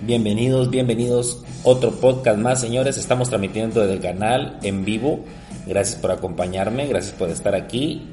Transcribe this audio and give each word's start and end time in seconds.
Bienvenidos, 0.00 0.70
bienvenidos. 0.70 1.42
Otro 1.64 1.90
podcast 1.90 2.38
más, 2.38 2.60
señores. 2.60 2.96
Estamos 2.96 3.30
transmitiendo 3.30 3.80
desde 3.80 3.94
el 3.94 4.00
canal 4.00 4.58
en 4.62 4.84
vivo. 4.84 5.20
Gracias 5.66 5.98
por 6.00 6.12
acompañarme, 6.12 6.86
gracias 6.86 7.14
por 7.14 7.28
estar 7.30 7.56
aquí. 7.56 8.06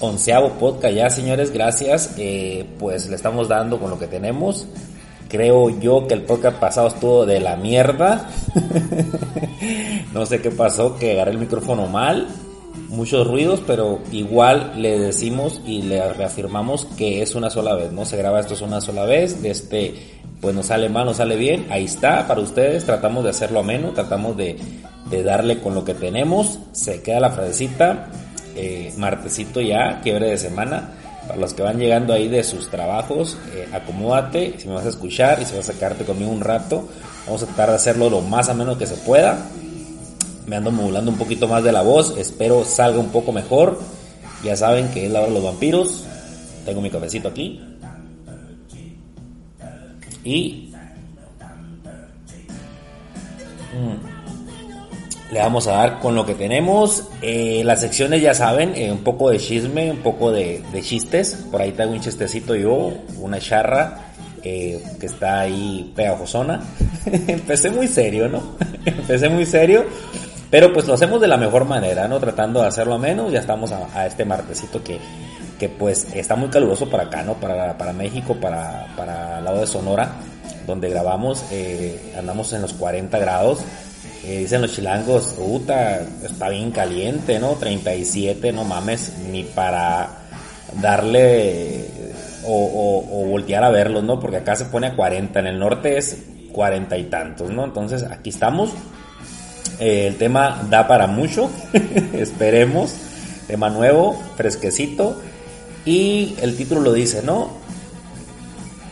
Onceavo 0.00 0.50
podcast 0.54 0.94
ya, 0.94 1.10
señores. 1.10 1.52
Gracias. 1.52 2.14
Eh, 2.18 2.66
pues 2.78 3.08
le 3.08 3.14
estamos 3.14 3.48
dando 3.48 3.78
con 3.78 3.90
lo 3.90 4.00
que 4.00 4.08
tenemos. 4.08 4.66
Creo 5.28 5.70
yo 5.70 6.08
que 6.08 6.14
el 6.14 6.22
podcast 6.22 6.58
pasado 6.58 6.88
estuvo 6.88 7.24
de 7.24 7.38
la 7.38 7.54
mierda. 7.54 8.28
no 10.12 10.26
sé 10.26 10.40
qué 10.42 10.50
pasó, 10.50 10.96
que 10.98 11.12
agarré 11.12 11.30
el 11.30 11.38
micrófono 11.38 11.86
mal. 11.86 12.26
Muchos 12.92 13.26
ruidos, 13.26 13.60
pero 13.66 14.00
igual 14.12 14.74
le 14.76 14.98
decimos 14.98 15.60
y 15.66 15.82
le 15.82 16.12
reafirmamos 16.12 16.84
que 16.84 17.22
es 17.22 17.34
una 17.34 17.50
sola 17.50 17.74
vez, 17.74 17.90
¿no? 17.90 18.04
Se 18.04 18.16
graba 18.16 18.38
esto 18.38 18.54
es 18.54 18.60
una 18.60 18.80
sola 18.80 19.04
vez. 19.04 19.42
De 19.42 19.50
este, 19.50 19.94
pues 20.40 20.54
nos 20.54 20.66
sale 20.66 20.88
mal, 20.88 21.06
nos 21.06 21.16
sale 21.16 21.36
bien. 21.36 21.66
Ahí 21.70 21.84
está 21.84 22.28
para 22.28 22.40
ustedes. 22.40 22.84
Tratamos 22.84 23.24
de 23.24 23.30
hacerlo 23.30 23.60
ameno, 23.60 23.92
tratamos 23.92 24.36
de, 24.36 24.56
de 25.10 25.22
darle 25.22 25.58
con 25.58 25.74
lo 25.74 25.84
que 25.84 25.94
tenemos. 25.94 26.58
Se 26.72 27.02
queda 27.02 27.18
la 27.18 27.30
frasecita. 27.30 28.10
Eh, 28.54 28.92
martesito 28.98 29.60
ya, 29.60 30.00
quiebre 30.02 30.28
de 30.28 30.36
semana 30.36 30.92
para 31.26 31.38
los 31.38 31.54
que 31.54 31.62
van 31.62 31.78
llegando 31.78 32.12
ahí 32.12 32.28
de 32.28 32.42
sus 32.42 32.68
trabajos, 32.68 33.36
eh, 33.54 33.68
acomódate, 33.72 34.54
si 34.58 34.68
me 34.68 34.74
vas 34.74 34.86
a 34.86 34.88
escuchar 34.88 35.40
y 35.40 35.44
si 35.44 35.56
vas 35.56 35.68
a 35.68 35.72
quedarte 35.72 36.04
conmigo 36.04 36.30
un 36.30 36.40
rato, 36.40 36.88
vamos 37.26 37.42
a 37.42 37.46
tratar 37.46 37.70
de 37.70 37.76
hacerlo 37.76 38.10
lo 38.10 38.20
más 38.20 38.48
a 38.48 38.54
menos 38.54 38.76
que 38.76 38.86
se 38.86 38.96
pueda. 38.96 39.38
Me 40.46 40.56
ando 40.56 40.70
modulando 40.70 41.10
un 41.10 41.18
poquito 41.18 41.46
más 41.48 41.62
de 41.62 41.72
la 41.72 41.82
voz, 41.82 42.16
espero 42.18 42.64
salga 42.64 42.98
un 42.98 43.10
poco 43.10 43.32
mejor. 43.32 43.80
Ya 44.42 44.56
saben 44.56 44.88
que 44.88 45.06
es 45.06 45.12
la 45.12 45.20
hora 45.20 45.28
de 45.28 45.34
los 45.34 45.44
vampiros. 45.44 46.04
Tengo 46.64 46.80
mi 46.80 46.90
cafecito 46.90 47.28
aquí. 47.28 47.60
Y... 50.24 50.72
Mm, 53.72 54.12
le 55.32 55.38
vamos 55.38 55.66
a 55.66 55.72
dar 55.72 55.98
con 55.98 56.14
lo 56.14 56.26
que 56.26 56.34
tenemos. 56.34 57.04
Eh, 57.22 57.62
las 57.64 57.80
secciones 57.80 58.20
ya 58.20 58.34
saben, 58.34 58.74
eh, 58.76 58.92
un 58.92 58.98
poco 58.98 59.30
de 59.30 59.38
chisme, 59.38 59.90
un 59.90 59.98
poco 59.98 60.30
de, 60.30 60.62
chistes. 60.82 61.46
Por 61.50 61.62
ahí 61.62 61.72
tengo 61.72 61.92
un 61.92 62.00
chistecito 62.00 62.54
yo, 62.54 62.92
una 63.18 63.38
charra 63.38 64.12
eh, 64.42 64.82
que 65.00 65.06
está 65.06 65.40
ahí 65.40 65.90
pegajosona. 65.96 66.60
Empecé 67.06 67.70
muy 67.70 67.88
serio, 67.88 68.28
¿no? 68.28 68.42
Empecé 68.84 69.30
muy 69.30 69.46
serio. 69.46 69.86
Pero 70.52 70.70
pues 70.70 70.86
lo 70.86 70.92
hacemos 70.92 71.18
de 71.18 71.28
la 71.28 71.38
mejor 71.38 71.64
manera, 71.64 72.06
¿no? 72.06 72.20
Tratando 72.20 72.60
de 72.60 72.66
hacerlo 72.66 72.98
menos. 72.98 73.32
Ya 73.32 73.40
estamos 73.40 73.72
a, 73.72 73.88
a 73.98 74.06
este 74.06 74.26
martesito 74.26 74.84
que, 74.84 74.98
que 75.58 75.70
pues 75.70 76.06
está 76.12 76.36
muy 76.36 76.50
caluroso 76.50 76.90
para 76.90 77.04
acá, 77.04 77.22
¿no? 77.22 77.36
Para, 77.40 77.78
para 77.78 77.94
México, 77.94 78.36
para, 78.38 78.86
para 78.94 79.38
el 79.38 79.44
lado 79.44 79.60
de 79.60 79.66
Sonora, 79.66 80.12
donde 80.66 80.90
grabamos. 80.90 81.42
andamos 82.18 82.52
en 82.52 82.60
los 82.60 82.74
40 82.74 83.18
grados. 83.18 83.60
Eh, 84.24 84.40
dicen 84.40 84.60
los 84.60 84.74
chilangos, 84.74 85.28
puta, 85.28 86.02
está 86.22 86.50
bien 86.50 86.70
caliente, 86.70 87.38
¿no? 87.38 87.54
37, 87.54 88.52
no 88.52 88.62
mames, 88.62 89.10
ni 89.30 89.44
para 89.44 90.06
darle 90.82 91.86
o, 92.44 92.52
o, 92.52 93.22
o, 93.22 93.26
voltear 93.26 93.64
a 93.64 93.70
verlos, 93.70 94.04
¿no? 94.04 94.20
Porque 94.20 94.36
acá 94.36 94.54
se 94.54 94.66
pone 94.66 94.88
a 94.88 94.96
40, 94.96 95.40
en 95.40 95.46
el 95.46 95.58
norte 95.58 95.96
es 95.96 96.18
40 96.52 96.98
y 96.98 97.04
tantos, 97.04 97.50
¿no? 97.50 97.64
Entonces 97.64 98.02
aquí 98.02 98.28
estamos. 98.28 98.74
Eh, 99.78 100.06
el 100.06 100.16
tema 100.16 100.66
da 100.70 100.86
para 100.86 101.06
mucho, 101.06 101.50
esperemos. 102.12 102.94
Tema 103.46 103.70
nuevo, 103.70 104.20
fresquecito. 104.36 105.20
Y 105.84 106.36
el 106.40 106.56
título 106.56 106.80
lo 106.80 106.92
dice, 106.92 107.22
¿no? 107.22 107.50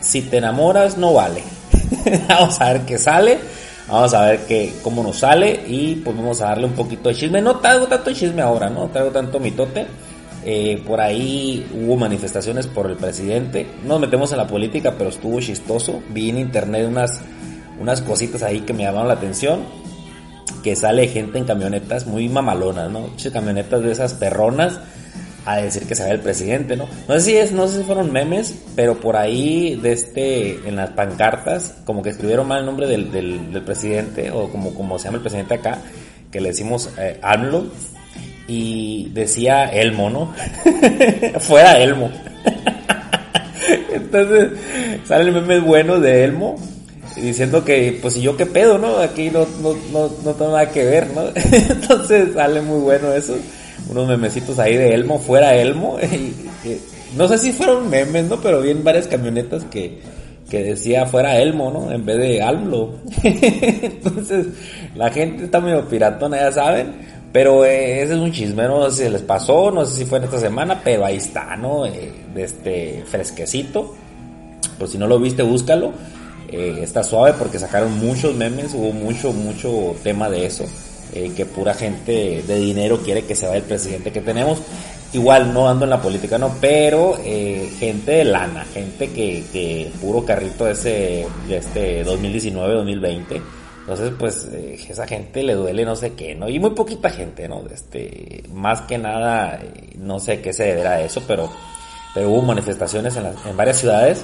Si 0.01 0.21
te 0.23 0.37
enamoras, 0.37 0.97
no 0.97 1.13
vale. 1.13 1.43
Vamos 2.27 2.59
a 2.59 2.73
ver 2.73 2.81
qué 2.81 2.97
sale. 2.97 3.39
Vamos 3.87 4.13
a 4.13 4.25
ver 4.25 4.39
que, 4.45 4.73
cómo 4.81 5.03
nos 5.03 5.17
sale 5.17 5.63
y 5.67 5.95
pues 5.95 6.15
vamos 6.15 6.41
a 6.41 6.45
darle 6.45 6.65
un 6.65 6.71
poquito 6.73 7.09
de 7.09 7.15
chisme. 7.15 7.41
No 7.41 7.57
traigo 7.57 7.87
tanto 7.87 8.13
chisme 8.13 8.41
ahora, 8.41 8.69
no 8.69 8.87
traigo 8.87 9.11
tanto 9.11 9.37
mitote. 9.37 9.85
Eh, 10.45 10.81
por 10.87 11.01
ahí 11.01 11.67
hubo 11.73 11.97
manifestaciones 11.97 12.67
por 12.67 12.89
el 12.89 12.95
presidente. 12.95 13.67
No 13.83 13.89
nos 13.89 14.01
metemos 14.01 14.31
en 14.31 14.37
la 14.37 14.47
política, 14.47 14.95
pero 14.97 15.09
estuvo 15.09 15.41
chistoso. 15.41 16.01
Vi 16.09 16.29
en 16.29 16.37
internet 16.37 16.87
unas, 16.87 17.19
unas 17.81 18.01
cositas 18.01 18.43
ahí 18.43 18.61
que 18.61 18.71
me 18.71 18.83
llamaron 18.83 19.09
la 19.09 19.15
atención. 19.15 19.65
Que 20.63 20.75
sale 20.75 21.07
gente 21.07 21.37
en 21.37 21.45
camionetas 21.45 22.05
muy 22.05 22.29
mamalonas, 22.29 22.91
¿no? 22.91 23.09
Camionetas 23.31 23.81
de 23.81 23.91
esas 23.91 24.13
perronas 24.13 24.79
a 25.45 25.57
decir 25.57 25.87
que 25.87 25.95
se 25.95 26.03
ve 26.03 26.11
el 26.11 26.19
presidente, 26.19 26.75
¿no? 26.75 26.87
No 27.07 27.15
sé 27.15 27.21
si 27.21 27.37
es, 27.37 27.51
no 27.51 27.67
sé 27.67 27.79
si 27.79 27.83
fueron 27.83 28.11
memes, 28.11 28.55
pero 28.75 28.99
por 28.99 29.15
ahí 29.15 29.75
de 29.75 29.93
este, 29.93 30.67
en 30.67 30.75
las 30.75 30.91
pancartas, 30.91 31.75
como 31.85 32.03
que 32.03 32.09
escribieron 32.09 32.47
mal 32.47 32.59
el 32.59 32.65
nombre 32.65 32.87
del, 32.87 33.61
presidente, 33.65 34.29
o 34.31 34.49
como, 34.49 34.73
como 34.73 34.99
se 34.99 35.05
llama 35.05 35.17
el 35.17 35.23
presidente 35.23 35.55
acá, 35.55 35.79
que 36.31 36.41
le 36.41 36.49
decimos 36.49 36.89
eh, 36.97 37.19
AMLO, 37.21 37.65
y 38.47 39.09
decía 39.13 39.65
Elmo, 39.65 40.09
¿no? 40.09 40.33
Fuera 41.39 41.79
Elmo. 41.79 42.11
Entonces, 43.93 44.51
sale 45.05 45.29
el 45.29 45.31
meme 45.31 45.59
bueno 45.59 45.99
de 45.99 46.23
Elmo, 46.23 46.55
diciendo 47.15 47.63
que, 47.63 47.97
pues, 48.01 48.17
y 48.17 48.21
yo 48.21 48.37
qué 48.37 48.45
pedo, 48.45 48.77
¿no? 48.77 48.97
Aquí 48.97 49.29
no, 49.29 49.45
no, 49.61 49.75
no, 49.91 50.11
no 50.23 50.33
tengo 50.33 50.51
nada 50.51 50.69
que 50.69 50.85
ver, 50.85 51.07
¿no? 51.13 51.23
Entonces, 51.69 52.33
sale 52.33 52.61
muy 52.61 52.79
bueno 52.79 53.11
eso 53.13 53.35
unos 53.89 54.07
memecitos 54.07 54.57
ahí 54.59 54.75
de 54.75 54.93
Elmo, 54.93 55.19
fuera 55.19 55.55
Elmo. 55.55 55.97
No 57.17 57.27
sé 57.27 57.37
si 57.37 57.51
fueron 57.51 57.89
memes, 57.89 58.29
¿no? 58.29 58.39
Pero 58.39 58.61
vi 58.61 58.71
varias 58.71 59.05
camionetas 59.05 59.65
que, 59.65 59.99
que 60.49 60.63
decía 60.63 61.05
fuera 61.05 61.37
Elmo, 61.41 61.69
¿no? 61.69 61.91
En 61.91 62.05
vez 62.05 62.17
de 62.19 62.41
Almlo. 62.41 62.99
Entonces, 63.21 64.47
la 64.95 65.11
gente 65.11 65.43
está 65.43 65.59
medio 65.59 65.85
piratona, 65.89 66.37
ya 66.37 66.53
saben. 66.53 66.93
Pero 67.33 67.65
eh, 67.65 68.01
ese 68.03 68.13
es 68.13 68.19
un 68.19 68.31
chisme, 68.31 68.63
no 68.63 68.89
sé 68.89 69.03
si 69.03 69.09
les 69.09 69.23
pasó, 69.23 69.71
no 69.71 69.85
sé 69.85 69.97
si 69.97 70.05
fue 70.05 70.19
en 70.19 70.23
esta 70.23 70.39
semana, 70.39 70.79
pero 70.81 71.03
ahí 71.03 71.17
está, 71.17 71.57
¿no? 71.57 71.85
Eh, 71.85 72.13
este 72.37 73.03
fresquecito. 73.05 73.93
Pues 74.79 74.91
si 74.91 74.97
no 74.97 75.05
lo 75.05 75.19
viste, 75.19 75.43
búscalo. 75.43 75.91
Eh, 76.51 76.79
está 76.81 77.03
suave 77.03 77.33
porque 77.39 77.59
sacaron 77.59 77.97
muchos 77.97 78.35
memes, 78.35 78.73
hubo 78.73 78.91
mucho, 78.91 79.31
mucho 79.31 79.95
tema 80.03 80.29
de 80.29 80.45
eso 80.45 80.65
eh, 81.13 81.31
que 81.35 81.45
pura 81.45 81.73
gente 81.73 82.43
de 82.45 82.55
dinero 82.59 82.99
quiere 82.99 83.25
que 83.25 83.35
se 83.35 83.45
vaya 83.45 83.57
el 83.57 83.63
presidente 83.63 84.11
que 84.11 84.21
tenemos. 84.21 84.61
Igual 85.13 85.53
no 85.53 85.67
ando 85.67 85.83
en 85.83 85.89
la 85.89 86.01
política, 86.01 86.37
no, 86.37 86.55
pero 86.61 87.17
eh, 87.23 87.69
gente 87.79 88.11
de 88.11 88.23
lana, 88.23 88.63
gente 88.63 89.09
que, 89.09 89.43
que 89.51 89.91
puro 89.99 90.23
carrito 90.23 90.69
ese, 90.69 91.27
de 91.49 91.57
este 91.57 92.05
2019-2020. 92.05 93.41
Entonces, 93.81 94.13
pues, 94.17 94.47
eh, 94.53 94.79
esa 94.87 95.05
gente 95.05 95.43
le 95.43 95.55
duele 95.55 95.83
no 95.83 95.97
sé 95.97 96.13
qué, 96.13 96.33
¿no? 96.33 96.47
Y 96.47 96.59
muy 96.59 96.69
poquita 96.69 97.09
gente, 97.09 97.49
¿no? 97.49 97.63
Este, 97.69 98.43
más 98.53 98.81
que 98.81 98.97
nada, 98.97 99.59
eh, 99.61 99.89
no 99.97 100.19
sé 100.19 100.39
qué 100.39 100.53
se 100.53 100.63
deberá 100.63 100.91
a 100.91 101.01
eso, 101.01 101.21
pero, 101.27 101.51
pero 102.13 102.29
hubo 102.29 102.43
manifestaciones 102.43 103.17
en, 103.17 103.25
en 103.25 103.57
varias 103.57 103.79
ciudades 103.79 104.23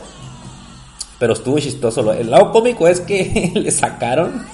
pero 1.20 1.34
estuvo 1.34 1.60
chistoso. 1.60 2.14
El 2.14 2.32
lado 2.32 2.52
cómico 2.52 2.88
es 2.88 3.02
que 3.02 3.52
le 3.56 3.72
sacaron 3.72 4.46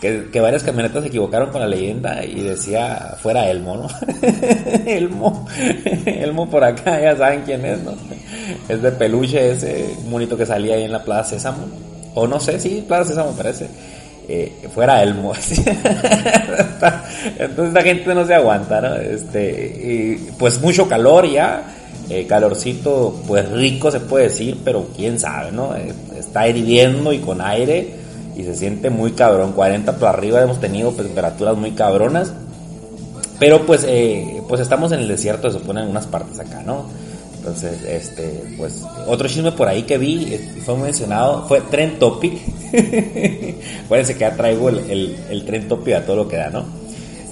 que, 0.00 0.40
varias 0.40 0.62
camionetas 0.62 1.02
se 1.02 1.08
equivocaron 1.08 1.50
con 1.50 1.60
la 1.60 1.66
leyenda 1.66 2.24
y 2.24 2.40
decía 2.40 3.16
fuera 3.20 3.50
Elmo, 3.50 3.76
¿no? 3.76 3.88
Elmo, 4.86 5.46
Elmo 6.06 6.48
por 6.48 6.64
acá, 6.64 7.00
ya 7.00 7.16
saben 7.16 7.42
quién 7.44 7.64
es, 7.64 7.82
¿no? 7.82 7.92
Es 8.68 8.82
de 8.82 8.92
peluche 8.92 9.52
ese 9.52 9.94
monito 10.08 10.36
que 10.36 10.46
salía 10.46 10.74
ahí 10.74 10.84
en 10.84 10.92
la 10.92 11.02
Plaza 11.02 11.30
Sésamo. 11.30 11.66
O 12.14 12.26
no 12.26 12.40
sé, 12.40 12.58
sí, 12.58 12.84
Plaza 12.86 13.10
Sésamo 13.10 13.32
parece. 13.32 13.68
Eh, 14.28 14.68
fuera 14.72 15.02
Elmo. 15.02 15.32
Entonces 17.38 17.74
la 17.74 17.82
gente 17.82 18.14
no 18.14 18.24
se 18.24 18.34
aguanta, 18.34 18.80
¿no? 18.80 18.94
Este, 18.96 19.50
y 19.50 20.30
pues 20.38 20.60
mucho 20.60 20.88
calor 20.88 21.28
ya 21.28 21.64
eh, 22.10 22.26
calorcito, 22.26 23.22
pues 23.24 23.48
rico 23.50 23.88
se 23.88 24.00
puede 24.00 24.24
decir, 24.24 24.58
pero 24.64 24.88
quién 24.96 25.20
sabe, 25.20 25.52
¿no? 25.52 25.76
Eh, 25.76 25.94
está 26.20 26.48
hirviendo 26.48 27.12
y 27.12 27.18
con 27.18 27.40
aire 27.40 27.94
y 28.36 28.44
se 28.44 28.54
siente 28.54 28.90
muy 28.90 29.12
cabrón. 29.12 29.52
40 29.52 29.96
por 29.96 30.08
arriba 30.08 30.42
hemos 30.42 30.60
tenido 30.60 30.90
temperaturas 30.92 31.56
muy 31.56 31.72
cabronas. 31.72 32.32
Pero 33.38 33.64
pues, 33.64 33.84
eh, 33.88 34.42
pues 34.48 34.60
estamos 34.60 34.92
en 34.92 35.00
el 35.00 35.08
desierto, 35.08 35.50
se 35.50 35.58
supone 35.58 35.82
en 35.82 35.88
unas 35.88 36.06
partes 36.06 36.38
acá, 36.38 36.62
¿no? 36.64 36.84
Entonces, 37.38 37.82
este, 37.88 38.54
pues, 38.58 38.84
otro 39.06 39.26
chisme 39.26 39.52
por 39.52 39.66
ahí 39.66 39.84
que 39.84 39.96
vi, 39.96 40.38
fue 40.62 40.76
mencionado, 40.76 41.46
fue 41.48 41.62
Trend 41.62 41.98
Topic. 41.98 42.34
Acuérdense 43.86 44.12
que 44.12 44.20
ya 44.20 44.36
traigo 44.36 44.68
el, 44.68 44.78
el, 44.90 45.16
el 45.30 45.44
Trend 45.46 45.68
Topic 45.68 45.94
a 45.94 46.04
todo 46.04 46.16
lo 46.16 46.28
que 46.28 46.36
da, 46.36 46.50
¿no? 46.50 46.66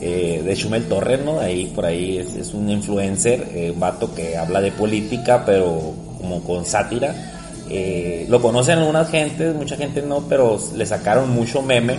eh, 0.01 0.43
de 0.45 0.57
Chumel 0.57 0.85
Torres, 0.85 1.21
¿no? 1.25 1.41
Ahí 1.41 1.67
por 1.75 1.87
ahí 1.87 2.19
es, 2.19 2.35
es 2.35 2.55
un 2.55 2.71
influencer, 2.71 3.49
eh, 3.55 3.71
un 3.73 3.81
vato 3.81 4.15
que 4.15 4.37
habla 4.37 4.61
de 4.61 4.73
política, 4.73 5.43
pero 5.45 5.95
como 6.19 6.43
con 6.43 6.65
sátira. 6.65 7.15
Eh, 7.71 8.27
lo 8.29 8.41
conocen 8.41 8.79
algunas 8.79 9.11
gentes, 9.11 9.55
mucha 9.55 9.77
gente 9.77 10.03
no, 10.03 10.21
pero 10.29 10.59
le 10.75 10.87
sacaron 10.87 11.31
mucho 11.31 11.63
meme 11.63 11.97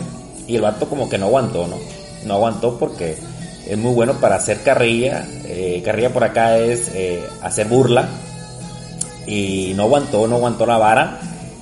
y 0.48 0.56
el 0.56 0.62
vato 0.62 0.88
como 0.90 1.08
que 1.10 1.18
no 1.18 1.28
aguantó, 1.28 1.68
¿no? 1.68 1.78
No 2.26 2.34
aguantó 2.34 2.78
porque 2.78 3.16
es 3.70 3.78
muy 3.78 3.94
bueno 3.94 4.16
para 4.16 4.36
hacer 4.36 4.62
carrilla. 4.62 5.26
Eh, 5.46 5.82
carrilla 5.86 6.12
por 6.12 6.24
acá 6.24 6.58
es 6.58 6.92
eh, 6.96 7.24
hacer 7.42 7.68
burla 7.68 8.10
y 9.28 9.74
no 9.76 9.84
aguantó, 9.84 10.28
no 10.28 10.38
aguantó 10.38 10.66
la 10.66 10.78
vara 10.78 11.20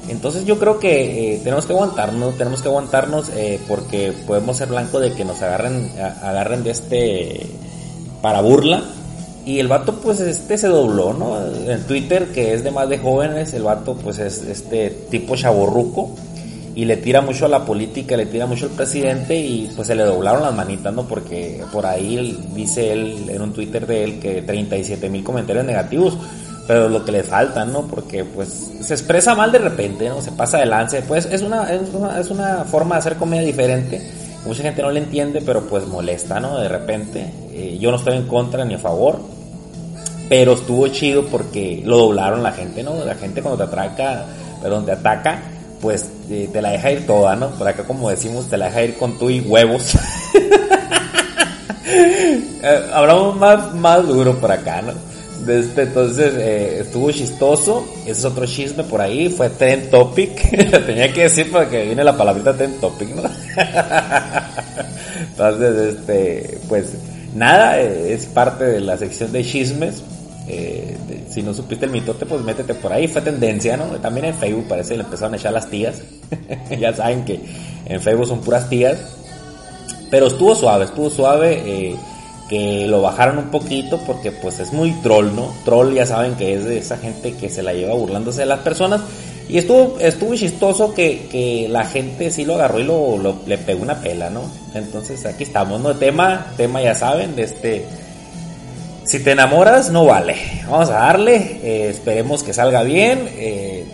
Entonces 0.08 0.46
yo 0.46 0.58
creo 0.58 0.80
que 0.80 1.34
eh, 1.36 1.42
tenemos 1.44 1.66
que 1.66 1.74
aguantarnos, 1.74 2.38
tenemos 2.38 2.62
que 2.62 2.70
aguantarnos 2.70 3.30
porque 3.68 4.14
podemos 4.26 4.56
ser 4.56 4.70
blanco 4.70 5.00
de 5.00 5.12
que 5.12 5.26
nos 5.26 5.42
agarren, 5.42 5.92
agarren 6.24 6.64
de 6.64 6.72
este 6.72 7.48
para 8.22 8.42
burla. 8.42 8.84
Y 9.48 9.62
el 9.62 9.70
vato 9.70 9.94
pues 10.02 10.20
este 10.20 10.58
se 10.58 10.68
dobló, 10.68 11.14
¿no? 11.14 11.38
En 11.72 11.82
Twitter, 11.88 12.34
que 12.34 12.54
es 12.54 12.66
de 12.66 12.72
más 12.72 12.90
de 12.90 12.98
jóvenes, 12.98 13.54
el 13.54 13.64
vato 13.64 13.96
pues 13.96 14.20
es 14.20 14.42
este 14.42 14.90
tipo 15.10 15.38
chaborruco 15.38 16.14
y 16.76 16.84
le 16.84 16.98
tira 16.98 17.22
mucho 17.22 17.46
a 17.46 17.48
la 17.48 17.64
política, 17.64 18.18
le 18.18 18.26
tira 18.26 18.46
mucho 18.46 18.66
al 18.66 18.74
presidente 18.74 19.38
y 19.38 19.72
pues 19.74 19.88
se 19.88 19.96
le 19.96 20.04
doblaron 20.04 20.42
las 20.42 20.54
manitas, 20.54 20.94
¿no? 20.94 21.08
Porque 21.08 21.64
por 21.72 21.86
ahí 21.86 22.38
dice 22.54 22.92
él 22.92 23.30
en 23.30 23.42
un 23.42 23.54
Twitter 23.54 23.88
de 23.88 24.04
él 24.04 24.20
que 24.20 24.42
37 24.42 25.10
mil 25.10 25.24
comentarios 25.24 25.64
negativos 25.64 26.18
pero 26.68 26.90
lo 26.90 27.06
que 27.06 27.14
le 27.14 27.24
falta, 27.24 27.64
¿no? 27.64 27.88
Porque 27.88 28.26
pues 28.26 28.74
se 28.82 28.94
expresa 28.94 29.34
mal 29.34 29.54
de 29.54 29.60
repente, 29.60 30.10
¿no? 30.10 30.22
Se 30.22 30.34
pasa 30.34 30.58
de 30.58 31.02
pues 31.04 31.26
es 31.26 31.42
una, 31.42 31.74
es 31.74 31.94
una, 31.94 32.20
es 32.20 32.30
una 32.30 32.66
forma 32.66 32.96
de 32.96 33.00
hacer 33.00 33.16
comedia 33.16 33.44
diferente, 33.44 34.02
mucha 34.46 34.64
gente 34.64 34.82
no 34.82 34.92
le 34.92 35.00
entiende, 35.00 35.42
pero 35.46 35.62
pues 35.62 35.88
molesta, 35.88 36.42
¿no? 36.42 36.60
De 36.60 36.68
repente, 36.68 37.32
eh, 37.54 37.78
yo 37.80 37.92
no 37.92 37.98
estoy 37.98 38.18
en 38.18 38.28
contra 38.28 38.66
ni 38.66 38.74
a 38.74 38.80
favor, 38.80 39.37
pero 40.30 40.54
estuvo 40.54 40.88
chido 40.90 41.26
porque 41.26 41.82
lo 41.86 41.98
doblaron 41.98 42.44
la 42.44 42.52
gente, 42.52 42.84
¿no? 42.84 43.04
La 43.06 43.16
gente 43.16 43.42
cuando 43.42 43.58
te 43.58 43.70
atraca, 43.70 44.26
perdón, 44.62 44.86
te 44.86 44.92
ataca, 44.92 45.42
pues 45.82 46.10
eh, 46.30 46.50
te 46.52 46.62
la 46.62 46.72
deja 46.72 46.92
ir 46.92 47.08
toda, 47.08 47.36
¿no? 47.36 47.50
Por 47.52 47.68
acá 47.68 47.84
como 47.84 48.10
decimos, 48.10 48.50
te 48.50 48.58
la 48.58 48.66
deja 48.66 48.84
ir 48.84 48.98
con 48.98 49.18
tu 49.18 49.30
y 49.30 49.40
huevos. 49.42 49.96
eh, 51.86 52.90
hablamos 52.94 53.38
más, 53.38 53.74
más 53.76 54.08
duro 54.08 54.36
por 54.40 54.52
acá, 54.52 54.82
¿no? 54.82 54.94
Este, 55.48 55.84
entonces 55.84 56.34
eh, 56.36 56.80
estuvo 56.82 57.12
chistoso. 57.12 57.88
Ese 58.02 58.12
es 58.12 58.26
otro 58.26 58.46
chisme 58.46 58.84
por 58.84 59.00
ahí. 59.00 59.30
Fue 59.30 59.50
Trend 59.50 59.90
Topic. 59.90 60.50
Tenía 60.86 61.14
que 61.14 61.24
decir 61.24 61.50
porque 61.52 61.86
viene 61.86 62.04
la 62.04 62.18
palabrita 62.18 62.56
Trend 62.56 62.80
Topic, 62.82 63.16
¿no? 63.16 63.24
entonces, 65.20 65.96
este, 65.96 66.60
pues 66.68 66.88
nada, 67.34 67.80
es 67.80 68.26
parte 68.26 68.66
de 68.66 68.82
la 68.82 68.98
sección 68.98 69.32
de 69.32 69.46
chismes. 69.46 70.04
Eh, 70.48 70.98
si 71.30 71.44
no 71.44 71.54
supiste 71.54 71.86
el 71.86 71.92
mitote, 71.92 72.26
pues 72.26 72.42
métete 72.42 72.74
por 72.74 72.94
ahí. 72.94 73.08
Fue 73.08 73.22
tendencia, 73.22 73.78
¿no? 73.78 73.86
También 74.00 74.28
en 74.28 74.34
Facebook 74.36 74.68
parece 74.68 74.92
que 74.92 74.98
le 74.98 75.04
empezaron 75.04 75.34
a 75.34 75.38
echar 75.38 75.54
las 75.54 75.70
tías. 75.70 76.02
ya 76.80 76.94
saben 76.94 77.26
que 77.26 77.40
en 77.86 78.02
Facebook 78.02 78.28
son 78.28 78.42
puras 78.42 78.70
tías. 78.70 78.98
Pero 80.10 80.28
estuvo 80.28 80.56
suave, 80.56 80.86
estuvo 80.86 81.10
suave. 81.10 81.62
Eh, 81.66 81.96
que 82.48 82.88
lo 82.88 83.02
bajaron 83.02 83.38
un 83.38 83.52
poquito 83.52 84.00
porque 84.06 84.32
pues 84.32 84.60
es 84.60 84.72
muy 84.72 84.92
troll, 85.04 85.36
¿no? 85.36 85.54
Troll 85.66 85.94
ya 85.94 86.06
saben 86.06 86.36
que 86.36 86.54
es 86.54 86.64
de 86.64 86.78
esa 86.78 86.98
gente 86.98 87.34
que 87.34 87.50
se 87.50 87.62
la 87.62 87.74
lleva 87.74 87.94
burlándose 87.94 88.42
de 88.42 88.46
las 88.46 88.60
personas. 88.60 89.02
Y 89.50 89.58
estuvo, 89.58 89.98
estuvo 90.00 90.36
chistoso 90.36 90.94
que, 90.94 91.28
que 91.32 91.68
la 91.70 91.86
gente 91.86 92.32
sí 92.32 92.44
lo 92.44 92.56
agarró 92.56 92.80
y 92.80 92.84
lo, 92.84 93.38
le 93.46 93.58
pegó 93.58 93.82
una 93.82 94.02
pela, 94.02 94.30
¿no? 94.30 94.42
Entonces 94.74 95.26
aquí 95.26 95.44
estamos, 95.44 95.80
¿no? 95.80 95.96
Tema, 95.96 96.54
tema 96.58 96.82
ya 96.82 96.96
saben, 96.96 97.36
de 97.36 97.44
este... 97.44 97.86
Si 99.08 99.20
te 99.22 99.32
enamoras, 99.32 99.90
no 99.90 100.04
vale. 100.04 100.36
Vamos 100.70 100.90
a 100.90 100.96
darle, 100.96 101.62
eh, 101.64 101.88
esperemos 101.92 102.44
que 102.44 102.54
salga 102.54 102.84
bien. 102.84 103.30
Eh, 103.38 103.86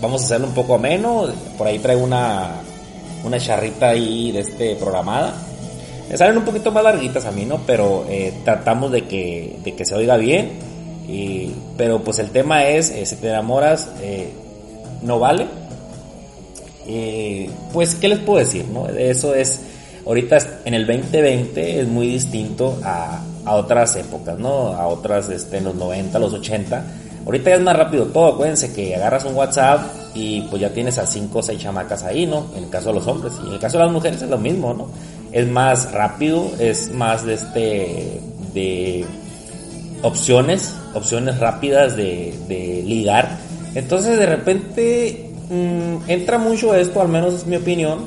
vamos 0.00 0.22
a 0.22 0.24
hacerlo 0.26 0.46
un 0.46 0.54
poco 0.54 0.76
ameno. 0.76 1.26
Por 1.58 1.66
ahí 1.66 1.80
traigo 1.80 2.04
una, 2.04 2.52
una 3.24 3.40
charrita 3.40 3.88
ahí 3.88 4.30
de 4.30 4.40
este 4.40 4.76
programada 4.76 5.34
me 6.08 6.16
salen 6.16 6.38
un 6.38 6.44
poquito 6.44 6.72
más 6.72 6.82
larguitas 6.82 7.24
a 7.24 7.30
mí, 7.30 7.44
¿no? 7.44 7.60
Pero 7.66 8.04
eh, 8.08 8.32
tratamos 8.44 8.90
de 8.90 9.02
que, 9.02 9.58
de 9.62 9.74
que 9.76 9.84
se 9.84 9.94
oiga 9.94 10.16
bien. 10.16 10.50
Pero 11.76 12.02
pues 12.02 12.18
el 12.18 12.30
tema 12.30 12.64
es, 12.64 12.92
si 13.04 13.16
te 13.16 13.28
enamoras, 13.28 13.90
no 15.02 15.20
vale. 15.20 15.46
pues, 17.72 17.94
¿qué 17.94 18.08
les 18.08 18.18
puedo 18.18 18.40
decir? 18.40 18.64
No? 18.72 18.88
Eso 18.88 19.34
es, 19.36 19.60
ahorita 20.04 20.38
en 20.64 20.74
el 20.74 20.84
2020 20.84 21.80
es 21.80 21.86
muy 21.86 22.08
distinto 22.08 22.80
a, 22.82 23.20
a 23.44 23.54
otras 23.54 23.96
épocas, 23.96 24.38
¿no? 24.38 24.74
A 24.74 24.86
otras, 24.86 25.28
este, 25.28 25.58
en 25.58 25.64
los 25.64 25.74
90, 25.74 26.18
los 26.18 26.32
80. 26.32 26.84
Ahorita 27.26 27.50
ya 27.50 27.56
es 27.56 27.62
más 27.62 27.76
rápido 27.76 28.06
todo, 28.06 28.34
acuérdense 28.34 28.72
que 28.72 28.96
agarras 28.96 29.24
un 29.24 29.34
WhatsApp 29.34 29.82
y 30.14 30.42
pues 30.42 30.62
ya 30.62 30.70
tienes 30.70 30.98
a 30.98 31.06
5 31.06 31.38
o 31.38 31.42
6 31.42 31.60
chamacas 31.60 32.02
ahí, 32.02 32.26
¿no? 32.26 32.46
En 32.56 32.64
el 32.64 32.70
caso 32.70 32.88
de 32.88 32.94
los 32.94 33.06
hombres. 33.06 33.34
Y 33.44 33.48
en 33.48 33.52
el 33.54 33.58
caso 33.58 33.78
de 33.78 33.84
las 33.84 33.92
mujeres 33.92 34.22
es 34.22 34.30
lo 34.30 34.38
mismo, 34.38 34.72
¿no? 34.74 34.88
es 35.32 35.48
más 35.48 35.92
rápido, 35.92 36.50
es 36.58 36.92
más 36.92 37.24
de 37.24 37.34
este 37.34 38.20
de 38.52 39.04
opciones, 40.02 40.74
opciones 40.94 41.38
rápidas 41.38 41.96
de, 41.96 42.82
ligar. 42.86 43.38
Entonces 43.74 44.18
de 44.18 44.26
repente 44.26 45.30
mm, 45.48 46.10
entra 46.10 46.38
mucho 46.38 46.74
esto, 46.74 47.00
al 47.00 47.08
menos 47.08 47.34
es 47.34 47.46
mi 47.46 47.56
opinión, 47.56 48.00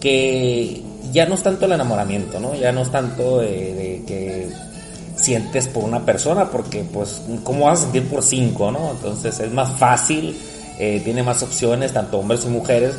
que 0.00 0.82
ya 1.12 1.26
no 1.26 1.34
es 1.34 1.42
tanto 1.42 1.66
el 1.66 1.72
enamoramiento, 1.72 2.40
¿no? 2.40 2.54
Ya 2.54 2.72
no 2.72 2.82
es 2.82 2.90
tanto 2.90 3.38
de, 3.38 4.02
que 4.06 4.48
sientes 5.16 5.68
por 5.68 5.84
una 5.84 6.04
persona, 6.04 6.50
porque 6.50 6.84
pues, 6.84 7.22
¿cómo 7.44 7.66
vas 7.66 7.80
a 7.80 7.82
sentir 7.82 8.08
por 8.08 8.22
cinco, 8.22 8.72
no? 8.72 8.92
Entonces 8.92 9.38
es 9.38 9.52
más 9.52 9.78
fácil, 9.78 10.36
eh, 10.78 11.00
tiene 11.04 11.22
más 11.22 11.42
opciones, 11.42 11.92
tanto 11.92 12.18
hombres 12.18 12.44
y 12.44 12.48
mujeres, 12.48 12.94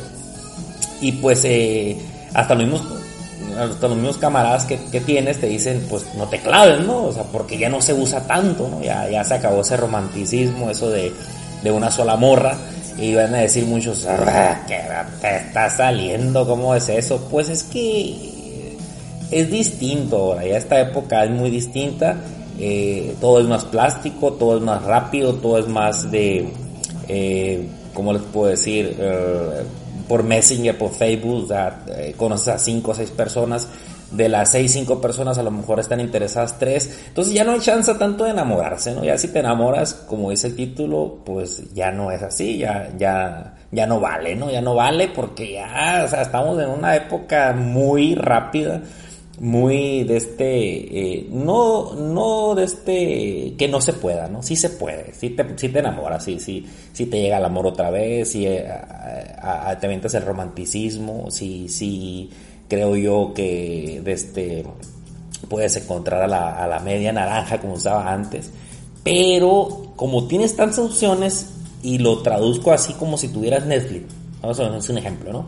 y 1.00 1.12
pues 1.12 1.44
eh, 1.44 1.98
hasta 2.32 2.54
los 2.54 3.96
mismos 3.96 4.16
camaradas 4.18 4.64
que, 4.64 5.00
tienes 5.00 5.40
te 5.40 5.46
dicen, 5.46 5.86
pues 5.88 6.04
no 6.16 6.26
te 6.28 6.40
claves, 6.40 6.80
¿no? 6.80 7.04
O 7.04 7.12
sea, 7.12 7.24
porque 7.24 7.58
ya 7.58 7.68
no 7.68 7.80
se 7.80 7.92
usa 7.92 8.26
tanto, 8.26 8.68
¿no? 8.68 8.82
Ya, 8.82 9.08
ya 9.10 9.24
se 9.24 9.34
acabó 9.34 9.60
ese 9.60 9.76
romanticismo, 9.76 10.70
eso 10.70 10.90
de, 10.90 11.12
una 11.70 11.90
sola 11.90 12.16
morra. 12.16 12.56
Y 12.98 13.14
van 13.14 13.34
a 13.34 13.38
decir 13.38 13.66
muchos, 13.66 14.06
ah, 14.06 14.60
que 14.68 14.78
te 15.20 15.36
está 15.36 15.68
saliendo, 15.68 16.46
¿cómo 16.46 16.74
es 16.74 16.88
eso? 16.88 17.26
Pues 17.30 17.48
es 17.48 17.64
que 17.64 18.76
es 19.30 19.50
distinto 19.50 20.16
ahora, 20.16 20.46
ya 20.46 20.58
esta 20.58 20.80
época 20.80 21.24
es 21.24 21.30
muy 21.30 21.50
distinta. 21.50 22.16
Eh, 22.58 23.16
todo 23.20 23.40
es 23.40 23.46
más 23.46 23.64
plástico, 23.64 24.34
todo 24.34 24.58
es 24.58 24.62
más 24.62 24.82
rápido, 24.84 25.34
todo 25.34 25.58
es 25.58 25.66
más 25.66 26.08
de, 26.10 26.48
eh, 27.08 27.68
¿cómo 27.92 28.12
les 28.12 28.22
puedo 28.22 28.50
decir? 28.50 28.96
Eh, 28.96 29.62
por 30.08 30.22
Messenger, 30.22 30.76
por 30.76 30.92
Facebook, 30.92 31.48
eh, 31.96 32.14
conoces 32.16 32.48
a 32.48 32.58
cinco 32.58 32.92
o 32.92 32.94
seis 32.94 33.10
personas, 33.10 33.68
de 34.10 34.28
las 34.28 34.50
seis, 34.50 34.72
cinco 34.72 35.00
personas 35.00 35.38
a 35.38 35.42
lo 35.42 35.50
mejor 35.50 35.80
están 35.80 36.00
interesadas 36.00 36.58
tres, 36.58 37.04
entonces 37.08 37.34
ya 37.34 37.44
no 37.44 37.52
hay 37.52 37.60
chance 37.60 37.92
tanto 37.94 38.24
de 38.24 38.30
enamorarse, 38.30 38.94
¿no? 38.94 39.04
Ya 39.04 39.18
si 39.18 39.28
te 39.28 39.40
enamoras, 39.40 39.94
como 39.94 40.30
dice 40.30 40.48
el 40.48 40.56
título, 40.56 41.20
pues 41.24 41.72
ya 41.74 41.90
no 41.90 42.10
es 42.10 42.22
así, 42.22 42.58
ya, 42.58 42.90
ya, 42.96 43.54
ya 43.70 43.86
no 43.86 44.00
vale, 44.00 44.36
¿no? 44.36 44.50
Ya 44.50 44.60
no 44.60 44.74
vale 44.74 45.08
porque 45.08 45.54
ya, 45.54 46.02
o 46.04 46.08
sea, 46.08 46.22
estamos 46.22 46.60
en 46.62 46.68
una 46.70 46.96
época 46.96 47.52
muy 47.52 48.14
rápida, 48.14 48.82
muy 49.40 50.04
de 50.04 50.16
este, 50.16 51.18
eh, 51.18 51.28
no, 51.30 51.94
no 51.94 52.54
de 52.54 52.64
este, 52.64 53.54
que 53.58 53.68
no 53.68 53.80
se 53.80 53.94
pueda, 53.94 54.28
¿no? 54.28 54.42
Sí 54.42 54.54
se 54.54 54.70
puede, 54.70 55.12
sí 55.14 55.30
te, 55.30 55.44
sí 55.58 55.68
te 55.68 55.80
enamoras, 55.80 56.24
sí, 56.24 56.38
sí, 56.38 56.64
sí 56.92 57.06
te 57.06 57.20
llega 57.20 57.38
el 57.38 57.44
amor 57.44 57.66
otra 57.66 57.90
vez, 57.90 58.30
sí 58.30 58.46
eh, 58.46 58.64
te 59.80 59.86
aventas 59.86 60.14
el 60.14 60.24
romanticismo, 60.24 61.30
sí, 61.30 61.68
sí 61.68 62.30
creo 62.74 62.96
yo 62.96 63.32
que 63.34 64.02
este, 64.04 64.64
puedes 65.48 65.76
encontrar 65.76 66.22
a 66.22 66.26
la, 66.26 66.64
a 66.64 66.66
la 66.66 66.80
media 66.80 67.12
naranja 67.12 67.60
como 67.60 67.74
usaba 67.74 68.12
antes, 68.12 68.50
pero 69.02 69.92
como 69.96 70.26
tienes 70.26 70.56
tantas 70.56 70.80
opciones 70.80 71.50
y 71.82 71.98
lo 71.98 72.22
traduzco 72.22 72.72
así 72.72 72.94
como 72.94 73.16
si 73.16 73.28
tuvieras 73.28 73.64
Netflix, 73.66 74.06
vamos 74.42 74.58
a 74.58 74.76
hacer 74.76 74.92
un 74.92 74.98
ejemplo, 74.98 75.32
¿no? 75.32 75.46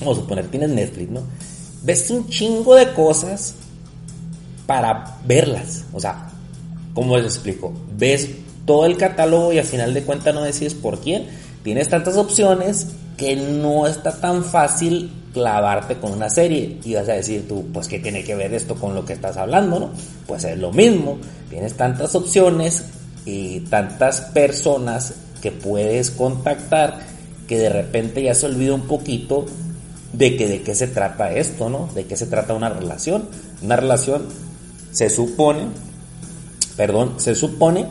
Vamos 0.00 0.18
a 0.18 0.20
suponer, 0.20 0.46
tienes 0.48 0.70
Netflix, 0.70 1.10
¿no? 1.10 1.22
ves 1.82 2.10
un 2.10 2.28
chingo 2.28 2.74
de 2.74 2.92
cosas 2.92 3.54
para 4.66 5.16
verlas. 5.24 5.84
O 5.92 6.00
sea, 6.00 6.30
¿cómo 6.94 7.16
les 7.16 7.26
explico? 7.26 7.72
Ves 7.96 8.28
todo 8.66 8.86
el 8.86 8.96
catálogo 8.96 9.52
y 9.52 9.58
al 9.58 9.64
final 9.64 9.94
de 9.94 10.02
cuentas 10.02 10.34
no 10.34 10.42
decides 10.42 10.74
por 10.74 11.00
quién. 11.00 11.26
Tienes 11.62 11.88
tantas 11.88 12.16
opciones 12.16 12.88
que 13.16 13.36
no 13.36 13.86
está 13.86 14.20
tan 14.20 14.44
fácil 14.44 15.10
clavarte 15.32 15.96
con 15.96 16.12
una 16.12 16.30
serie. 16.30 16.78
Y 16.84 16.94
vas 16.94 17.08
a 17.08 17.14
decir 17.14 17.46
tú, 17.48 17.66
pues 17.72 17.88
¿qué 17.88 17.98
tiene 17.98 18.24
que 18.24 18.34
ver 18.34 18.54
esto 18.54 18.74
con 18.74 18.94
lo 18.94 19.04
que 19.04 19.12
estás 19.12 19.36
hablando, 19.36 19.80
no? 19.80 19.90
Pues 20.26 20.44
es 20.44 20.58
lo 20.58 20.72
mismo. 20.72 21.18
Tienes 21.50 21.74
tantas 21.74 22.14
opciones 22.14 22.84
y 23.24 23.60
tantas 23.60 24.20
personas 24.20 25.14
que 25.40 25.52
puedes 25.52 26.10
contactar 26.10 26.98
que 27.46 27.58
de 27.58 27.68
repente 27.68 28.22
ya 28.22 28.34
se 28.34 28.46
olvida 28.46 28.74
un 28.74 28.82
poquito 28.82 29.46
de 30.12 30.36
que 30.36 30.48
de 30.48 30.62
qué 30.62 30.74
se 30.74 30.86
trata 30.88 31.32
esto, 31.32 31.68
¿no? 31.68 31.88
De 31.94 32.04
qué 32.04 32.16
se 32.16 32.26
trata 32.26 32.54
una 32.54 32.68
relación. 32.68 33.28
Una 33.62 33.76
relación 33.76 34.26
se 34.90 35.10
supone, 35.10 35.66
perdón, 36.76 37.14
se 37.18 37.34
supone 37.34 37.86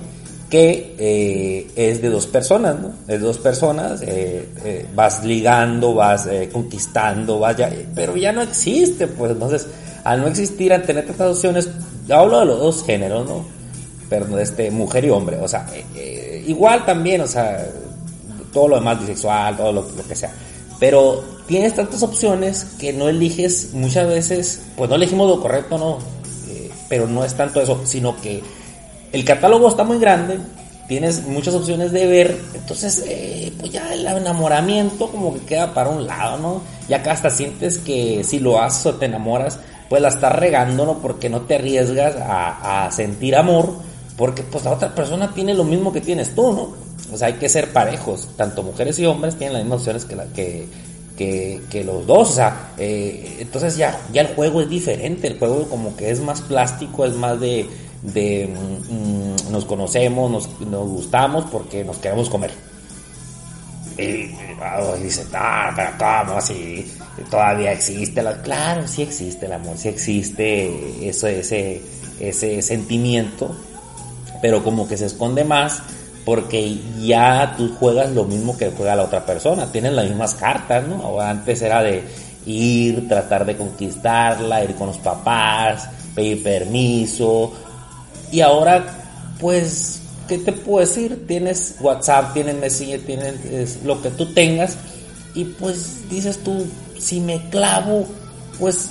que 0.50 0.96
eh, 0.98 1.68
es 1.76 2.02
de 2.02 2.10
dos 2.10 2.26
personas, 2.26 2.80
¿no? 2.80 2.90
Es 3.08 3.20
de 3.20 3.26
dos 3.26 3.38
personas, 3.38 4.02
eh, 4.02 4.48
eh, 4.64 4.86
vas 4.96 5.24
ligando, 5.24 5.94
vas 5.94 6.28
conquistando, 6.52 7.40
vas 7.40 7.58
ya, 7.58 7.70
pero 7.94 8.16
ya 8.16 8.32
no 8.32 8.42
existe, 8.42 9.08
pues 9.08 9.32
entonces, 9.32 9.68
al 10.06 10.22
no 10.22 10.28
existir, 10.28 10.72
al 10.72 10.84
tener 10.84 11.06
estas 11.10 11.36
opciones, 11.36 11.70
hablo 12.10 12.40
de 12.40 12.46
los 12.46 12.60
dos 12.60 12.86
géneros, 12.86 13.28
¿no? 13.28 13.46
Perdón, 14.10 14.40
este, 14.40 14.72
mujer 14.72 15.04
y 15.04 15.10
hombre, 15.10 15.38
o 15.42 15.48
sea, 15.50 15.68
igual 16.46 16.86
también, 16.86 17.20
o 17.22 17.28
sea, 17.28 17.68
todo 18.54 18.70
lo 18.70 18.76
demás 18.78 19.02
bisexual, 19.02 19.58
todo 19.58 19.74
lo, 19.74 19.86
que 20.08 20.16
sea. 20.16 20.32
Pero 20.80 21.24
tienes 21.46 21.76
tantas 21.76 22.04
opciones 22.04 22.68
que 22.80 22.94
no 22.94 23.10
eliges 23.10 23.74
muchas 23.74 24.08
veces, 24.08 24.62
pues 24.78 24.90
no 24.90 24.96
elegimos 24.96 25.30
lo 25.30 25.42
correcto, 25.42 25.78
no, 25.78 25.98
pero 26.88 27.06
no 27.06 27.26
es 27.26 27.34
tanto 27.34 27.60
eso, 27.60 27.82
sino 27.84 28.16
que 28.22 28.42
el 29.12 29.26
catálogo 29.26 29.68
está 29.68 29.84
muy 29.84 30.00
grande, 30.00 30.40
tienes 30.88 31.26
muchas 31.26 31.54
opciones 31.54 31.92
de 31.92 32.08
ver, 32.08 32.40
entonces 32.54 33.04
eh, 33.08 33.52
pues 33.60 33.72
ya 33.72 33.94
el 33.94 34.06
enamoramiento 34.06 35.10
como 35.10 35.34
que 35.34 35.42
queda 35.42 35.74
para 35.74 35.90
un 35.90 36.08
lado, 36.08 36.38
¿no? 36.38 36.62
Ya 36.88 37.04
que 37.04 37.10
hasta 37.10 37.30
sientes 37.30 37.78
que 37.80 38.24
si 38.24 38.40
lo 38.40 38.62
haces 38.62 38.86
o 38.86 38.96
te 38.96 39.06
enamoras, 39.06 39.60
pues 39.90 40.02
la 40.02 40.10
estás 40.10 40.34
regando, 40.34 40.86
¿no? 40.86 41.00
Porque 41.00 41.30
no 41.30 41.42
te 41.42 41.56
arriesgas 41.56 42.16
a, 42.20 42.90
sentir 42.92 43.36
amor, 43.36 43.74
porque 44.18 44.44
pues 44.44 44.64
la 44.64 44.72
otra 44.72 44.94
persona 44.96 45.34
tiene 45.34 45.54
lo 45.54 45.64
mismo 45.64 45.92
que 45.92 46.02
tienes 46.02 46.34
tú, 46.34 46.54
¿no? 46.54 46.88
O 47.14 47.18
sea, 47.18 47.28
hay 47.28 47.34
que 47.34 47.50
ser 47.50 47.72
parejos, 47.72 48.30
tanto 48.36 48.64
mujeres 48.64 48.98
y 49.00 49.06
hombres 49.06 49.36
tienen 49.36 49.54
las 49.54 49.64
mismas 49.64 49.80
opciones 49.80 50.06
que, 50.06 50.16
la, 50.16 50.26
que, 50.34 51.84
los 51.86 52.06
dos, 52.06 52.32
o 52.32 52.34
sea, 52.34 52.72
eh, 52.78 53.38
entonces 53.40 53.78
ya, 53.78 54.00
ya 54.12 54.22
el 54.22 54.36
juego 54.36 54.62
es 54.62 54.70
diferente, 54.70 55.28
el 55.28 55.40
juego 55.40 55.68
como 55.70 55.96
que 55.96 56.12
es 56.12 56.20
más 56.20 56.42
plástico, 56.42 57.06
es 57.06 57.14
más 57.14 57.40
de 57.40 57.68
de 58.14 58.48
mm, 58.48 59.52
nos 59.52 59.66
conocemos, 59.66 60.32
nos, 60.32 60.62
nos, 60.62 60.88
gustamos 60.88 61.46
porque 61.52 61.84
nos 61.84 61.98
queremos 61.98 62.30
comer. 62.30 62.52
Y, 63.98 64.30
dice, 65.02 65.26
ah, 65.34 65.72
pero 65.76 65.90
¿cómo 65.98 66.38
así? 66.38 66.92
Todavía 67.32 67.72
existe 67.72 68.22
la... 68.22 68.42
Claro, 68.42 68.88
sí 68.88 69.02
existe 69.02 69.48
el 69.48 69.54
amor, 69.54 69.78
sí 69.78 69.90
existe 69.90 71.10
eso, 71.10 71.28
ese, 71.28 71.82
ese 72.20 72.62
sentimiento, 72.62 73.56
pero 74.42 74.64
como 74.64 74.88
que 74.88 74.98
se 74.98 75.08
esconde 75.08 75.44
más 75.44 75.82
porque 76.26 76.78
ya 77.00 77.56
tú 77.58 77.74
juegas 77.80 78.12
lo 78.12 78.26
mismo 78.26 78.58
que 78.58 78.72
juega 78.72 78.96
la 78.96 79.04
otra 79.04 79.26
persona, 79.26 79.72
tienes 79.72 79.94
las 79.94 80.06
mismas 80.06 80.36
cartas, 80.36 80.86
¿no? 80.86 81.20
antes 81.22 81.62
era 81.62 81.82
de 81.82 82.04
ir, 82.46 83.08
tratar 83.08 83.46
de 83.46 83.56
conquistarla, 83.56 84.64
ir 84.64 84.76
con 84.76 84.88
los 84.88 84.98
papás, 84.98 85.90
pedir 86.14 86.44
permiso, 86.44 87.54
y 88.32 88.42
ahora, 88.42 89.36
pues, 89.40 90.02
¿qué 90.28 90.38
te 90.38 90.52
puedo 90.52 90.86
decir? 90.86 91.26
Tienes 91.28 91.76
WhatsApp, 91.80 92.34
tienes 92.34 92.56
Messenger, 92.56 93.06
tienes 93.06 93.84
lo 93.84 94.02
que 94.02 94.10
tú 94.10 94.34
tengas. 94.34 94.78
Y 95.34 95.46
pues 95.46 96.10
dices 96.10 96.40
tú, 96.44 96.66
si 96.98 97.20
me 97.20 97.50
clavo, 97.50 98.06
pues 98.60 98.90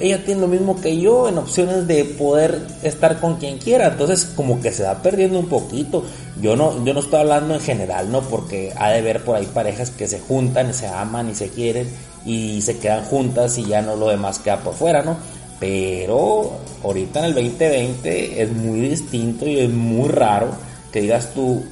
ella 0.00 0.24
tiene 0.24 0.40
lo 0.40 0.48
mismo 0.48 0.80
que 0.80 0.98
yo 0.98 1.28
en 1.28 1.38
opciones 1.38 1.86
de 1.86 2.04
poder 2.04 2.66
estar 2.82 3.20
con 3.20 3.36
quien 3.36 3.58
quiera. 3.58 3.88
Entonces 3.88 4.24
como 4.36 4.60
que 4.60 4.72
se 4.72 4.84
va 4.84 5.02
perdiendo 5.02 5.38
un 5.38 5.48
poquito. 5.48 6.04
Yo 6.40 6.56
no, 6.56 6.84
yo 6.84 6.94
no 6.94 7.00
estoy 7.00 7.20
hablando 7.20 7.54
en 7.54 7.60
general, 7.60 8.10
¿no? 8.10 8.22
Porque 8.22 8.72
ha 8.76 8.90
de 8.90 9.02
ver 9.02 9.24
por 9.24 9.36
ahí 9.36 9.46
parejas 9.46 9.90
que 9.90 10.06
se 10.06 10.20
juntan 10.20 10.70
y 10.70 10.72
se 10.72 10.86
aman 10.86 11.30
y 11.30 11.34
se 11.34 11.48
quieren 11.48 11.88
y 12.24 12.62
se 12.62 12.78
quedan 12.78 13.04
juntas 13.04 13.58
y 13.58 13.64
ya 13.64 13.82
no 13.82 13.96
lo 13.96 14.08
demás 14.08 14.38
queda 14.38 14.58
por 14.58 14.74
fuera, 14.74 15.02
¿no? 15.02 15.16
Pero 15.60 16.58
ahorita 16.84 17.20
en 17.20 17.24
el 17.26 17.34
2020 17.34 18.42
es 18.42 18.52
muy 18.52 18.80
distinto 18.80 19.46
y 19.46 19.60
es 19.60 19.70
muy 19.70 20.08
raro 20.08 20.50
que 20.92 21.00
digas 21.00 21.32
tú, 21.34 21.64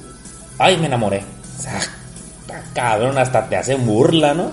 ay, 0.57 0.77
me 0.77 0.87
enamoré. 0.87 1.23
O 1.57 1.61
sea, 1.61 1.79
cabrón, 2.73 3.17
hasta 3.17 3.47
te 3.47 3.55
hace 3.55 3.75
burla, 3.75 4.33
¿no? 4.33 4.51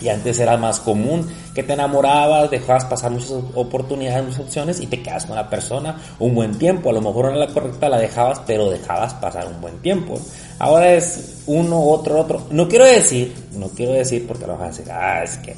Y 0.00 0.08
antes 0.08 0.38
era 0.38 0.56
más 0.56 0.80
común 0.80 1.28
que 1.54 1.62
te 1.62 1.72
enamorabas, 1.74 2.50
dejabas 2.50 2.84
pasar 2.86 3.10
muchas 3.10 3.32
oportunidades, 3.54 4.24
muchas 4.24 4.40
opciones 4.40 4.80
y 4.80 4.86
te 4.86 5.02
quedas 5.02 5.26
con 5.26 5.36
la 5.36 5.50
persona 5.50 6.00
un 6.18 6.34
buen 6.34 6.58
tiempo. 6.58 6.90
A 6.90 6.92
lo 6.92 7.02
mejor 7.02 7.26
no 7.26 7.30
era 7.32 7.46
la 7.46 7.52
correcta, 7.52 7.88
la 7.88 7.98
dejabas, 7.98 8.40
pero 8.46 8.70
dejabas 8.70 9.14
pasar 9.14 9.46
un 9.46 9.60
buen 9.60 9.78
tiempo. 9.82 10.18
Ahora 10.58 10.94
es 10.94 11.42
uno, 11.46 11.82
otro, 11.82 12.20
otro. 12.20 12.46
No 12.50 12.68
quiero 12.68 12.86
decir, 12.86 13.34
no 13.52 13.68
quiero 13.68 13.92
decir 13.92 14.26
porque 14.26 14.46
lo 14.46 14.56
vas 14.56 14.62
a 14.62 14.66
decir, 14.68 14.92
ah, 14.92 15.22
es 15.22 15.36
que 15.38 15.54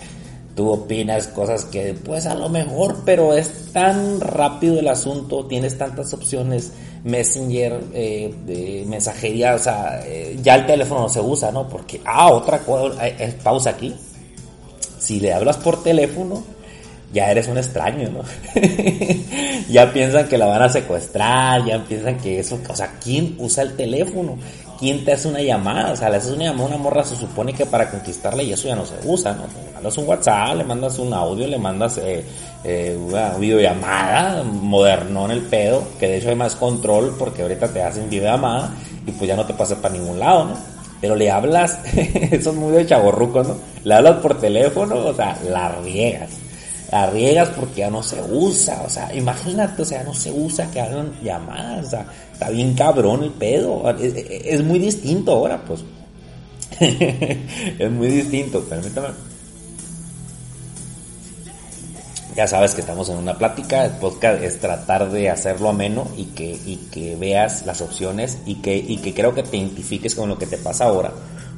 tú 0.54 0.70
opinas 0.70 1.28
cosas 1.28 1.64
que 1.64 1.94
pues 1.94 2.26
a 2.26 2.34
lo 2.34 2.48
mejor, 2.48 3.02
pero 3.04 3.34
es 3.34 3.72
tan 3.72 4.20
rápido 4.20 4.78
el 4.78 4.88
asunto, 4.88 5.46
tienes 5.46 5.78
tantas 5.78 6.12
opciones, 6.12 6.72
Messenger, 7.04 7.80
eh, 7.94 8.84
mensajería, 8.86 9.54
o 9.54 9.58
sea, 9.58 10.02
eh, 10.04 10.38
ya 10.42 10.54
el 10.54 10.66
teléfono 10.66 11.02
no 11.02 11.08
se 11.08 11.20
usa, 11.20 11.50
¿no? 11.50 11.68
Porque, 11.68 12.00
ah, 12.04 12.30
otra 12.30 12.60
cosa, 12.60 13.08
eh, 13.08 13.34
pausa 13.42 13.70
aquí, 13.70 13.94
si 14.98 15.18
le 15.18 15.32
hablas 15.32 15.56
por 15.56 15.82
teléfono, 15.82 16.44
ya 17.12 17.30
eres 17.30 17.48
un 17.48 17.58
extraño, 17.58 18.08
¿no? 18.10 18.22
ya 19.68 19.92
piensan 19.92 20.28
que 20.28 20.38
la 20.38 20.46
van 20.46 20.62
a 20.62 20.68
secuestrar, 20.68 21.64
ya 21.64 21.84
piensan 21.84 22.18
que 22.18 22.40
eso, 22.40 22.58
o 22.68 22.76
sea, 22.76 22.94
¿quién 23.02 23.36
usa 23.38 23.62
el 23.62 23.76
teléfono? 23.76 24.38
¿quién 24.82 25.04
te 25.04 25.12
hace 25.12 25.28
una 25.28 25.40
llamada? 25.40 25.92
O 25.92 25.96
sea, 25.96 26.10
le 26.10 26.16
haces 26.16 26.32
una 26.32 26.46
llamada 26.46 26.64
a 26.64 26.66
una 26.66 26.76
morra, 26.76 27.04
se 27.04 27.14
supone 27.14 27.52
que 27.52 27.64
para 27.64 27.88
conquistarla 27.88 28.42
y 28.42 28.52
eso 28.52 28.66
ya 28.66 28.74
no 28.74 28.84
se 28.84 28.96
usa, 29.04 29.32
¿no? 29.32 29.44
Le 29.44 29.72
mandas 29.72 29.96
un 29.96 30.08
WhatsApp, 30.08 30.56
le 30.56 30.64
mandas 30.64 30.98
un 30.98 31.14
audio, 31.14 31.46
le 31.46 31.56
mandas 31.56 31.98
eh, 31.98 32.24
eh, 32.64 32.98
una 33.00 33.34
videollamada, 33.34 34.42
moderno 34.42 35.26
en 35.26 35.30
el 35.30 35.42
pedo, 35.42 35.84
que 36.00 36.08
de 36.08 36.16
hecho 36.16 36.30
hay 36.30 36.34
más 36.34 36.56
control 36.56 37.14
porque 37.16 37.42
ahorita 37.42 37.68
te 37.68 37.80
hacen 37.80 38.10
videollamada 38.10 38.72
y 39.06 39.12
pues 39.12 39.28
ya 39.28 39.36
no 39.36 39.46
te 39.46 39.54
pasa 39.54 39.80
para 39.80 39.94
ningún 39.94 40.18
lado, 40.18 40.46
¿no? 40.46 40.56
Pero 41.00 41.14
le 41.14 41.30
hablas, 41.30 41.78
eso 41.94 42.50
es 42.50 42.56
muy 42.56 42.72
de 42.72 42.84
chaborruco, 42.84 43.44
¿no? 43.44 43.54
Le 43.84 43.94
hablas 43.94 44.16
por 44.16 44.40
teléfono, 44.40 44.96
o 44.96 45.14
sea, 45.14 45.38
la 45.48 45.76
riegas 45.76 46.41
la 46.92 47.06
riegas 47.06 47.48
porque 47.48 47.80
ya 47.80 47.90
no 47.90 48.02
se 48.02 48.20
usa, 48.20 48.82
o 48.84 48.90
sea, 48.90 49.12
imagínate, 49.14 49.80
o 49.80 49.84
sea, 49.84 50.04
no 50.04 50.12
se 50.12 50.30
usa 50.30 50.70
que 50.70 50.78
hagan 50.78 51.10
llamadas, 51.22 51.86
o 51.86 51.90
sea, 51.90 52.06
está 52.30 52.50
bien 52.50 52.74
cabrón 52.74 53.22
el 53.24 53.30
pedo, 53.30 53.82
es, 53.98 54.62
muy 54.62 54.78
distinto 54.78 55.32
ahora, 55.32 55.64
pues, 55.64 55.82
es 56.80 57.90
muy 57.90 58.08
distinto, 58.08 58.60
permítame. 58.64 59.08
Ya 62.36 62.46
sabes 62.46 62.74
que 62.74 62.82
estamos 62.82 63.08
en 63.08 63.16
una 63.16 63.38
plática, 63.38 63.86
el 63.86 63.92
podcast 63.92 64.42
es 64.42 64.60
tratar 64.60 65.10
de 65.10 65.30
hacerlo 65.30 65.70
ameno 65.70 66.08
y 66.16 66.26
que, 66.26 66.58
y 66.66 66.76
que 66.90 67.16
veas 67.16 67.64
las 67.64 67.80
opciones 67.80 68.36
y 68.44 68.56
que, 68.56 68.76
y 68.76 68.98
que 68.98 69.14
creo 69.14 69.34
que 69.34 69.42
te 69.42 69.56
identifiques 69.56 70.14
con 70.14 70.28
lo 70.28 70.38
que 70.38 70.46
te 70.46 70.58
pasa 70.58 70.84
ahora 70.84 71.12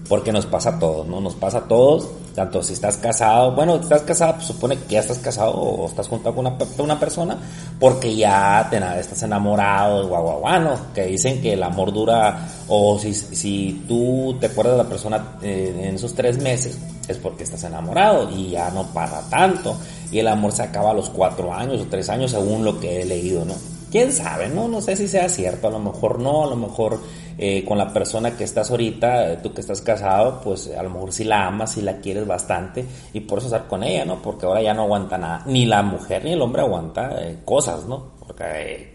porque 0.08 0.32
nos 0.32 0.46
pasa 0.46 0.70
a 0.70 0.78
todos, 0.78 1.06
¿no? 1.06 1.20
Nos 1.20 1.34
pasa 1.34 1.58
a 1.58 1.68
todos, 1.68 2.08
tanto 2.34 2.62
si 2.62 2.75
estás 2.75 2.99
casado, 2.99 3.52
bueno, 3.52 3.76
si 3.78 3.84
estás 3.84 4.02
casado, 4.02 4.34
pues 4.34 4.46
supone 4.46 4.76
que 4.76 4.94
ya 4.94 5.00
estás 5.00 5.18
casado 5.18 5.52
o 5.52 5.87
estás 5.87 6.08
juntado 6.08 6.34
con 6.34 6.46
una, 6.46 6.56
una 6.78 7.00
persona, 7.00 7.38
porque 7.80 8.14
ya 8.14 8.66
te, 8.70 8.76
estás 8.99 9.23
enamorado, 9.23 10.08
guau, 10.08 10.40
guau, 10.40 10.61
¿no? 10.61 10.92
Que 10.94 11.06
dicen 11.06 11.40
que 11.40 11.54
el 11.54 11.62
amor 11.62 11.92
dura, 11.92 12.46
o 12.68 12.99
si, 12.99 13.14
si 13.14 13.84
tú 13.88 14.37
te 14.40 14.46
acuerdas 14.46 14.76
de 14.76 14.82
la 14.82 14.88
persona 14.88 15.37
eh, 15.42 15.88
en 15.88 15.94
esos 15.94 16.14
tres 16.14 16.38
meses, 16.38 16.78
es 17.08 17.16
porque 17.18 17.44
estás 17.44 17.64
enamorado 17.64 18.30
y 18.30 18.50
ya 18.50 18.70
no 18.70 18.87
pasa 18.88 19.23
tanto, 19.30 19.76
y 20.11 20.18
el 20.18 20.28
amor 20.28 20.52
se 20.52 20.62
acaba 20.62 20.90
a 20.90 20.94
los 20.94 21.08
cuatro 21.08 21.52
años 21.52 21.80
o 21.80 21.87
tres 21.87 22.08
años, 22.11 22.30
según 22.30 22.64
lo 22.64 22.78
que 22.78 23.02
he 23.02 23.04
leído, 23.04 23.44
¿no? 23.44 23.54
Quién 23.94 24.12
sabe, 24.12 24.48
¿no? 24.48 24.66
No 24.66 24.80
sé 24.80 24.96
si 24.96 25.06
sea 25.06 25.28
cierto, 25.28 25.68
a 25.68 25.70
lo 25.70 25.78
mejor 25.78 26.18
no, 26.18 26.42
a 26.42 26.48
lo 26.48 26.56
mejor 26.56 26.98
eh, 27.38 27.64
con 27.64 27.78
la 27.78 27.92
persona 27.92 28.36
que 28.36 28.42
estás 28.42 28.68
ahorita, 28.72 29.30
eh, 29.30 29.36
tú 29.40 29.54
que 29.54 29.60
estás 29.60 29.80
casado, 29.82 30.40
pues 30.42 30.68
a 30.76 30.82
lo 30.82 30.90
mejor 30.90 31.12
sí 31.12 31.22
la 31.22 31.46
amas, 31.46 31.74
sí 31.74 31.80
la 31.80 31.98
quieres 31.98 32.26
bastante 32.26 32.84
y 33.12 33.20
por 33.20 33.38
eso 33.38 33.46
estar 33.46 33.68
con 33.68 33.84
ella, 33.84 34.04
¿no? 34.04 34.20
Porque 34.20 34.46
ahora 34.46 34.60
ya 34.62 34.74
no 34.74 34.82
aguanta 34.82 35.16
nada, 35.16 35.44
ni 35.46 35.64
la 35.64 35.80
mujer 35.82 36.24
ni 36.24 36.32
el 36.32 36.42
hombre 36.42 36.62
aguanta 36.62 37.22
eh, 37.22 37.38
cosas, 37.44 37.86
¿no? 37.86 38.14
Porque 38.18 38.94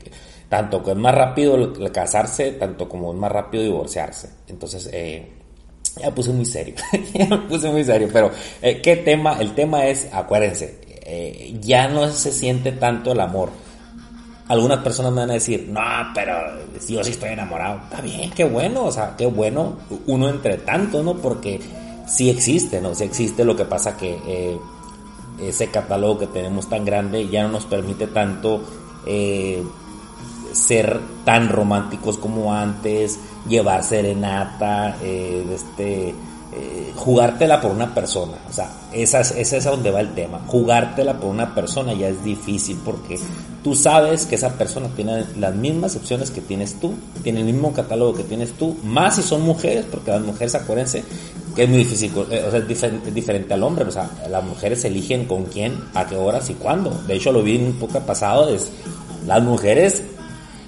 tanto 0.50 0.84
que 0.84 0.92
es 0.92 0.98
más 0.98 1.16
rápido 1.16 1.56
el, 1.56 1.92
casarse, 1.94 2.52
tanto 2.52 2.90
como 2.90 3.14
es 3.14 3.18
más 3.18 3.32
rápido 3.32 3.64
divorciarse. 3.64 4.30
Entonces, 4.50 4.92
ya 5.96 6.14
puse 6.14 6.34
muy 6.34 6.46
serio, 6.46 6.76
ya 7.14 7.42
puse 7.48 7.72
muy 7.72 7.86
serio, 7.86 8.10
pero 8.12 8.32
¿qué 8.62 9.02
tema? 9.06 9.38
El 9.40 9.56
tema 9.56 9.86
es, 9.86 10.10
acuérdense, 10.12 10.78
ya 11.62 11.88
no 11.88 12.10
se 12.10 12.34
siente 12.34 12.74
tanto 12.74 13.14
el 13.14 13.22
amor 13.22 13.69
algunas 14.50 14.80
personas 14.80 15.14
me 15.14 15.22
van 15.22 15.30
a 15.30 15.34
decir, 15.34 15.70
no, 15.72 15.80
pero 16.14 16.34
yo 16.88 17.04
sí 17.04 17.12
estoy 17.12 17.30
enamorado. 17.30 17.82
Está 17.84 18.02
bien, 18.02 18.32
qué 18.32 18.44
bueno, 18.44 18.86
o 18.86 18.92
sea, 18.92 19.16
qué 19.16 19.28
bueno, 19.28 19.78
uno 20.08 20.28
entre 20.28 20.58
tanto, 20.58 21.04
¿no? 21.04 21.16
Porque 21.16 21.62
sí 22.08 22.32
existe, 22.32 22.82
¿no? 22.82 22.96
Sí 22.96 23.04
existe, 23.04 23.46
lo 23.46 23.56
que 23.56 23.66
pasa 23.66 23.96
que 23.96 24.20
eh, 24.28 24.58
ese 25.40 25.68
catálogo 25.68 26.18
que 26.18 26.28
tenemos 26.28 26.68
tan 26.68 26.84
grande 26.84 27.30
ya 27.30 27.44
no 27.44 27.50
nos 27.50 27.66
permite 27.66 28.08
tanto 28.08 28.64
eh, 29.06 29.64
ser 30.52 31.00
tan 31.26 31.50
románticos 31.50 32.18
como 32.18 32.52
antes, 32.52 33.20
llevar 33.48 33.84
serenata, 33.84 34.98
eh, 35.04 35.46
este 35.54 36.16
eh, 36.62 36.92
jugártela 36.96 37.62
por 37.62 37.72
una 37.72 37.94
persona. 37.94 38.34
O 38.50 38.54
sea, 38.54 38.70
esa 38.92 39.22
es, 39.22 39.32
esa 39.32 39.58
es 39.58 39.66
a 39.66 39.72
donde 39.72 39.92
va 39.92 40.02
el 40.02 40.14
tema. 40.14 40.42
Jugártela 40.48 41.20
por 41.20 41.30
una 41.30 41.56
persona 41.56 41.94
ya 41.94 42.10
es 42.10 42.24
difícil 42.24 42.78
porque 42.84 43.18
tú 43.64 43.76
sabes 43.76 44.26
que 44.26 44.36
esa 44.36 44.54
persona 44.54 44.88
tiene 44.96 45.26
las 45.38 45.56
mismas 45.56 45.96
opciones 45.96 46.32
que 46.32 46.42
tienes 46.42 46.80
tú, 46.80 46.94
tiene 47.24 47.40
el 47.40 47.46
mismo 47.46 47.74
catálogo 47.74 48.14
que 48.14 48.24
tienes 48.24 48.54
tú, 48.54 48.78
más 48.84 49.16
si 49.16 49.24
son 49.24 49.42
mujeres, 49.42 49.86
porque 49.90 50.12
las 50.12 50.22
mujeres, 50.22 50.56
acuérdense, 50.56 51.04
que 51.56 51.64
es 51.64 51.70
muy 51.70 51.80
difícil, 51.80 52.12
eh, 52.30 52.44
o 52.48 52.52
sea, 52.52 52.60
es 52.60 52.68
diferente, 52.68 53.12
diferente, 53.12 53.54
al 53.54 53.64
hombre, 53.64 53.86
o 53.86 53.92
sea, 53.92 54.10
las 54.30 54.44
mujeres 54.44 54.84
eligen 54.86 55.26
con 55.26 55.46
quién, 55.46 55.78
a 55.94 56.06
qué 56.06 56.16
horas 56.16 56.50
y 56.50 56.54
cuándo. 56.54 56.92
De 57.08 57.16
hecho, 57.16 57.32
lo 57.32 57.44
vi 57.44 57.56
en 57.56 57.66
un 57.66 57.74
poco 57.74 58.00
pasado, 58.00 58.50
es 58.50 58.70
las 59.26 59.44
mujeres 59.44 60.04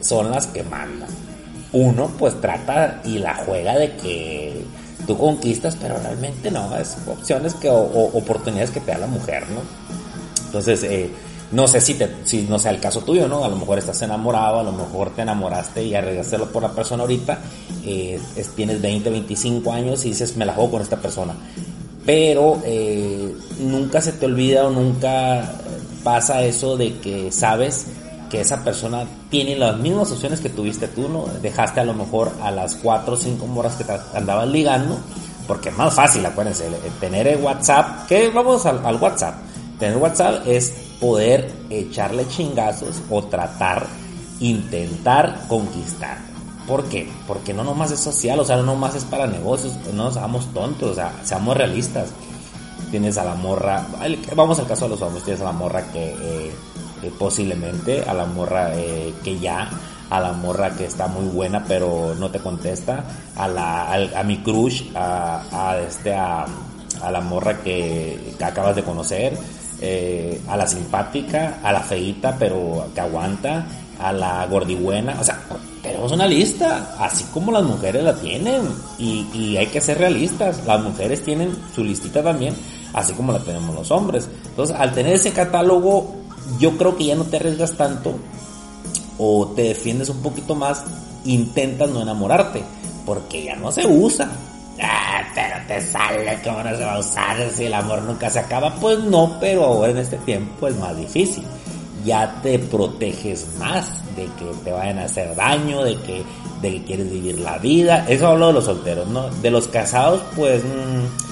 son 0.01 0.31
las 0.31 0.48
que 0.48 0.63
mandan. 0.63 1.10
Uno 1.74 2.12
pues 2.19 2.39
trata 2.41 3.01
y 3.05 3.19
la 3.19 3.36
juega 3.36 3.77
de 3.77 3.95
que 3.95 4.65
tú 5.05 5.17
conquistas, 5.17 5.77
pero 5.79 5.98
realmente 5.98 6.51
no, 6.51 6.75
es 6.77 6.98
opciones 7.08 7.53
que, 7.55 7.70
o, 7.70 7.81
oportunidades 8.13 8.72
que 8.72 8.79
te 8.79 8.91
da 8.91 9.00
la 9.00 9.08
mujer, 9.08 9.43
¿no? 9.50 9.62
Entonces, 10.46 10.84
eh, 10.84 11.10
no 11.51 11.67
sé 11.67 11.81
si, 11.81 11.96
te, 11.96 12.10
si 12.24 12.43
no 12.43 12.58
sea 12.60 12.72
el 12.72 12.79
caso 12.79 13.01
tuyo, 13.01 13.27
¿no? 13.27 13.43
A 13.43 13.50
lo 13.50 13.55
mejor 13.55 13.77
estás 13.77 14.01
enamorado, 14.01 14.60
a 14.60 14.63
lo 14.63 14.72
mejor 14.72 15.12
te 15.12 15.22
enamoraste 15.22 15.84
y 15.84 15.96
arriesgaste 15.96 16.38
por 16.48 16.63
la 16.63 16.72
persona 16.72 17.03
ahorita, 17.03 17.39
eh, 17.86 18.20
tienes 18.55 18.81
20, 18.81 19.10
25 19.10 19.74
años 19.74 20.05
y 20.05 20.10
dices, 20.10 20.38
me 20.38 20.46
la 20.46 20.53
juego 20.53 20.72
con 20.72 20.81
esta 20.81 20.98
persona. 20.98 21.34
Pero 22.05 22.62
eh, 22.65 23.36
nunca 23.60 24.01
se 24.01 24.13
te 24.13 24.25
olvida 24.25 24.65
o 24.65 24.72
nunca 24.72 25.51
pasa 26.03 26.41
eso 26.43 26.77
de 26.77 26.98
que 26.98 27.31
sabes 27.31 27.86
que 28.31 28.39
esa 28.39 28.63
persona 28.63 29.05
tiene 29.29 29.57
las 29.57 29.77
mismas 29.77 30.09
opciones 30.09 30.39
que 30.39 30.50
tuviste 30.50 30.88
tú, 30.88 31.09
¿no? 31.09 31.25
Dejaste 31.41 31.81
a 31.81 31.83
lo 31.83 31.93
mejor 31.93 32.31
a 32.41 32.50
las 32.50 32.75
4 32.77 33.13
o 33.13 33.17
5 33.17 33.59
horas 33.59 33.75
que 33.75 33.83
te 33.83 33.93
andabas 34.15 34.47
ligando, 34.47 34.97
porque 35.47 35.67
es 35.67 35.77
más 35.77 35.93
fácil, 35.93 36.25
acuérdense, 36.25 36.69
tener 37.01 37.27
el 37.27 37.43
WhatsApp, 37.43 38.07
que 38.07 38.29
vamos 38.29 38.65
al, 38.65 38.95
WhatsApp, 38.95 39.35
tener 39.77 39.97
WhatsApp 39.97 40.47
es 40.47 40.71
poder 41.01 41.51
echarle 41.69 42.25
chingazos 42.29 43.01
o 43.09 43.21
tratar, 43.23 43.85
intentar 44.39 45.41
conquistar. 45.50 46.17
¿Por 46.65 46.85
qué? 46.85 47.11
Porque 47.27 47.53
no 47.53 47.65
nomás 47.65 47.91
es 47.91 48.00
social, 48.00 48.39
o 48.39 48.45
sea, 48.45 48.55
no 48.55 48.63
nomás 48.63 48.95
es 48.95 49.03
para 49.03 49.27
negocios, 49.27 49.73
no 49.93 50.09
nos 50.09 50.53
tontos, 50.53 50.91
o 50.91 50.95
sea, 50.95 51.11
seamos 51.25 51.57
realistas. 51.57 52.09
Tienes 52.91 53.17
a 53.17 53.25
la 53.25 53.35
morra, 53.35 53.85
vamos 54.35 54.59
al 54.59 54.67
caso 54.67 54.85
de 54.85 54.91
los 54.91 55.01
hombres, 55.01 55.23
tienes 55.23 55.41
a 55.41 55.45
la 55.45 55.51
morra 55.53 55.81
que 55.91 56.15
eh, 56.19 56.51
posiblemente, 57.10 58.03
a 58.03 58.13
la 58.13 58.25
morra 58.25 58.75
eh, 58.75 59.13
que 59.24 59.39
ya, 59.39 59.70
a 60.10 60.20
la 60.20 60.34
morra 60.34 60.72
que 60.72 60.86
está 60.86 61.08
muy 61.08 61.25
buena 61.25 61.63
pero 61.65 62.13
no 62.20 62.29
te 62.29 62.39
contesta, 62.39 63.03
a, 63.36 63.48
la, 63.48 63.93
a, 63.93 64.24
mi 64.24 64.38
crush, 64.39 64.84
a, 64.93 65.77
este, 65.88 66.13
a, 66.13 66.46
la 67.12 67.22
morra 67.22 67.58
que, 67.62 68.36
acabas 68.43 68.75
de 68.75 68.84
conocer, 68.84 69.38
eh, 69.79 70.39
a 70.48 70.58
la 70.58 70.67
simpática, 70.67 71.60
a 71.63 71.72
la 71.72 71.79
feita 71.79 72.36
pero 72.38 72.88
que 72.93 73.01
aguanta, 73.01 73.65
a 74.00 74.12
la 74.12 74.46
gordibuena, 74.48 75.17
o 75.20 75.24
sea, 75.24 75.39
tenemos 75.81 76.12
una 76.12 76.27
lista, 76.27 76.96
así 77.00 77.24
como 77.34 77.51
las 77.51 77.63
mujeres 77.63 78.03
la 78.03 78.15
tienen, 78.15 78.62
y, 79.00 79.27
y, 79.34 79.58
hay 79.58 79.67
que 79.67 79.81
ser 79.81 79.98
realistas, 79.98 80.65
las 80.65 80.81
mujeres 80.81 81.24
tienen 81.24 81.55
su 81.74 81.84
listita 81.84 82.22
también, 82.22 82.53
así 82.93 83.13
como 83.13 83.31
la 83.31 83.39
tenemos 83.39 83.74
los 83.74 83.89
hombres. 83.91 84.27
Entonces, 84.46 84.75
al 84.77 84.91
tener 84.93 85.13
ese 85.13 85.31
catálogo, 85.31 86.20
yo 86.60 86.77
creo 86.77 86.95
que 86.95 87.05
ya 87.05 87.15
no 87.15 87.25
te 87.25 87.38
arriesgas 87.38 87.74
tanto 87.74 88.15
o 89.17 89.48
te 89.55 89.63
defiendes 89.63 90.10
un 90.10 90.21
poquito 90.21 90.55
más, 90.55 90.83
intentas 91.25 91.89
no 91.89 92.01
enamorarte, 92.01 92.63
porque 93.05 93.43
ya 93.43 93.55
no 93.55 93.71
se 93.71 93.86
usa. 93.86 94.31
Ah, 94.81 95.21
pero 95.36 95.55
te 95.67 95.81
sale, 95.81 96.39
¿cómo 96.43 96.63
no 96.63 96.75
se 96.75 96.83
va 96.83 96.95
a 96.95 97.00
usar 97.00 97.51
si 97.55 97.65
el 97.65 97.74
amor 97.74 98.01
nunca 98.01 98.29
se 98.29 98.39
acaba? 98.39 98.74
Pues 98.75 99.00
no, 99.00 99.38
pero 99.39 99.65
ahora 99.65 99.91
en 99.91 100.00
este 100.00 100.17
tiempo 100.17 100.67
es 100.67 100.75
más 100.77 100.98
difícil. 100.98 101.43
Ya 102.03 102.39
te 102.41 102.57
proteges 102.57 103.45
más 103.60 103.86
de 104.15 104.24
que 104.24 104.45
te 104.63 104.71
vayan 104.71 104.98
a 104.98 105.03
hacer 105.03 105.36
daño, 105.36 105.83
de 105.83 105.98
que, 105.98 106.24
de 106.63 106.71
que 106.71 106.83
quieres 106.83 107.12
vivir 107.12 107.39
la 107.39 107.60
vida. 107.60 108.07
Eso 108.10 108.27
hablo 108.27 108.48
de 108.48 108.53
los 108.53 108.65
solteros, 108.65 109.07
¿no? 109.07 109.29
De 109.29 109.51
los 109.51 109.67
casados, 109.67 110.21
pues... 110.36 110.63
Mmm, 110.63 111.30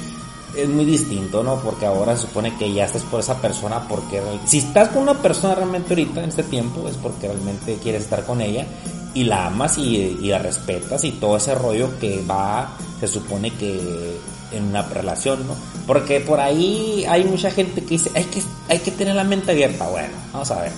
es 0.64 0.70
muy 0.70 0.86
distinto, 0.86 1.44
¿no? 1.44 1.62
Porque 1.62 1.86
ahora 1.86 2.16
se 2.16 2.24
supone 2.24 2.56
que 2.58 2.72
ya 2.72 2.86
estás 2.86 3.04
por 3.04 3.20
esa 3.20 3.42
persona 3.42 3.88
porque 3.88 4.22
si 4.46 4.60
estás 4.60 4.90
con 4.90 5.04
una 5.04 5.22
persona 5.22 5.56
realmente 5.56 5.90
ahorita 5.90 6.24
en 6.24 6.30
este 6.30 6.44
tiempo 6.44 6.88
es 6.88 6.96
porque 6.96 7.28
realmente 7.28 7.78
quieres 7.82 8.04
estar 8.04 8.26
con 8.26 8.42
ella 8.42 8.66
y 9.14 9.24
la 9.24 9.48
amas 9.48 9.78
y, 9.78 10.16
la 10.22 10.40
respetas 10.40 11.04
y 11.04 11.12
todo 11.12 11.38
ese 11.38 11.56
rollo 11.56 11.98
que 12.00 12.24
va, 12.30 12.78
se 13.00 13.08
supone 13.08 13.52
que 13.52 14.18
en 14.52 14.64
una 14.66 14.82
relación, 14.84 15.48
¿no? 15.48 15.56
Porque 15.86 16.20
por 16.20 16.40
ahí 16.40 17.06
hay 17.08 17.24
mucha 17.24 17.52
gente 17.52 17.82
que 17.82 17.90
dice, 17.90 18.12
hay 18.16 18.26
que, 18.26 18.42
hay 18.68 18.80
que 18.80 18.92
tener 18.92 19.16
la 19.16 19.24
mente 19.24 19.52
abierta. 19.52 19.88
Bueno, 19.88 20.14
vamos 20.34 20.50
a 20.52 20.62
ver. 20.62 20.72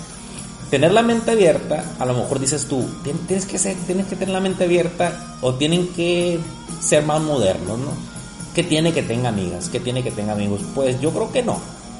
Tener 0.69 0.91
la 0.93 1.01
mente 1.01 1.31
abierta, 1.31 1.83
a 1.99 2.05
lo 2.05 2.13
mejor 2.13 2.39
dices 2.39 2.65
tú, 2.67 2.85
tienes 3.03 3.45
que 3.45 3.57
ser, 3.57 3.75
tienes 3.85 4.07
que 4.07 4.15
tener 4.15 4.33
la 4.33 4.39
mente 4.39 4.63
abierta 4.63 5.37
o 5.41 5.53
tienen 5.55 5.87
que 5.89 6.39
ser 6.79 7.03
más 7.03 7.21
modernos, 7.21 7.77
¿no? 7.77 8.10
¿Qué 8.53 8.63
tiene 8.63 8.91
que 8.93 9.03
tenga 9.03 9.29
amigas? 9.29 9.69
¿Qué 9.69 9.79
tiene 9.79 10.03
que 10.03 10.11
tenga 10.11 10.33
amigos? 10.33 10.61
Pues 10.75 10.99
yo 10.99 11.11
creo 11.11 11.31
que 11.31 11.41
no. 11.41 11.57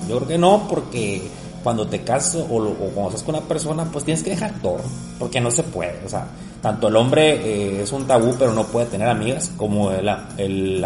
Yo 0.10 0.18
creo 0.18 0.28
que 0.28 0.38
no 0.38 0.68
porque 0.68 1.22
cuando 1.64 1.88
te 1.88 2.02
casas 2.02 2.44
o, 2.50 2.74
cuando 2.94 3.10
estás 3.10 3.24
con 3.24 3.36
una 3.36 3.46
persona, 3.46 3.86
pues 3.86 4.04
tienes 4.04 4.24
que 4.24 4.32
dejar 4.32 4.54
todo. 4.62 4.82
Porque 5.20 5.40
no 5.40 5.52
se 5.52 5.64
puede. 5.64 6.00
O 6.06 6.10
sea, 6.10 6.28
tanto 6.62 6.88
el 6.88 6.96
hombre 6.96 7.36
eh, 7.36 7.84
es 7.84 7.92
un 7.92 8.06
tabú, 8.06 8.36
pero 8.38 8.54
no 8.54 8.66
puede 8.66 8.88
tener 8.88 9.08
amigas, 9.08 9.52
como 9.56 9.92
la, 9.92 10.28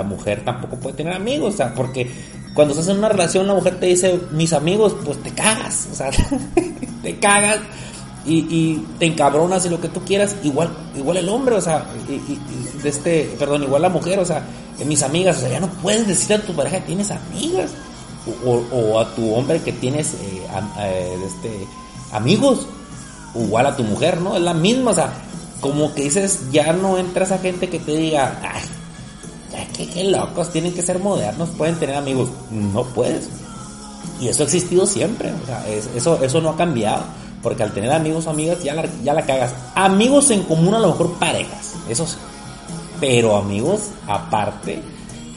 mujer 0.04 0.44
tampoco 0.44 0.78
puede 0.78 0.98
tener 0.98 1.14
amigos. 1.14 1.56
O 1.56 1.58
sea, 1.58 1.74
porque 1.74 2.12
cuando 2.54 2.74
estás 2.74 2.90
en 2.90 3.00
una 3.00 3.10
relación, 3.10 3.48
la 3.48 3.56
mujer 3.56 3.80
te 3.80 3.88
dice, 3.88 4.20
mis 4.32 4.54
amigos, 4.54 4.96
pues 5.04 5.22
te 5.24 5.32
cagas. 5.32 5.88
O 5.92 5.96
sea, 5.96 6.12
te 7.02 7.18
cagas 7.20 7.60
y, 8.26 8.40
y, 8.50 8.86
te 9.00 9.06
encabronas 9.06 9.66
y 9.66 9.70
lo 9.70 9.80
que 9.80 9.90
tú 9.90 10.02
quieras, 10.02 10.36
igual, 10.44 10.70
igual 10.96 11.18
el 11.18 11.30
hombre, 11.30 11.56
o 11.56 11.62
sea, 11.62 11.86
y, 12.10 12.38
este, 12.88 13.36
perdón, 13.40 13.64
igual 13.64 13.82
la 13.82 13.90
mujer, 13.90 14.20
o 14.20 14.26
sea, 14.26 14.44
mis 14.86 15.04
amigas, 15.04 15.38
o 15.38 15.40
sea, 15.42 15.50
ya 15.50 15.60
no 15.60 15.68
puedes 15.68 16.08
decir 16.08 16.36
a 16.36 16.42
tu 16.42 16.54
pareja 16.54 16.80
que 16.80 16.88
tienes 16.88 17.12
amigas, 17.12 17.72
o, 18.44 19.00
a 19.00 19.14
tu 19.16 19.34
hombre 19.34 19.62
que 19.62 19.72
tienes 19.72 20.14
eh, 20.16 20.42
eh, 20.80 21.18
este, 21.26 21.68
amigos, 22.12 22.68
igual 23.36 23.68
a 23.68 23.76
tu 23.76 23.84
mujer, 23.84 24.20
¿no? 24.20 24.36
Es 24.36 24.42
la 24.42 24.54
misma, 24.54 24.92
o 24.92 24.96
sea, 24.96 25.14
como 25.62 25.94
que 25.94 26.04
dices, 26.04 26.52
ya 26.52 26.74
no 26.74 26.98
entra 26.98 27.26
esa 27.26 27.38
gente 27.38 27.70
que 27.70 27.80
te 27.80 27.96
diga, 27.96 28.40
ay, 28.44 28.62
qué 29.74 30.04
locos, 30.06 30.52
tienen 30.52 30.74
que 30.74 30.82
ser 30.82 31.00
modernos, 31.00 31.50
pueden 31.50 31.76
tener 31.76 31.96
amigos, 31.96 32.30
no 32.52 32.84
puedes. 32.84 33.28
Y 34.20 34.30
eso 34.30 34.44
ha 34.44 34.46
existido 34.46 34.86
siempre, 34.86 35.32
o 35.32 35.46
sea, 35.46 35.66
eso, 35.96 36.20
eso 36.24 36.42
no 36.42 36.50
ha 36.50 36.58
cambiado. 36.58 37.04
Porque 37.42 37.62
al 37.62 37.74
tener 37.74 37.92
amigos 37.92 38.26
o 38.26 38.32
amigas 38.32 38.64
ya 38.64 38.74
la, 38.74 38.86
ya 39.04 39.14
la 39.14 39.24
cagas. 39.24 39.54
Amigos 39.76 40.32
en 40.32 40.42
común 40.44 40.74
a 40.74 40.80
lo 40.80 40.88
mejor 40.88 41.14
parejas, 41.20 41.74
eso 41.88 42.08
sí. 42.08 42.16
Pero 43.00 43.36
amigos 43.36 43.90
aparte, 44.08 44.82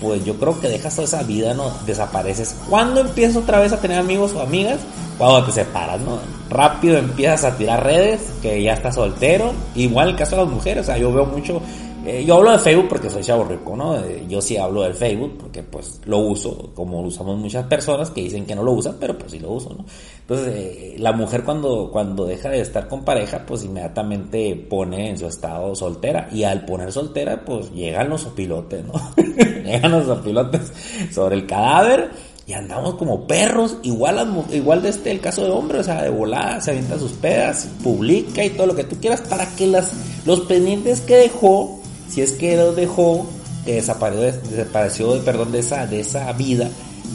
pues 0.00 0.24
yo 0.24 0.34
creo 0.38 0.60
que 0.60 0.68
dejas 0.68 0.94
toda 0.94 1.06
esa 1.06 1.22
vida, 1.22 1.54
¿no? 1.54 1.72
Desapareces. 1.86 2.56
¿Cuándo 2.68 3.00
empiezas 3.00 3.36
otra 3.36 3.60
vez 3.60 3.72
a 3.72 3.80
tener 3.80 3.98
amigos 3.98 4.32
o 4.34 4.40
amigas? 4.40 4.78
Cuando 5.18 5.44
te 5.44 5.52
separas, 5.52 6.00
¿no? 6.00 6.18
Rápido 6.48 6.98
empiezas 6.98 7.44
a 7.44 7.56
tirar 7.56 7.82
redes, 7.82 8.20
que 8.40 8.62
ya 8.62 8.74
estás 8.74 8.94
soltero. 8.94 9.52
Igual 9.74 10.10
el 10.10 10.16
caso 10.16 10.36
de 10.36 10.44
las 10.44 10.52
mujeres, 10.52 10.82
o 10.84 10.86
sea, 10.86 10.98
yo 10.98 11.12
veo 11.12 11.26
mucho 11.26 11.60
eh, 12.08 12.24
yo 12.24 12.36
hablo 12.36 12.52
de 12.52 12.58
Facebook 12.58 12.88
porque 12.88 13.10
soy 13.10 13.22
chavo 13.22 13.44
rico, 13.44 13.76
¿no? 13.76 13.98
Eh, 13.98 14.24
yo 14.26 14.40
sí 14.40 14.56
hablo 14.56 14.82
del 14.82 14.94
Facebook 14.94 15.36
porque 15.38 15.62
pues 15.62 16.00
lo 16.06 16.18
uso, 16.18 16.70
como 16.74 17.02
lo 17.02 17.08
usamos 17.08 17.38
muchas 17.38 17.66
personas 17.66 18.10
que 18.10 18.22
dicen 18.22 18.46
que 18.46 18.54
no 18.54 18.62
lo 18.62 18.72
usan, 18.72 18.96
pero 18.98 19.18
pues 19.18 19.32
sí 19.32 19.38
lo 19.38 19.50
uso, 19.50 19.74
¿no? 19.76 19.84
Entonces, 20.20 20.48
eh, 20.48 20.96
la 20.98 21.12
mujer 21.12 21.44
cuando, 21.44 21.90
cuando 21.92 22.24
deja 22.24 22.48
de 22.48 22.60
estar 22.60 22.88
con 22.88 23.04
pareja, 23.04 23.44
pues 23.46 23.62
inmediatamente 23.64 24.56
pone 24.70 25.10
en 25.10 25.18
su 25.18 25.26
estado 25.26 25.74
soltera. 25.74 26.28
Y 26.32 26.44
al 26.44 26.64
poner 26.64 26.92
soltera, 26.92 27.44
pues 27.44 27.70
llegan 27.72 28.08
los 28.08 28.24
opilotes, 28.24 28.84
¿no? 28.86 28.94
llegan 29.64 29.92
los 29.92 30.08
opilotes 30.08 30.72
sobre 31.12 31.36
el 31.36 31.46
cadáver 31.46 32.10
y 32.48 32.54
andamos 32.54 32.94
como 32.94 33.26
perros, 33.26 33.76
igual, 33.82 34.46
igual 34.50 34.80
de 34.80 34.88
este 34.88 35.10
el 35.10 35.20
caso 35.20 35.44
de 35.44 35.50
hombre, 35.50 35.80
o 35.80 35.82
sea, 35.82 36.02
de 36.02 36.08
volada, 36.08 36.58
se 36.62 36.70
avienta 36.70 36.98
sus 36.98 37.12
pedas, 37.12 37.68
publica 37.84 38.42
y 38.42 38.48
todo 38.48 38.68
lo 38.68 38.74
que 38.74 38.84
tú 38.84 38.96
quieras 38.98 39.20
para 39.20 39.46
que 39.54 39.66
las, 39.66 39.92
los 40.24 40.40
pendientes 40.40 41.02
que 41.02 41.16
dejó 41.16 41.77
si 42.08 42.22
es 42.22 42.32
que 42.32 42.56
lo 42.56 42.72
dejó, 42.72 43.26
que 43.64 43.74
desapareció, 43.74 44.32
desapareció 44.50 45.24
perdón, 45.24 45.52
de 45.52 45.60
esa, 45.60 45.86
de 45.86 46.00
esa 46.00 46.32
vida 46.32 46.70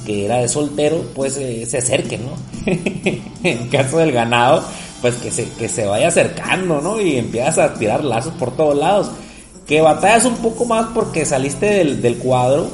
que 0.06 0.25
era 0.25 0.38
de 0.38 0.47
soltero, 0.47 1.03
pues 1.13 1.38
eh, 1.38 1.65
se 1.65 1.77
acerquen, 1.77 2.21
¿no? 2.25 2.34
en 3.43 3.67
caso 3.69 3.99
del 3.99 4.12
ganado, 4.12 4.63
pues 5.01 5.15
que 5.15 5.32
se, 5.32 5.49
que 5.51 5.69
se 5.69 5.86
vaya 5.86 6.10
acercando, 6.10 6.82
¿no? 6.82 6.99
Y 6.99 7.17
empiezas 7.17 7.58
a 7.60 7.73
tirar 7.73 8.03
lazos 8.03 8.34
por 8.34 8.56
todos 8.56 8.77
lados. 8.77 9.12
Que 9.65 9.82
batallas 9.82 10.25
un 10.25 10.36
poco 10.38 10.65
más 10.65 10.88
porque 10.93 11.25
saliste 11.25 11.65
del, 11.67 12.01
del 12.01 12.17
cuadro, 12.17 12.69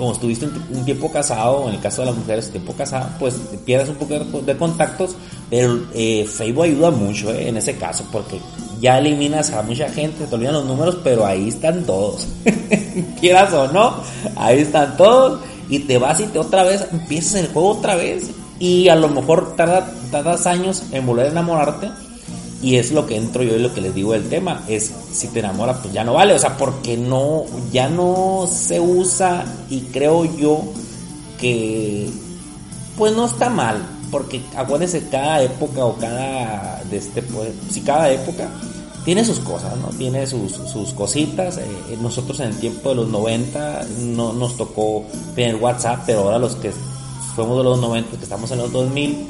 como 0.00 0.12
estuviste 0.12 0.46
un, 0.46 0.84
tiempo 0.86 1.12
casado, 1.12 1.68
en 1.68 1.74
el 1.74 1.80
caso 1.80 2.00
de 2.00 2.06
las 2.06 2.16
mujeres, 2.16 2.50
tiempo 2.50 2.72
casado, 2.72 3.10
pues 3.18 3.34
pierdes 3.66 3.90
un 3.90 3.96
poco 3.96 4.18
de, 4.40 4.56
contactos, 4.56 5.14
pero 5.50 5.78
eh, 5.94 6.26
Facebook 6.26 6.64
ayuda 6.64 6.90
mucho 6.90 7.30
eh, 7.30 7.48
en 7.48 7.58
ese 7.58 7.76
caso, 7.76 8.04
porque 8.10 8.40
ya 8.80 8.98
eliminas 8.98 9.50
a 9.50 9.60
mucha 9.60 9.90
gente, 9.90 10.26
te 10.26 10.34
olvidan 10.34 10.54
los 10.54 10.64
números, 10.64 10.98
pero 11.04 11.26
ahí 11.26 11.48
están 11.48 11.84
todos. 11.84 12.26
Quieras 13.20 13.52
o 13.52 13.68
no, 13.68 13.96
ahí 14.36 14.60
están 14.60 14.96
todos. 14.96 15.40
Y 15.68 15.80
te 15.80 15.98
vas 15.98 16.18
y 16.18 16.24
te 16.24 16.38
otra 16.38 16.64
vez 16.64 16.86
empiezas 16.90 17.34
el 17.34 17.48
juego 17.48 17.72
otra 17.72 17.94
vez. 17.94 18.30
Y 18.58 18.88
a 18.88 18.96
lo 18.96 19.08
mejor 19.08 19.54
tarda, 19.54 19.92
tardas 20.10 20.46
años 20.46 20.82
en 20.92 21.06
volver 21.06 21.26
a 21.26 21.30
enamorarte. 21.30 21.90
Y 22.62 22.76
es 22.76 22.92
lo 22.92 23.06
que 23.06 23.16
entro 23.16 23.42
yo 23.42 23.56
y 23.56 23.58
lo 23.58 23.72
que 23.72 23.80
les 23.80 23.94
digo 23.94 24.12
del 24.12 24.28
tema. 24.28 24.64
Es 24.68 24.92
si 25.12 25.28
te 25.28 25.40
enamoras, 25.40 25.78
pues 25.78 25.94
ya 25.94 26.04
no 26.04 26.14
vale. 26.14 26.34
O 26.34 26.38
sea, 26.38 26.56
porque 26.56 26.96
no, 26.96 27.44
ya 27.72 27.88
no 27.88 28.48
se 28.50 28.80
usa. 28.80 29.44
Y 29.70 29.82
creo 29.82 30.24
yo 30.36 30.64
que 31.38 32.08
pues 32.96 33.14
no 33.14 33.24
está 33.24 33.48
mal 33.48 33.82
porque 34.10 34.42
acuérdense 34.56 35.08
cada 35.08 35.42
época 35.42 35.84
o 35.84 35.96
cada 35.96 36.82
de 36.90 36.96
este 36.98 37.22
pues 37.22 37.50
si 37.70 37.80
cada 37.80 38.10
época 38.10 38.50
tiene 39.04 39.24
sus 39.24 39.40
cosas, 39.40 39.76
¿no? 39.78 39.88
Tiene 39.88 40.26
sus, 40.26 40.52
sus 40.52 40.92
cositas. 40.92 41.56
Eh, 41.56 41.96
nosotros 42.02 42.38
en 42.40 42.48
el 42.48 42.56
tiempo 42.58 42.90
de 42.90 42.96
los 42.96 43.08
90 43.08 43.86
no 44.00 44.32
nos 44.34 44.58
tocó 44.58 45.04
tener 45.34 45.56
WhatsApp, 45.56 46.02
pero 46.04 46.20
ahora 46.20 46.38
los 46.38 46.56
que 46.56 46.70
fuimos 47.34 47.56
de 47.56 47.64
los 47.64 47.80
90, 47.80 48.18
que 48.18 48.24
estamos 48.24 48.50
en 48.50 48.58
los 48.58 48.70
2000 48.72 49.26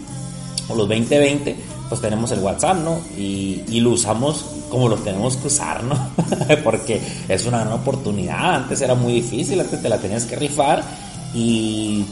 o 0.69 0.75
los 0.75 0.89
2020, 0.89 1.57
pues 1.91 2.01
tenemos 2.01 2.31
el 2.31 2.39
WhatsApp, 2.39 2.77
¿no? 2.79 3.01
Y, 3.19 3.81
lo 3.81 3.91
usamos 3.91 4.47
como 4.71 4.89
lo 4.89 4.97
tenemos 4.97 5.37
que 5.37 5.49
usar, 5.49 5.83
¿no? 5.83 5.97
Porque 6.65 7.01
es 7.29 7.45
una 7.47 7.59
gran 7.59 7.73
oportunidad. 7.73 8.55
Antes 8.55 8.81
era 8.81 8.95
muy 8.95 9.15
difícil, 9.15 9.61
antes 9.61 9.83
te 9.83 9.89
la 9.89 9.99
tenías 9.99 10.25
que 10.25 10.37
rifar 10.37 10.83
y 11.35 12.05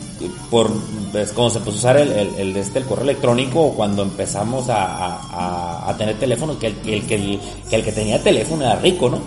por 0.51 0.71
pues, 1.13 1.31
cuando 1.33 1.51
se 1.51 1.61
puso 1.61 1.77
a 1.77 1.79
usar 1.79 1.97
el, 1.97 2.11
el, 2.13 2.57
este, 2.57 2.81
el 2.81 2.85
correo 2.85 3.05
electrónico 3.05 3.73
cuando 3.75 4.03
empezamos 4.03 4.69
a, 4.69 5.89
a, 5.89 5.97
tener 5.97 6.19
teléfono 6.19 6.59
que 6.59 6.69
el, 6.69 6.77
que 6.77 6.97
el, 6.97 7.41
que 7.69 7.77
el 7.77 7.85
que 7.85 7.93
tenía 7.93 8.23
teléfono 8.23 8.63
era 8.63 8.77
rico 8.77 9.09
no 9.11 9.19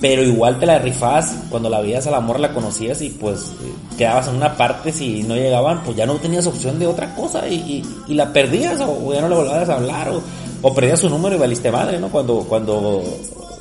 pero 0.00 0.24
igual 0.24 0.58
te 0.58 0.66
la 0.66 0.80
rifabas 0.80 1.36
cuando 1.50 1.70
la 1.70 1.80
veías 1.80 2.04
al 2.08 2.14
amor 2.14 2.40
la 2.40 2.52
conocías 2.52 3.00
y 3.00 3.10
pues 3.10 3.52
quedabas 3.98 4.28
en 4.28 4.36
una 4.36 4.56
parte 4.56 4.92
si 4.92 5.22
no 5.24 5.34
llegaban 5.34 5.82
pues 5.82 5.96
ya 5.96 6.06
no 6.06 6.14
tenías 6.14 6.46
opción 6.46 6.78
de 6.78 6.86
otra 6.86 7.14
cosa 7.14 7.46
y, 7.48 7.84
y, 8.06 8.14
la 8.14 8.32
perdías 8.32 8.80
o, 8.80 9.12
ya 9.12 9.20
no 9.20 9.28
le 9.28 9.34
volvías 9.34 9.68
a 9.68 9.74
hablar 9.74 10.08
o, 10.08 10.22
o 10.62 10.74
perdías 10.74 11.00
su 11.00 11.10
número 11.10 11.36
y 11.36 11.38
valiste 11.38 11.70
madre 11.70 12.00
no 12.00 12.08
cuando 12.08 12.38
cuando 12.48 13.02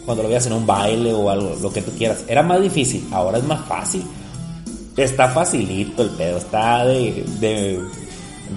cuando 0.06 0.24
lo 0.24 0.30
veías 0.30 0.46
en 0.48 0.54
un 0.54 0.66
baile 0.66 1.12
o 1.14 1.30
algo 1.30 1.58
lo 1.62 1.74
que 1.74 1.82
tú 1.82 1.92
quieras 1.98 2.24
era 2.28 2.44
más 2.44 2.62
difícil 2.62 3.06
ahora 3.12 3.40
es 3.40 3.44
más 3.44 3.66
fácil 3.66 4.04
está 5.04 5.30
facilito 5.30 6.04
el 6.04 6.10
pedo, 6.10 6.38
está 6.38 6.86
de, 6.86 7.24
de, 7.40 7.80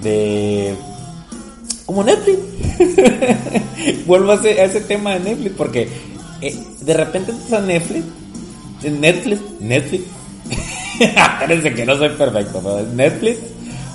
de 0.01 0.75
como 1.85 2.03
Netflix. 2.03 2.39
Vuelvo 4.05 4.31
a 4.31 4.35
ese, 4.35 4.63
ese, 4.63 4.81
tema 4.81 5.13
de 5.13 5.19
Netflix 5.19 5.55
porque 5.55 5.89
eh, 6.41 6.57
de 6.81 6.93
repente 6.93 7.31
estás 7.31 7.53
a 7.53 7.61
Netflix, 7.61 8.05
Netflix, 8.83 9.41
Netflix. 9.59 10.03
Acuérdense 11.17 11.73
que 11.73 11.85
no 11.85 11.97
soy 11.97 12.09
perfecto, 12.09 12.59
pero 12.63 12.79
es 12.79 12.87
Netflix 12.87 13.39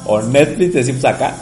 o 0.07 0.23
Netflix 0.23 0.75
decimos 0.75 1.05
acá. 1.05 1.35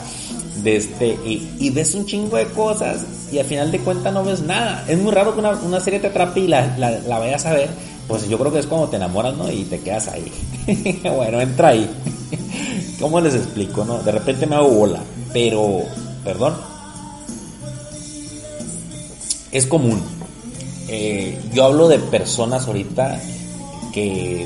De 0.63 0.77
este, 0.77 1.07
y, 1.25 1.47
y, 1.59 1.69
ves 1.69 1.93
un 1.93 2.05
chingo 2.05 2.37
de 2.37 2.45
cosas 2.45 3.05
y 3.31 3.37
al 3.37 3.45
final 3.45 3.71
de 3.71 3.79
cuentas 3.79 4.11
no 4.11 4.23
ves 4.23 4.41
nada. 4.41 4.83
Es 4.87 4.97
muy 4.97 5.11
raro 5.11 5.33
que 5.33 5.39
una, 5.39 5.51
una 5.51 5.79
serie 5.79 5.99
te 5.99 6.07
atrape 6.07 6.39
y 6.39 6.47
la, 6.47 6.75
la, 6.77 6.91
la 6.91 7.19
vayas 7.19 7.45
a 7.45 7.53
ver 7.53 7.69
pues 8.07 8.27
yo 8.29 8.37
creo 8.37 8.51
que 8.51 8.59
es 8.59 8.67
cuando 8.67 8.87
te 8.87 8.97
enamoras, 8.97 9.35
¿no? 9.35 9.51
Y 9.51 9.63
te 9.63 9.79
quedas 9.79 10.07
ahí. 10.09 10.31
bueno, 11.15 11.41
entra 11.41 11.69
ahí. 11.69 11.89
¿Cómo 12.99 13.19
les 13.19 13.35
explico, 13.35 13.83
no? 13.83 13.99
De 13.99 14.11
repente 14.11 14.45
me 14.45 14.55
hago 14.55 14.69
bola, 14.69 15.01
pero, 15.33 15.81
perdón, 16.23 16.55
es 19.51 19.65
común. 19.65 20.01
Eh, 20.87 21.39
yo 21.51 21.65
hablo 21.65 21.87
de 21.87 21.97
personas 21.97 22.67
ahorita 22.67 23.19
que, 23.91 24.45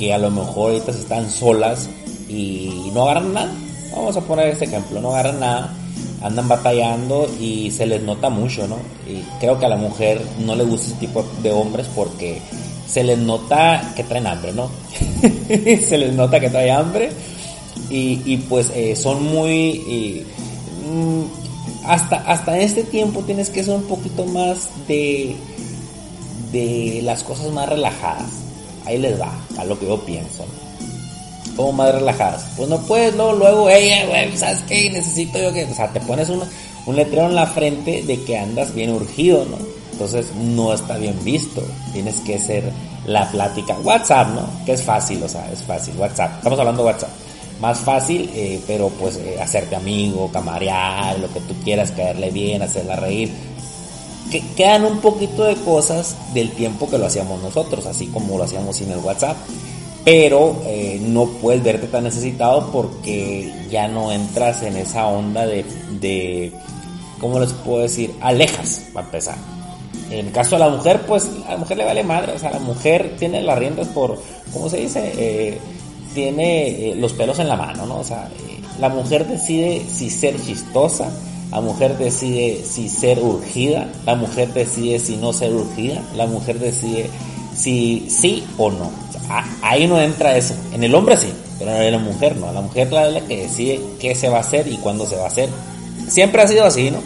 que 0.00 0.12
a 0.12 0.18
lo 0.18 0.32
mejor 0.32 0.72
ahorita 0.72 0.90
están 0.90 1.30
solas 1.30 1.88
y 2.28 2.90
no 2.92 3.02
agarran 3.02 3.32
nada. 3.32 3.52
Vamos 3.94 4.16
a 4.16 4.20
poner 4.22 4.48
este 4.48 4.64
ejemplo, 4.64 5.00
no 5.00 5.10
agarran 5.12 5.38
nada 5.38 5.76
andan 6.22 6.48
batallando 6.48 7.30
y 7.40 7.70
se 7.70 7.86
les 7.86 8.02
nota 8.02 8.28
mucho, 8.28 8.66
¿no? 8.66 8.76
Y 9.08 9.22
creo 9.38 9.58
que 9.58 9.66
a 9.66 9.68
la 9.68 9.76
mujer 9.76 10.20
no 10.38 10.54
le 10.54 10.64
gusta 10.64 10.88
ese 10.88 10.96
tipo 10.96 11.24
de 11.42 11.50
hombres 11.50 11.86
porque 11.94 12.40
se 12.86 13.04
les 13.04 13.18
nota 13.18 13.92
que 13.96 14.04
traen 14.04 14.26
hambre, 14.26 14.52
¿no? 14.52 14.70
se 15.48 15.98
les 15.98 16.14
nota 16.14 16.38
que 16.40 16.50
traen 16.50 16.74
hambre 16.74 17.10
y, 17.88 18.36
pues 18.48 18.70
eh, 18.74 18.94
son 18.94 19.24
muy... 19.24 20.24
Mm, 20.86 21.22
hasta, 21.84 22.16
hasta 22.16 22.58
este 22.58 22.84
tiempo 22.84 23.22
tienes 23.22 23.48
que 23.50 23.64
ser 23.64 23.74
un 23.74 23.84
poquito 23.84 24.26
más 24.26 24.68
de, 24.86 25.34
de 26.52 27.00
las 27.02 27.24
cosas 27.24 27.50
más 27.52 27.68
relajadas. 27.68 28.39
Ahí 28.86 28.98
les 28.98 29.20
va, 29.20 29.32
a 29.58 29.64
lo 29.64 29.78
que 29.78 29.86
yo 29.86 29.98
pienso. 30.04 30.44
como 31.56 31.72
más 31.72 31.94
relajadas. 31.94 32.44
Pues 32.56 32.68
no 32.68 32.78
puedes, 32.78 33.14
luego, 33.14 33.32
luego, 33.32 33.68
hey, 33.70 34.04
güey, 34.08 34.36
¿sabes 34.36 34.62
qué? 34.68 34.90
Necesito 34.90 35.38
yo 35.38 35.52
que. 35.52 35.64
O 35.64 35.74
sea, 35.74 35.88
te 35.88 36.00
pones 36.00 36.28
un, 36.28 36.42
un 36.86 36.96
letrero 36.96 37.26
en 37.26 37.34
la 37.34 37.46
frente 37.46 38.02
de 38.02 38.22
que 38.22 38.38
andas 38.38 38.74
bien 38.74 38.90
urgido, 38.90 39.44
¿no? 39.44 39.58
Entonces 39.92 40.34
no 40.34 40.72
está 40.72 40.96
bien 40.96 41.22
visto. 41.24 41.62
Tienes 41.92 42.16
que 42.20 42.38
ser 42.38 42.64
la 43.06 43.30
plática. 43.30 43.76
WhatsApp, 43.80 44.28
¿no? 44.28 44.64
Que 44.64 44.72
es 44.72 44.82
fácil, 44.82 45.22
o 45.22 45.28
sea, 45.28 45.50
es 45.52 45.62
fácil. 45.62 45.94
WhatsApp. 45.98 46.36
Estamos 46.38 46.58
hablando 46.58 46.82
de 46.82 46.88
WhatsApp. 46.88 47.10
Más 47.60 47.78
fácil, 47.80 48.30
eh, 48.34 48.58
pero 48.66 48.88
pues 48.88 49.16
eh, 49.16 49.36
hacerte 49.38 49.76
amigo, 49.76 50.30
camarear, 50.32 51.18
lo 51.18 51.30
que 51.30 51.40
tú 51.40 51.54
quieras, 51.62 51.90
caerle 51.90 52.30
bien, 52.30 52.62
hacerla 52.62 52.96
reír. 52.96 53.30
Que, 54.30 54.42
quedan 54.54 54.84
un 54.84 55.00
poquito 55.00 55.44
de 55.44 55.56
cosas 55.56 56.16
del 56.34 56.52
tiempo 56.52 56.88
que 56.88 56.98
lo 56.98 57.06
hacíamos 57.06 57.42
nosotros, 57.42 57.86
así 57.86 58.06
como 58.06 58.38
lo 58.38 58.44
hacíamos 58.44 58.76
sin 58.76 58.90
el 58.90 58.98
WhatsApp 58.98 59.36
pero 60.04 60.62
eh, 60.64 60.98
no 61.02 61.26
puedes 61.26 61.62
verte 61.62 61.86
tan 61.86 62.04
necesitado 62.04 62.70
porque 62.72 63.52
ya 63.70 63.86
no 63.86 64.10
entras 64.10 64.62
en 64.62 64.76
esa 64.76 65.06
onda 65.06 65.46
de, 65.46 65.64
de 66.00 66.52
¿cómo 67.20 67.38
les 67.38 67.52
puedo 67.52 67.82
decir? 67.82 68.14
Alejas, 68.20 68.86
para 68.92 69.06
empezar. 69.06 69.36
En 70.10 70.26
el 70.26 70.32
caso 70.32 70.56
de 70.56 70.60
la 70.60 70.70
mujer, 70.70 71.02
pues 71.06 71.30
a 71.46 71.52
la 71.52 71.58
mujer 71.58 71.76
le 71.76 71.84
vale 71.84 72.02
madre, 72.02 72.32
o 72.32 72.38
sea, 72.38 72.50
la 72.50 72.58
mujer 72.58 73.14
tiene 73.18 73.42
las 73.42 73.58
riendas 73.58 73.88
por, 73.88 74.20
¿cómo 74.52 74.68
se 74.68 74.78
dice? 74.78 75.12
Eh, 75.16 75.58
tiene 76.14 76.90
eh, 76.90 76.94
los 76.96 77.12
pelos 77.12 77.38
en 77.38 77.48
la 77.48 77.56
mano, 77.56 77.86
¿no? 77.86 77.98
O 77.98 78.04
sea, 78.04 78.28
la 78.80 78.88
mujer 78.88 79.26
decide 79.26 79.84
si 79.88 80.10
ser 80.10 80.40
chistosa, 80.42 81.10
la 81.50 81.60
mujer 81.60 81.98
decide 81.98 82.64
si 82.64 82.88
ser 82.88 83.20
urgida, 83.20 83.88
la 84.06 84.14
mujer 84.14 84.52
decide 84.52 84.98
si 84.98 85.16
no 85.16 85.32
ser 85.32 85.52
urgida, 85.52 86.02
la 86.14 86.26
mujer 86.26 86.58
decide 86.58 87.10
si 87.54 88.06
sí 88.08 88.44
o 88.56 88.70
no 88.70 88.90
ahí 89.62 89.86
no 89.86 90.00
entra 90.00 90.36
eso. 90.36 90.54
En 90.72 90.84
el 90.84 90.94
hombre 90.94 91.16
sí, 91.16 91.32
pero 91.58 91.70
en 91.70 91.92
la 91.92 91.98
mujer 91.98 92.36
no. 92.36 92.52
La 92.52 92.60
mujer 92.60 92.88
es 92.88 93.12
la 93.12 93.20
que 93.20 93.42
decide 93.42 93.80
qué 93.98 94.14
se 94.14 94.28
va 94.28 94.38
a 94.38 94.40
hacer 94.40 94.66
y 94.68 94.76
cuándo 94.76 95.06
se 95.06 95.16
va 95.16 95.24
a 95.24 95.28
hacer. 95.28 95.48
Siempre 96.08 96.42
ha 96.42 96.48
sido 96.48 96.64
así, 96.64 96.90
¿no? 96.90 96.98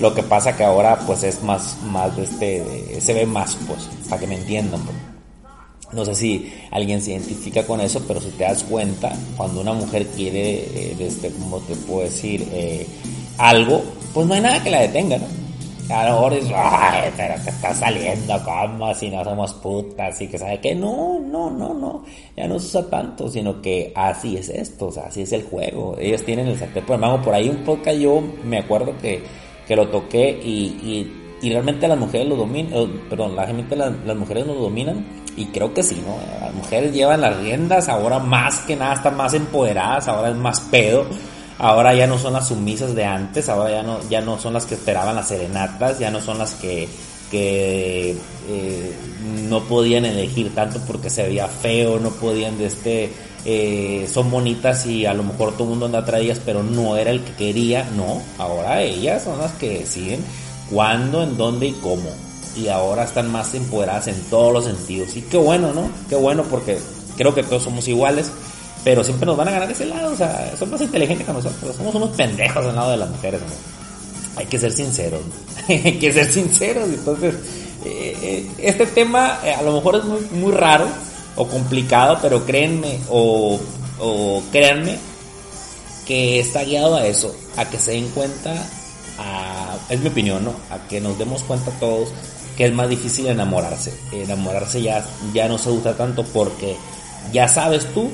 Lo 0.00 0.14
que 0.14 0.22
pasa 0.22 0.56
que 0.56 0.64
ahora 0.64 0.98
pues 1.06 1.22
es 1.22 1.42
más, 1.42 1.76
más 1.84 2.16
de 2.16 2.24
este, 2.24 3.00
se 3.00 3.14
ve 3.14 3.26
más, 3.26 3.56
pues, 3.66 3.88
para 4.08 4.20
que 4.20 4.26
me 4.26 4.36
entiendan. 4.36 4.80
Pues. 4.82 4.96
No 5.92 6.04
sé 6.04 6.14
si 6.14 6.52
alguien 6.70 7.02
se 7.02 7.12
identifica 7.12 7.66
con 7.66 7.80
eso, 7.80 8.02
pero 8.08 8.20
si 8.20 8.30
te 8.30 8.44
das 8.44 8.64
cuenta, 8.64 9.12
cuando 9.36 9.60
una 9.60 9.74
mujer 9.74 10.06
quiere, 10.08 10.54
eh, 10.54 10.96
este, 10.98 11.30
como 11.30 11.58
te 11.60 11.76
puedo 11.76 12.02
decir, 12.02 12.48
eh, 12.52 12.86
algo, 13.38 13.82
pues 14.14 14.26
no 14.26 14.34
hay 14.34 14.40
nada 14.40 14.62
que 14.62 14.70
la 14.70 14.80
detenga, 14.80 15.18
¿no? 15.18 15.42
a 15.90 16.08
lo 16.08 16.14
mejor 16.14 16.34
dices, 16.34 16.52
ay, 16.54 17.10
pero 17.16 17.34
te 17.42 17.50
está 17.50 17.74
saliendo 17.74 18.42
como 18.44 18.94
si 18.94 19.10
no 19.10 19.24
somos 19.24 19.52
putas 19.54 20.20
y 20.20 20.28
que 20.28 20.38
sabe 20.38 20.60
que 20.60 20.74
no, 20.74 21.18
no, 21.20 21.50
no, 21.50 21.74
no, 21.74 22.04
ya 22.36 22.46
no 22.46 22.58
se 22.58 22.78
usa 22.78 22.88
tanto, 22.88 23.28
sino 23.28 23.60
que 23.60 23.92
así 23.94 24.36
es 24.36 24.48
esto, 24.48 24.86
o 24.86 24.92
sea, 24.92 25.04
así 25.04 25.22
es 25.22 25.32
el 25.32 25.42
juego. 25.42 25.96
Ellos 25.98 26.24
tienen 26.24 26.48
el 26.48 26.58
sartén 26.58 26.84
por 26.84 27.02
el 27.02 27.20
por 27.20 27.34
ahí 27.34 27.48
un 27.48 27.64
poco 27.64 27.92
yo 27.92 28.22
me 28.44 28.58
acuerdo 28.58 28.94
que, 29.00 29.22
que 29.66 29.76
lo 29.76 29.88
toqué 29.88 30.30
y, 30.42 31.08
y, 31.42 31.50
realmente 31.50 31.88
las 31.88 31.98
mujeres 31.98 32.28
lo 32.28 32.36
dominan, 32.36 32.72
eh, 32.72 32.88
perdón, 33.10 33.34
la 33.34 33.46
gente, 33.46 33.74
las, 33.74 33.92
las 34.06 34.16
mujeres 34.16 34.46
lo 34.46 34.54
dominan 34.54 35.04
y 35.36 35.46
creo 35.46 35.74
que 35.74 35.82
sí, 35.82 36.00
¿no? 36.06 36.16
Las 36.40 36.54
mujeres 36.54 36.92
llevan 36.92 37.20
las 37.20 37.36
riendas, 37.38 37.88
ahora 37.88 38.20
más 38.20 38.60
que 38.60 38.76
nada 38.76 38.94
están 38.94 39.16
más 39.16 39.34
empoderadas, 39.34 40.06
ahora 40.06 40.30
es 40.30 40.36
más 40.36 40.60
pedo 40.60 41.04
ahora 41.58 41.94
ya 41.94 42.06
no 42.06 42.18
son 42.18 42.32
las 42.34 42.48
sumisas 42.48 42.94
de 42.94 43.04
antes, 43.04 43.48
ahora 43.48 43.70
ya 43.70 43.82
no, 43.82 43.98
ya 44.08 44.20
no 44.20 44.38
son 44.38 44.54
las 44.54 44.66
que 44.66 44.74
esperaban 44.74 45.14
las 45.14 45.28
serenatas, 45.28 45.98
ya 45.98 46.10
no 46.10 46.20
son 46.20 46.38
las 46.38 46.54
que, 46.54 46.88
que 47.30 48.16
eh, 48.48 48.92
no 49.48 49.62
podían 49.64 50.04
elegir 50.04 50.54
tanto 50.54 50.80
porque 50.86 51.10
se 51.10 51.24
veía 51.24 51.48
feo, 51.48 51.98
no 51.98 52.10
podían 52.10 52.58
de 52.58 52.66
este, 52.66 53.12
eh, 53.44 54.08
son 54.12 54.30
bonitas 54.30 54.86
y 54.86 55.06
a 55.06 55.14
lo 55.14 55.24
mejor 55.24 55.52
todo 55.52 55.64
el 55.64 55.70
mundo 55.70 55.86
anda 55.86 56.02
de 56.02 56.20
ellas, 56.20 56.40
pero 56.44 56.62
no 56.62 56.96
era 56.96 57.10
el 57.10 57.22
que 57.22 57.32
quería, 57.34 57.88
no, 57.96 58.22
ahora 58.38 58.82
ellas 58.82 59.24
son 59.24 59.38
las 59.38 59.52
que 59.52 59.78
deciden 59.80 60.24
cuándo, 60.70 61.22
en 61.22 61.36
dónde 61.36 61.66
y 61.66 61.72
cómo. 61.72 62.10
Y 62.56 62.68
ahora 62.68 63.04
están 63.04 63.32
más 63.32 63.54
empoderadas 63.54 64.08
en 64.08 64.20
todos 64.24 64.52
los 64.52 64.64
sentidos. 64.66 65.16
Y 65.16 65.22
qué 65.22 65.38
bueno, 65.38 65.72
¿no? 65.72 65.90
Qué 66.08 66.16
bueno 66.16 66.42
porque 66.44 66.78
creo 67.16 67.34
que 67.34 67.42
todos 67.42 67.62
somos 67.62 67.88
iguales 67.88 68.30
pero 68.84 69.04
siempre 69.04 69.26
nos 69.26 69.36
van 69.36 69.48
a 69.48 69.52
ganar 69.52 69.70
ese 69.70 69.86
lado, 69.86 70.12
o 70.12 70.16
sea, 70.16 70.52
son 70.58 70.70
más 70.70 70.80
inteligentes 70.80 71.26
que 71.26 71.32
nosotros, 71.32 71.76
somos 71.76 71.94
unos 71.94 72.10
pendejos 72.10 72.64
al 72.66 72.74
lado 72.74 72.90
de 72.90 72.96
las 72.96 73.10
mujeres, 73.10 73.40
Hay 74.36 74.46
que 74.46 74.58
ser 74.58 74.72
sinceros, 74.72 75.20
hay 75.68 75.98
que 75.98 76.12
ser 76.12 76.30
sinceros, 76.30 76.88
entonces, 76.88 77.34
eh, 77.84 78.16
eh, 78.22 78.50
este 78.58 78.86
tema 78.86 79.40
eh, 79.44 79.54
a 79.54 79.62
lo 79.62 79.72
mejor 79.72 79.96
es 79.96 80.04
muy, 80.04 80.20
muy 80.32 80.52
raro 80.52 80.86
o 81.36 81.46
complicado, 81.46 82.18
pero 82.20 82.44
créanme 82.44 82.98
o, 83.08 83.58
o 83.98 84.42
créanme 84.50 84.98
que 86.06 86.40
está 86.40 86.64
guiado 86.64 86.96
a 86.96 87.06
eso, 87.06 87.34
a 87.56 87.64
que 87.64 87.78
se 87.78 87.92
den 87.92 88.08
cuenta, 88.08 88.52
a, 89.18 89.76
es 89.88 90.00
mi 90.00 90.08
opinión, 90.08 90.44
¿no? 90.44 90.54
A 90.70 90.88
que 90.88 91.00
nos 91.00 91.18
demos 91.18 91.42
cuenta 91.42 91.70
todos 91.78 92.08
que 92.56 92.66
es 92.66 92.72
más 92.72 92.88
difícil 92.88 93.26
enamorarse. 93.26 93.92
Enamorarse 94.12 94.82
ya, 94.82 95.04
ya 95.32 95.48
no 95.48 95.58
se 95.58 95.70
usa 95.70 95.96
tanto 95.96 96.24
porque 96.24 96.76
ya 97.32 97.48
sabes 97.48 97.86
tú 97.94 98.10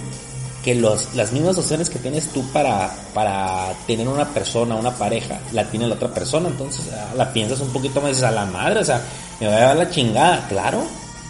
que 0.69 0.75
los, 0.75 1.15
las 1.15 1.33
mismas 1.33 1.57
opciones 1.57 1.89
que 1.89 1.99
tienes 1.99 2.27
tú 2.29 2.45
para, 2.53 2.95
para 3.15 3.73
tener 3.87 4.07
una 4.07 4.29
persona, 4.29 4.75
una 4.75 4.95
pareja, 4.95 5.41
la 5.53 5.65
tiene 5.65 5.89
la 5.89 5.95
otra 5.95 6.13
persona, 6.13 6.51
entonces 6.51 6.85
ah, 6.93 7.15
la 7.17 7.33
piensas 7.33 7.61
un 7.61 7.71
poquito 7.71 8.03
más 8.03 8.23
a 8.23 8.31
la 8.31 8.45
madre, 8.45 8.81
o 8.81 8.85
sea, 8.85 9.01
me 9.41 9.47
va 9.47 9.55
a 9.55 9.61
dar 9.61 9.77
la 9.79 9.91
chingada, 9.91 10.47
claro, 10.47 10.83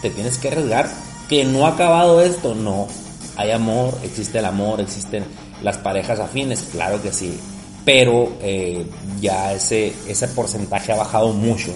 te 0.02 0.10
tienes 0.10 0.38
que 0.38 0.48
arriesgar, 0.48 0.90
que 1.28 1.44
no 1.44 1.66
ha 1.66 1.74
acabado 1.74 2.20
esto, 2.20 2.56
no, 2.56 2.88
hay 3.36 3.52
amor, 3.52 3.96
existe 4.02 4.40
el 4.40 4.44
amor, 4.44 4.80
existen 4.80 5.24
las 5.62 5.78
parejas 5.78 6.18
afines, 6.18 6.64
claro 6.72 7.00
que 7.00 7.12
sí, 7.12 7.38
pero 7.84 8.32
eh, 8.42 8.84
ya 9.20 9.52
ese, 9.52 9.94
ese 10.08 10.26
porcentaje 10.26 10.90
ha 10.90 10.96
bajado 10.96 11.32
mucho, 11.32 11.70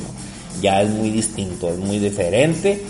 ya 0.61 0.83
es 0.83 0.90
muy 0.90 1.11
distinto, 1.11 1.68
es 1.68 1.79
muy 1.79 2.01
diferente, 2.01 2.83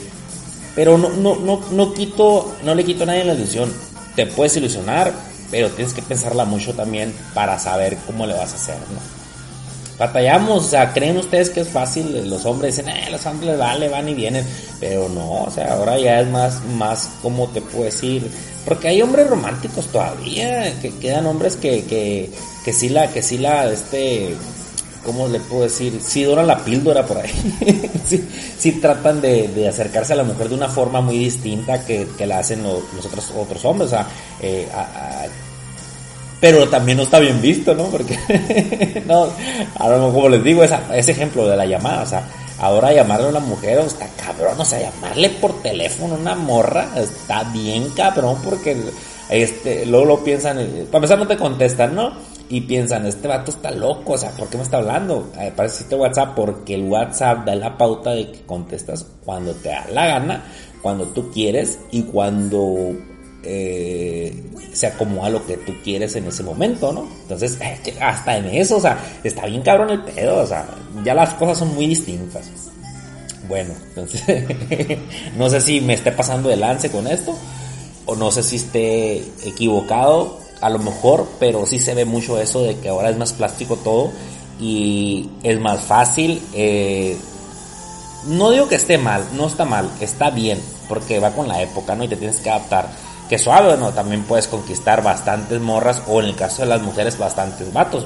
pero 0.74 0.96
no, 0.96 1.10
no, 1.10 1.36
no, 1.36 1.60
no 1.72 1.92
quito, 1.92 2.54
no 2.64 2.74
le 2.74 2.86
quito 2.86 3.02
a 3.02 3.06
nadie 3.08 3.24
la 3.24 3.34
ilusión, 3.34 3.70
te 4.14 4.26
puedes 4.26 4.56
ilusionar, 4.56 5.12
pero 5.50 5.70
tienes 5.70 5.94
que 5.94 6.02
pensarla 6.02 6.44
mucho 6.44 6.74
también 6.74 7.14
para 7.34 7.58
saber 7.58 7.96
cómo 8.06 8.26
le 8.26 8.34
vas 8.34 8.52
a 8.52 8.56
hacer, 8.56 8.76
¿no? 8.76 9.22
Batallamos, 9.98 10.64
o 10.64 10.68
sea, 10.68 10.92
creen 10.92 11.18
ustedes 11.18 11.50
que 11.50 11.60
es 11.60 11.68
fácil, 11.68 12.28
los 12.28 12.44
hombres 12.46 12.76
dicen, 12.76 12.90
eh, 12.90 13.08
los 13.10 13.24
hombres 13.26 13.58
vale, 13.58 13.88
van 13.88 14.08
y 14.08 14.14
vienen, 14.14 14.44
pero 14.80 15.08
no, 15.08 15.44
o 15.44 15.50
sea, 15.50 15.74
ahora 15.74 15.98
ya 15.98 16.20
es 16.20 16.28
más, 16.28 16.64
más, 16.64 17.10
¿cómo 17.20 17.48
te 17.48 17.60
puedo 17.60 17.84
decir? 17.84 18.28
Porque 18.64 18.88
hay 18.88 19.02
hombres 19.02 19.28
románticos 19.28 19.86
todavía, 19.86 20.80
que 20.80 20.90
quedan 20.98 21.26
hombres 21.26 21.56
que, 21.56 21.84
que, 21.84 22.30
que 22.64 22.72
sí 22.72 22.88
la, 22.88 23.12
que 23.12 23.22
sí 23.22 23.38
la, 23.38 23.70
este, 23.70 24.34
¿cómo 25.04 25.28
le 25.28 25.40
puedo 25.40 25.62
decir? 25.62 26.00
Sí 26.02 26.24
duran 26.24 26.46
la 26.46 26.58
píldora 26.58 27.04
por 27.04 27.18
ahí. 27.18 27.90
sí, 28.58 28.72
tratan 28.72 29.20
de, 29.20 29.68
acercarse 29.68 30.12
a 30.12 30.16
la 30.16 30.24
mujer 30.24 30.48
de 30.48 30.54
una 30.54 30.68
forma 30.68 31.00
muy 31.00 31.18
distinta 31.18 31.84
que, 31.84 32.06
la 32.26 32.38
hacen 32.38 32.62
los, 32.62 32.82
otros, 33.04 33.32
otros 33.36 33.64
hombres. 33.64 33.92
O 33.92 33.96
sea, 33.96 34.06
eh, 34.40 34.68
pero 36.42 36.68
también 36.68 36.98
no 36.98 37.04
está 37.04 37.20
bien 37.20 37.40
visto, 37.40 37.72
¿no? 37.72 37.84
Porque, 37.84 38.18
no, 39.06 39.28
ahora 39.78 39.98
como 39.98 40.28
les 40.28 40.42
digo, 40.42 40.64
ese 40.64 41.12
ejemplo 41.12 41.46
de 41.46 41.56
la 41.56 41.66
llamada, 41.66 42.02
o 42.02 42.06
sea, 42.06 42.24
ahora 42.58 42.92
llamarle 42.92 43.26
a 43.26 43.30
una 43.30 43.38
mujer 43.38 43.78
está 43.78 44.08
cabrón, 44.16 44.60
o 44.60 44.64
sea, 44.64 44.80
llamarle 44.80 45.30
por 45.30 45.62
teléfono 45.62 46.14
a 46.14 46.18
una 46.18 46.34
morra 46.34 46.88
está 46.96 47.44
bien 47.44 47.90
cabrón 47.90 48.38
porque 48.42 48.76
este, 49.28 49.86
luego 49.86 50.04
lo 50.04 50.24
piensan, 50.24 50.56
para 50.90 50.98
empezar 50.98 51.18
no 51.20 51.28
te 51.28 51.36
contestan, 51.36 51.94
¿no? 51.94 52.12
Y 52.48 52.60
piensan, 52.62 53.06
este 53.06 53.28
vato 53.28 53.50
está 53.50 53.70
loco, 53.70 54.14
o 54.14 54.18
sea, 54.18 54.30
¿por 54.32 54.48
qué 54.48 54.56
me 54.58 54.62
está 54.62 54.78
hablando? 54.78 55.30
Eh, 55.38 55.52
parece 55.54 55.84
este 55.84 55.96
WhatsApp 55.96 56.34
porque 56.34 56.74
el 56.74 56.84
WhatsApp 56.84 57.46
da 57.46 57.54
la 57.54 57.78
pauta 57.78 58.10
de 58.10 58.30
que 58.30 58.42
contestas 58.42 59.06
cuando 59.24 59.54
te 59.54 59.70
da 59.70 59.86
la 59.90 60.06
gana, 60.06 60.44
cuando 60.82 61.06
tú 61.06 61.30
quieres 61.30 61.78
y 61.90 62.02
cuando 62.02 62.94
eh, 63.44 64.44
se 64.72 64.86
acomoda 64.86 65.30
lo 65.30 65.46
que 65.46 65.56
tú 65.58 65.72
quieres 65.82 66.14
en 66.16 66.26
ese 66.26 66.42
momento, 66.42 66.92
¿no? 66.92 67.08
Entonces, 67.22 67.58
eh, 67.60 67.94
hasta 68.00 68.36
en 68.36 68.46
eso, 68.46 68.76
o 68.76 68.80
sea, 68.80 68.98
está 69.24 69.46
bien 69.46 69.62
cabrón 69.62 69.90
el 69.90 70.02
pedo, 70.02 70.38
o 70.42 70.46
sea, 70.46 70.66
ya 71.04 71.14
las 71.14 71.34
cosas 71.34 71.58
son 71.58 71.74
muy 71.74 71.86
distintas. 71.86 72.50
Bueno, 73.48 73.74
entonces, 73.88 74.22
no 75.36 75.48
sé 75.48 75.60
si 75.60 75.80
me 75.80 75.94
esté 75.94 76.12
pasando 76.12 76.48
de 76.48 76.56
lance 76.56 76.90
con 76.90 77.06
esto, 77.06 77.36
o 78.06 78.14
no 78.14 78.30
sé 78.30 78.42
si 78.42 78.56
esté 78.56 79.18
equivocado, 79.44 80.41
a 80.62 80.70
lo 80.70 80.78
mejor, 80.78 81.28
pero 81.38 81.66
sí 81.66 81.78
se 81.78 81.94
ve 81.94 82.04
mucho 82.04 82.40
eso 82.40 82.62
de 82.62 82.78
que 82.78 82.88
ahora 82.88 83.10
es 83.10 83.18
más 83.18 83.32
plástico 83.32 83.76
todo 83.76 84.12
y 84.60 85.28
es 85.42 85.60
más 85.60 85.82
fácil. 85.82 86.40
Eh, 86.54 87.18
no 88.26 88.50
digo 88.50 88.68
que 88.68 88.76
esté 88.76 88.96
mal, 88.96 89.24
no 89.34 89.48
está 89.48 89.64
mal, 89.64 89.90
está 90.00 90.30
bien, 90.30 90.62
porque 90.88 91.18
va 91.18 91.32
con 91.32 91.48
la 91.48 91.60
época, 91.60 91.96
¿no? 91.96 92.04
Y 92.04 92.08
te 92.08 92.16
tienes 92.16 92.38
que 92.38 92.48
adaptar. 92.48 92.88
Que 93.28 93.38
suave, 93.38 93.76
¿no? 93.76 93.90
También 93.90 94.22
puedes 94.22 94.46
conquistar 94.46 95.02
bastantes 95.02 95.60
morras 95.60 96.02
o 96.06 96.20
en 96.20 96.26
el 96.26 96.36
caso 96.36 96.62
de 96.62 96.68
las 96.68 96.82
mujeres 96.82 97.18
bastantes 97.18 97.72
vatos. 97.72 98.04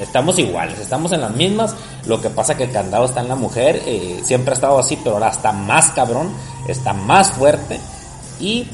Estamos 0.00 0.38
iguales, 0.38 0.78
estamos 0.78 1.12
en 1.12 1.20
las 1.20 1.32
mismas. 1.32 1.74
Lo 2.06 2.22
que 2.22 2.30
pasa 2.30 2.56
que 2.56 2.64
el 2.64 2.72
candado 2.72 3.04
está 3.04 3.20
en 3.20 3.28
la 3.28 3.34
mujer, 3.34 3.82
eh, 3.84 4.22
siempre 4.24 4.52
ha 4.52 4.54
estado 4.54 4.78
así, 4.78 4.96
pero 4.96 5.16
ahora 5.16 5.28
está 5.28 5.52
más 5.52 5.90
cabrón, 5.90 6.30
está 6.66 6.94
más 6.94 7.32
fuerte. 7.32 7.78
Y 8.40 8.66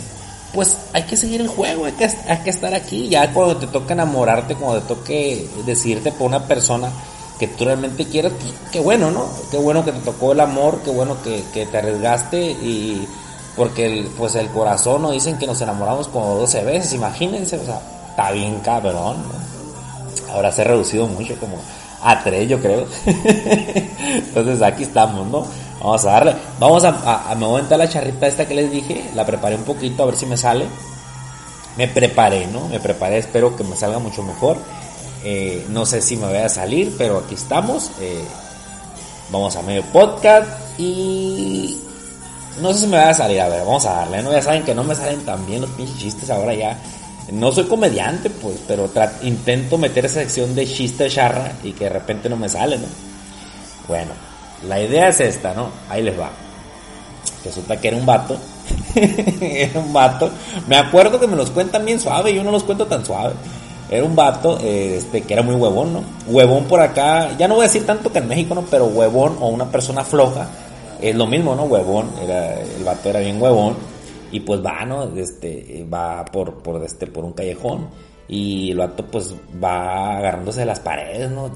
pues 0.52 0.78
hay 0.92 1.02
que 1.04 1.16
seguir 1.16 1.40
el 1.40 1.48
juego, 1.48 1.84
hay 1.84 1.92
que, 1.92 2.04
hay 2.04 2.38
que 2.38 2.50
estar 2.50 2.74
aquí. 2.74 3.08
Ya 3.08 3.32
cuando 3.32 3.56
te 3.56 3.66
toca 3.66 3.94
enamorarte, 3.94 4.54
cuando 4.54 4.80
te 4.80 4.88
toque 4.94 5.48
decidirte 5.66 6.12
por 6.12 6.28
una 6.28 6.46
persona 6.46 6.90
que 7.38 7.48
tú 7.48 7.64
realmente 7.64 8.04
quieras, 8.06 8.32
pues 8.40 8.52
qué 8.72 8.80
bueno, 8.80 9.10
¿no? 9.10 9.28
Qué 9.50 9.58
bueno 9.58 9.84
que 9.84 9.92
te 9.92 10.00
tocó 10.00 10.32
el 10.32 10.40
amor, 10.40 10.80
qué 10.84 10.90
bueno 10.90 11.22
que, 11.22 11.44
que 11.52 11.66
te 11.66 11.78
arriesgaste 11.78 12.40
y 12.40 13.06
porque 13.56 13.86
el, 13.86 14.06
pues 14.06 14.34
el 14.36 14.48
corazón 14.48 15.02
nos 15.02 15.12
dicen 15.12 15.36
que 15.36 15.46
nos 15.46 15.60
enamoramos 15.60 16.08
como 16.08 16.34
12 16.36 16.64
veces, 16.64 16.92
imagínense, 16.92 17.56
o 17.56 17.64
sea, 17.64 17.80
está 18.10 18.30
bien 18.30 18.60
cabrón. 18.60 19.16
Ahora 20.32 20.52
se 20.52 20.62
ha 20.62 20.64
reducido 20.64 21.06
mucho, 21.06 21.34
como 21.38 21.56
a 22.02 22.22
3 22.22 22.48
yo 22.48 22.60
creo. 22.60 22.86
Entonces 23.06 24.62
aquí 24.62 24.84
estamos, 24.84 25.26
¿no? 25.26 25.46
Vamos 25.80 26.04
a 26.04 26.10
darle. 26.12 26.34
Vamos 26.58 26.84
a, 26.84 27.30
a, 27.30 27.34
me 27.34 27.46
voy 27.46 27.62
a 27.68 27.76
la 27.76 27.88
charrita 27.88 28.26
esta 28.26 28.46
que 28.46 28.54
les 28.54 28.70
dije. 28.70 29.10
La 29.14 29.24
preparé 29.24 29.56
un 29.56 29.64
poquito 29.64 30.02
a 30.02 30.06
ver 30.06 30.16
si 30.16 30.26
me 30.26 30.36
sale. 30.36 30.66
Me 31.76 31.86
preparé, 31.86 32.46
¿no? 32.48 32.68
Me 32.68 32.80
preparé, 32.80 33.18
espero 33.18 33.56
que 33.56 33.62
me 33.62 33.76
salga 33.76 33.98
mucho 33.98 34.22
mejor. 34.22 34.56
Eh, 35.24 35.66
no 35.70 35.86
sé 35.86 36.00
si 36.00 36.16
me 36.16 36.26
vaya 36.26 36.46
a 36.46 36.48
salir, 36.48 36.94
pero 36.98 37.18
aquí 37.18 37.34
estamos. 37.34 37.90
Eh, 38.00 38.24
vamos 39.30 39.54
a 39.56 39.62
medio 39.62 39.82
podcast 39.84 40.48
y 40.78 41.80
no 42.60 42.72
sé 42.72 42.80
si 42.80 42.86
me 42.88 42.96
va 42.96 43.10
a 43.10 43.14
salir. 43.14 43.40
A 43.40 43.48
ver, 43.48 43.60
vamos 43.64 43.86
a 43.86 43.94
darle, 43.94 44.22
¿no? 44.22 44.32
Ya 44.32 44.42
saben 44.42 44.64
que 44.64 44.74
no 44.74 44.84
me 44.84 44.94
salen 44.94 45.24
tan 45.24 45.46
bien 45.46 45.60
los 45.60 45.70
pinches 45.70 45.98
chistes 45.98 46.30
ahora 46.30 46.54
ya. 46.54 46.76
No 47.30 47.52
soy 47.52 47.64
comediante, 47.64 48.30
pues, 48.30 48.58
pero 48.66 48.90
intento 49.22 49.76
meter 49.76 50.06
esa 50.06 50.20
sección 50.20 50.54
de 50.54 50.66
chiste 50.66 51.10
charra 51.10 51.52
y 51.62 51.72
que 51.72 51.84
de 51.84 51.90
repente 51.90 52.28
no 52.28 52.36
me 52.36 52.48
sale, 52.48 52.78
¿no? 52.78 52.86
Bueno, 53.86 54.12
la 54.66 54.80
idea 54.80 55.08
es 55.08 55.20
esta, 55.20 55.54
¿no? 55.54 55.68
Ahí 55.88 56.02
les 56.02 56.18
va. 56.18 56.30
Resulta 57.44 57.76
que 57.76 57.88
era 57.88 57.96
un 57.96 58.06
vato. 58.06 58.36
era 58.94 59.78
un 59.80 59.92
vato. 59.92 60.30
Me 60.66 60.76
acuerdo 60.76 61.20
que 61.20 61.26
me 61.26 61.36
los 61.36 61.50
cuentan 61.50 61.84
bien 61.84 62.00
suave, 62.00 62.34
yo 62.34 62.42
no 62.42 62.50
los 62.50 62.64
cuento 62.64 62.86
tan 62.86 63.04
suave. 63.04 63.34
Era 63.90 64.04
un 64.04 64.14
vato 64.14 64.58
eh, 64.60 64.96
este, 64.98 65.22
que 65.22 65.32
era 65.32 65.42
muy 65.42 65.54
huevón, 65.54 65.92
¿no? 65.94 66.02
Huevón 66.26 66.64
por 66.64 66.80
acá, 66.80 67.36
ya 67.38 67.48
no 67.48 67.54
voy 67.54 67.64
a 67.64 67.68
decir 67.68 67.86
tanto 67.86 68.12
que 68.12 68.18
en 68.18 68.28
México, 68.28 68.54
¿no? 68.54 68.62
Pero 68.62 68.86
huevón 68.86 69.38
o 69.40 69.48
una 69.48 69.70
persona 69.70 70.04
floja 70.04 70.46
es 71.00 71.14
lo 71.14 71.26
mismo, 71.26 71.54
¿no? 71.54 71.64
Huevón, 71.64 72.10
era, 72.22 72.60
el 72.60 72.84
vato 72.84 73.08
era 73.08 73.20
bien 73.20 73.40
huevón. 73.40 73.76
Y 74.30 74.40
pues 74.40 74.62
va, 74.62 74.84
¿no? 74.84 75.04
Este, 75.16 75.86
va 75.90 76.24
por, 76.26 76.62
por, 76.62 76.84
este, 76.84 77.06
por 77.06 77.24
un 77.24 77.32
callejón. 77.32 77.88
Y 78.28 78.72
el 78.72 78.78
vato 78.78 79.06
pues 79.06 79.34
va 79.62 80.18
agarrándose 80.18 80.60
de 80.60 80.66
las 80.66 80.80
paredes, 80.80 81.30
¿no? 81.30 81.50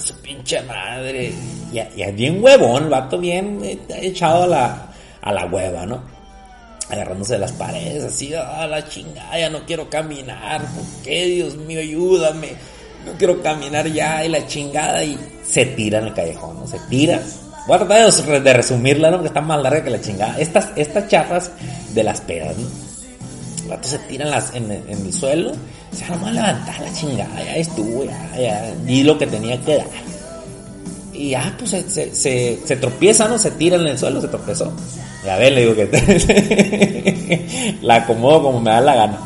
Su 0.00 0.14
pinche 0.20 0.62
madre. 0.62 1.32
Y, 1.72 1.78
es 1.78 2.14
bien 2.14 2.42
huevón, 2.42 2.84
el 2.84 2.90
vato 2.90 3.18
bien 3.18 3.60
eh, 3.62 3.78
echado 4.00 4.44
a 4.44 4.46
la, 4.46 4.86
a 5.20 5.32
la 5.32 5.46
hueva, 5.46 5.86
¿no? 5.86 6.02
Agarrándose 6.88 7.34
de 7.34 7.40
las 7.40 7.52
paredes, 7.52 8.04
así, 8.04 8.32
a 8.34 8.66
la 8.66 8.88
chingada, 8.88 9.38
ya 9.38 9.50
no 9.50 9.66
quiero 9.66 9.90
caminar, 9.90 10.62
¿por 10.62 11.04
qué? 11.04 11.26
Dios 11.26 11.56
mío, 11.56 11.80
ayúdame, 11.80 12.52
no 13.04 13.12
quiero 13.18 13.42
caminar 13.42 13.86
ya, 13.88 14.24
y 14.24 14.28
la 14.30 14.46
chingada, 14.46 15.04
y 15.04 15.18
se 15.44 15.66
tira 15.66 15.98
en 15.98 16.06
el 16.06 16.14
callejón, 16.14 16.60
¿no? 16.60 16.66
Se 16.66 16.78
tira. 16.88 17.20
Voy 17.66 17.76
a 17.76 17.86
tratar 17.86 18.42
de, 18.42 18.52
resumirla, 18.54 19.10
¿no? 19.10 19.18
Porque 19.18 19.28
está 19.28 19.42
más 19.42 19.60
larga 19.60 19.84
que 19.84 19.90
la 19.90 20.00
chingada. 20.00 20.38
Estas, 20.38 20.70
estas 20.76 21.50
de 21.92 22.02
las 22.02 22.22
pedas. 22.22 22.56
El 23.68 23.76
vato 23.76 23.86
se 23.86 23.98
tira 23.98 24.24
en, 24.24 24.30
las, 24.30 24.54
en, 24.54 24.72
en 24.72 25.06
el 25.06 25.12
suelo 25.12 25.52
se 25.92 26.08
vamos 26.08 26.28
a 26.28 26.32
levantar 26.32 26.80
la 26.80 26.92
chingada, 26.92 27.44
ya 27.44 27.56
estuvo, 27.56 28.02
ya, 28.02 28.40
ya, 28.40 28.74
di 28.86 29.02
lo 29.02 29.18
que 29.18 29.26
tenía 29.26 29.60
que 29.60 29.76
dar. 29.76 29.86
Y 31.12 31.30
ya, 31.30 31.54
pues 31.58 31.70
se, 31.70 32.14
se, 32.14 32.58
se, 32.64 32.76
tropieza, 32.76 33.28
¿no? 33.28 33.38
Se 33.38 33.50
tira 33.50 33.76
en 33.76 33.86
el 33.86 33.98
suelo, 33.98 34.22
se 34.22 34.28
tropezó. 34.28 34.72
Y 35.22 35.28
a 35.28 35.36
ver, 35.36 35.52
le 35.52 35.60
digo 35.62 35.74
que 35.74 37.78
la 37.82 37.96
acomodo 37.96 38.44
como 38.44 38.60
me 38.60 38.70
da 38.70 38.80
la 38.80 38.94
gana. 38.94 39.18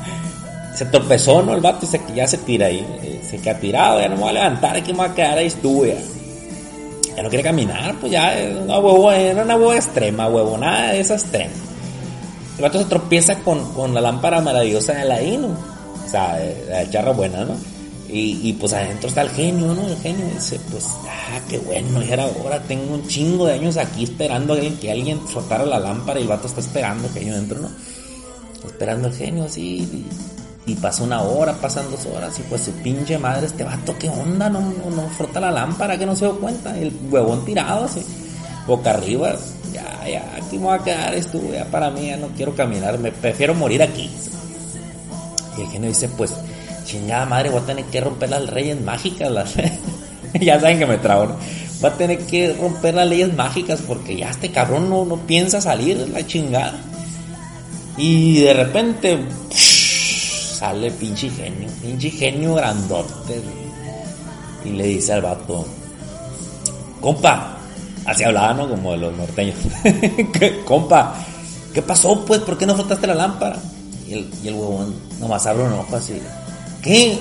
Se 0.75 0.87
tropezó, 0.87 1.43
¿no? 1.43 1.55
El 1.55 1.61
vato 1.61 1.87
se, 1.87 2.01
ya 2.13 2.27
se 2.27 2.39
tira 2.39 2.67
ahí. 2.67 2.85
Eh, 3.03 3.21
se 3.29 3.39
queda 3.39 3.59
tirado, 3.59 4.01
ya 4.01 4.09
no 4.09 4.17
me 4.17 4.23
voy 4.23 4.31
a 4.31 4.33
levantar, 4.33 4.77
aquí 4.77 4.93
me 4.93 4.99
voy 4.99 5.09
a 5.09 5.15
quedar, 5.15 5.39
ahí 5.39 5.47
estuvo, 5.47 5.87
ya. 5.87 5.95
Ya 7.15 7.23
no 7.23 7.29
quiere 7.29 7.45
caminar, 7.45 7.95
pues 8.01 8.11
ya, 8.11 8.35
una 8.65 8.79
huevo, 8.79 9.13
era 9.13 9.43
una 9.43 9.55
huevo 9.55 9.75
extrema, 9.75 10.29
huevo, 10.29 10.57
nada 10.57 10.93
de 10.93 11.01
esa 11.01 11.15
extrema. 11.15 11.53
El 12.57 12.63
vato 12.63 12.79
se 12.79 12.85
tropieza 12.85 13.39
con, 13.41 13.73
con 13.73 13.95
la 13.95 14.01
lámpara 14.01 14.41
maravillosa 14.41 14.93
de 14.93 15.05
la 15.05 15.21
¿no? 15.21 15.49
O 16.05 16.09
sea, 16.09 16.39
la 16.69 16.89
charra 16.91 17.13
buena, 17.13 17.45
¿no? 17.45 17.57
Y, 18.09 18.41
y, 18.43 18.53
pues 18.53 18.75
adentro 18.75 19.09
está 19.09 19.23
el 19.23 19.31
genio, 19.31 19.73
¿no? 19.73 19.89
El 19.89 19.97
genio 19.97 20.27
dice, 20.35 20.61
pues, 20.71 20.85
ah, 21.09 21.41
qué 21.49 21.57
bueno, 21.59 22.03
ya 22.03 22.15
era 22.15 22.63
tengo 22.69 22.95
un 22.95 23.09
chingo 23.09 23.47
de 23.47 23.55
años 23.55 23.79
aquí 23.79 24.05
esperando 24.05 24.53
a 24.53 24.59
que 24.59 24.93
alguien 24.93 25.19
soltara 25.33 25.65
la 25.65 25.79
lámpara 25.79 26.21
y 26.21 26.25
el 26.25 26.29
vato 26.29 26.47
está 26.47 26.61
esperando 26.61 27.11
que 27.15 27.25
yo 27.25 27.33
dentro, 27.33 27.59
¿no? 27.61 27.71
Esperando 28.67 29.09
el 29.09 29.15
genio, 29.15 29.45
así, 29.45 30.07
y, 30.67 30.75
pasa 30.75 31.05
una 31.05 31.23
hora, 31.23 31.55
pasan 31.55 31.91
dos 31.91 32.05
horas, 32.05 32.39
y 32.39 32.43
pues 32.43 32.65
su 32.65 32.73
pinche 32.73 33.17
madre, 33.17 33.47
este 33.47 33.65
vato, 33.65 33.97
¿qué 33.99 34.11
onda? 34.11 34.51
No, 34.51 34.61
no, 34.61 35.09
frota 35.17 35.41
la 35.41 35.51
lámpara, 35.51 35.97
que 35.97 36.05
no 36.05 36.15
se 36.15 36.27
dio 36.27 36.39
cuenta, 36.39 36.79
el 36.79 36.93
huevón 37.11 37.47
tirado, 37.47 37.87
así, 37.87 38.03
boca 38.67 38.91
arriba, 38.91 39.37
ya, 39.73 40.09
ya, 40.09 40.37
aquí 40.37 40.59
me 40.59 40.65
voy 40.65 40.79
a 40.79 40.83
quedar, 40.83 41.15
estuve, 41.15 41.59
ya 41.59 41.65
para 41.65 41.91
mí, 41.91 42.07
ya 42.07 42.17
no 42.17 42.29
quiero 42.29 42.55
caminar, 42.55 42.99
me 42.99 43.13
prefiero 43.13 43.55
morir 43.55 43.83
aquí. 43.83 44.11
Y 45.57 45.61
el 45.63 45.69
genio 45.69 45.89
dice, 45.89 46.09
pues, 46.09 46.35
chingada 46.85 47.27
madre, 47.27 47.51
voy 47.51 47.61
a 47.61 47.67
tener 47.67 47.85
que 47.87 48.01
romper 48.01 48.31
las 48.31 48.53
leyes 48.53 48.81
mágicas. 48.81 49.55
Ya 50.41 50.59
saben 50.59 50.79
que 50.79 50.87
me 50.87 50.97
trago. 50.97 51.37
Va 51.85 51.91
a 51.91 51.97
tener 51.99 52.19
que 52.21 52.55
romper 52.55 52.95
las 52.95 53.07
leyes 53.07 53.35
mágicas 53.35 53.83
porque 53.87 54.17
ya 54.17 54.31
este 54.31 54.51
cabrón 54.51 54.89
no, 54.89 55.05
no 55.05 55.19
piensa 55.19 55.61
salir 55.61 56.09
la 56.09 56.27
chingada. 56.27 56.73
Y 57.99 58.41
de 58.41 58.55
repente 58.55 59.19
sale 59.51 60.91
pinche 60.93 61.29
genio, 61.29 61.69
pinche 61.83 62.11
genio 62.11 62.55
grandote. 62.55 63.43
Y 64.65 64.71
le 64.71 64.87
dice 64.87 65.13
al 65.13 65.23
vato, 65.23 65.67
compa, 67.01 67.52
así 68.05 68.25
hablaba, 68.25 68.55
¿no? 68.55 68.69
Como 68.69 68.97
los 68.97 69.17
norteños. 69.17 69.57
compa, 70.65 71.15
¿qué 71.73 71.83
pasó 71.83 72.25
pues? 72.25 72.41
¿Por 72.41 72.59
qué 72.59 72.67
no 72.67 72.75
frotaste 72.75 73.07
la 73.07 73.15
lámpara? 73.15 73.57
Y 74.09 74.15
el, 74.15 74.31
y 74.43 74.49
el 74.49 74.55
huevón 74.55 74.95
nomás 75.21 75.47
abre 75.47 75.65
un 75.65 75.73
ojo 75.73 75.97
así. 75.97 76.21
¿Qué? 76.83 77.19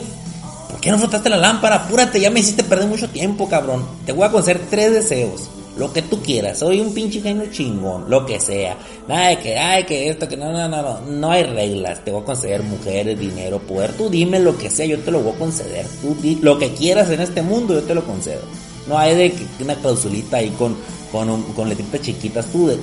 ¿Por 0.70 0.80
qué 0.80 0.90
no 0.92 0.98
frotaste 0.98 1.30
la 1.30 1.38
lámpara? 1.38 1.76
Apúrate, 1.76 2.20
ya 2.20 2.32
me 2.32 2.40
hiciste 2.40 2.64
perder 2.64 2.88
mucho 2.88 3.10
tiempo, 3.10 3.48
cabrón. 3.50 3.86
Te 4.06 4.14
voy 4.14 4.26
a 4.26 4.32
conceder 4.32 4.62
tres 4.70 4.94
deseos. 4.94 5.50
Lo 5.78 5.92
que 5.92 6.02
tú 6.02 6.22
quieras. 6.22 6.60
Soy 6.60 6.80
un 6.80 6.94
pinche 6.94 7.22
genio 7.22 7.46
chingón. 7.52 8.10
Lo 8.10 8.26
que 8.26 8.40
sea. 8.40 8.78
Nada 9.08 9.30
de 9.30 9.40
que, 9.40 9.58
ay, 9.58 9.84
que 9.86 10.10
esto, 10.10 10.28
que 10.28 10.38
no, 10.38 10.52
no, 10.52 10.68
no, 10.68 10.82
no. 10.82 11.00
No 11.02 11.32
hay 11.32 11.44
reglas. 11.44 12.04
Te 12.04 12.12
voy 12.12 12.22
a 12.22 12.26
conceder 12.26 12.64
mujeres, 12.64 13.20
dinero, 13.20 13.60
poder. 13.60 13.94
Tú 13.94 14.10
dime 14.10 14.40
lo 14.40 14.58
que 14.58 14.70
sea, 14.70 14.86
yo 14.86 15.00
te 15.00 15.12
lo 15.12 15.22
voy 15.22 15.34
a 15.34 15.40
conceder. 15.40 15.86
Tú 16.02 16.16
lo 16.42 16.58
que 16.58 16.74
quieras 16.74 17.10
en 17.10 17.22
este 17.22 17.42
mundo, 17.42 17.74
yo 17.74 17.84
te 17.84 17.96
lo 17.96 18.04
concedo. 18.04 18.42
No 18.92 19.00
hay 19.00 19.16
de 19.16 19.48
una 19.62 19.76
clausulita 19.76 20.38
ahí 20.38 20.50
con, 20.50 20.76
con, 21.14 21.44
con 21.54 21.70
letritas 21.70 22.02
chiquitas. 22.02 22.46
Tú 22.48 22.68
de, 22.68 22.78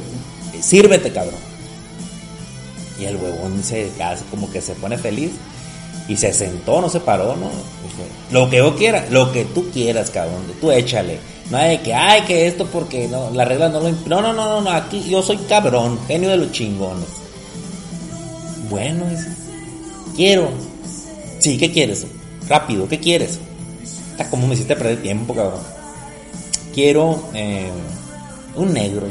sírvete, 0.62 1.12
cabrón. 1.12 1.38
Y 2.98 3.04
el 3.04 3.16
huevón 3.16 3.62
se 3.62 3.90
como 4.30 4.50
que 4.50 4.62
se 4.62 4.72
pone 4.72 4.96
feliz. 4.96 5.32
Y 6.08 6.16
se 6.16 6.32
sentó, 6.32 6.80
no 6.80 6.88
se 6.88 7.00
paró, 7.00 7.36
¿no? 7.36 7.50
Lo 8.30 8.48
que 8.48 8.56
yo 8.56 8.74
quiera, 8.74 9.06
lo 9.10 9.30
que 9.32 9.44
tú 9.44 9.68
quieras, 9.70 10.08
cabrón. 10.08 10.44
Tú 10.62 10.70
échale. 10.70 11.18
No 11.50 11.58
hay 11.58 11.76
de 11.76 11.82
que, 11.82 11.92
ay, 11.92 12.22
que 12.22 12.46
esto 12.46 12.64
porque 12.64 13.06
no, 13.06 13.30
la 13.30 13.44
regla 13.44 13.68
no 13.68 13.80
lo 13.80 13.90
No, 13.90 14.22
no, 14.22 14.32
no, 14.32 14.48
no, 14.48 14.60
no, 14.62 14.70
aquí 14.70 15.04
yo 15.10 15.22
soy 15.22 15.36
cabrón, 15.36 15.98
genio 16.06 16.30
de 16.30 16.38
los 16.38 16.52
chingones. 16.52 17.08
Bueno, 18.70 19.04
quiero. 20.16 20.48
Sí, 21.38 21.58
¿qué 21.58 21.70
quieres? 21.70 22.06
Rápido, 22.48 22.88
¿qué 22.88 22.98
quieres? 22.98 23.38
Está 24.12 24.30
como 24.30 24.46
me 24.46 24.54
hiciste 24.54 24.74
perder 24.74 25.02
tiempo, 25.02 25.34
cabrón. 25.34 25.77
Quiero 26.74 27.22
eh, 27.34 27.70
un 28.54 28.72
negro. 28.72 29.06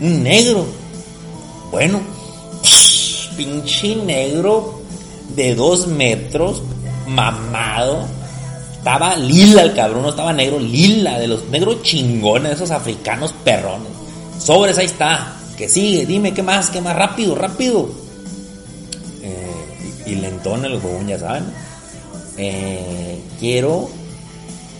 Un 0.00 0.22
negro. 0.22 0.66
Bueno, 1.70 2.00
pinche 3.36 3.96
negro 3.96 4.80
de 5.34 5.54
dos 5.54 5.86
metros, 5.86 6.62
mamado. 7.06 8.06
Estaba 8.76 9.14
lila 9.16 9.62
el 9.62 9.74
cabrón, 9.74 10.06
estaba 10.06 10.32
negro, 10.32 10.58
lila, 10.58 11.18
de 11.18 11.28
los 11.28 11.48
negros 11.48 11.82
chingones, 11.82 12.52
esos 12.52 12.70
africanos 12.70 13.34
perrones. 13.44 13.92
Sobres, 14.38 14.78
ahí 14.78 14.86
está. 14.86 15.36
Que 15.56 15.68
sigue, 15.68 16.06
dime, 16.06 16.32
¿qué 16.32 16.42
más? 16.42 16.70
¿Qué 16.70 16.80
más? 16.80 16.96
Rápido, 16.96 17.34
rápido. 17.34 17.90
Eh, 19.22 20.02
y, 20.06 20.12
y 20.12 20.14
lentón 20.14 20.64
el 20.64 20.74
huevón, 20.74 21.06
ya 21.06 21.18
saben. 21.18 21.44
Eh, 22.38 23.20
quiero 23.38 23.90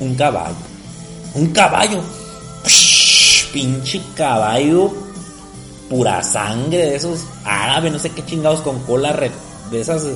un 0.01 0.14
caballo. 0.14 0.69
Un 1.35 1.47
caballo. 1.53 2.03
pinche 3.53 4.01
caballo. 4.14 4.93
Pura 5.88 6.23
sangre 6.23 6.79
de 6.79 6.97
esos 6.97 7.21
árabes, 7.45 7.93
no 7.93 7.99
sé 7.99 8.11
qué 8.11 8.25
chingados 8.25 8.61
con 8.61 8.79
cola 8.85 9.12
de 9.71 9.81
esas 9.81 10.07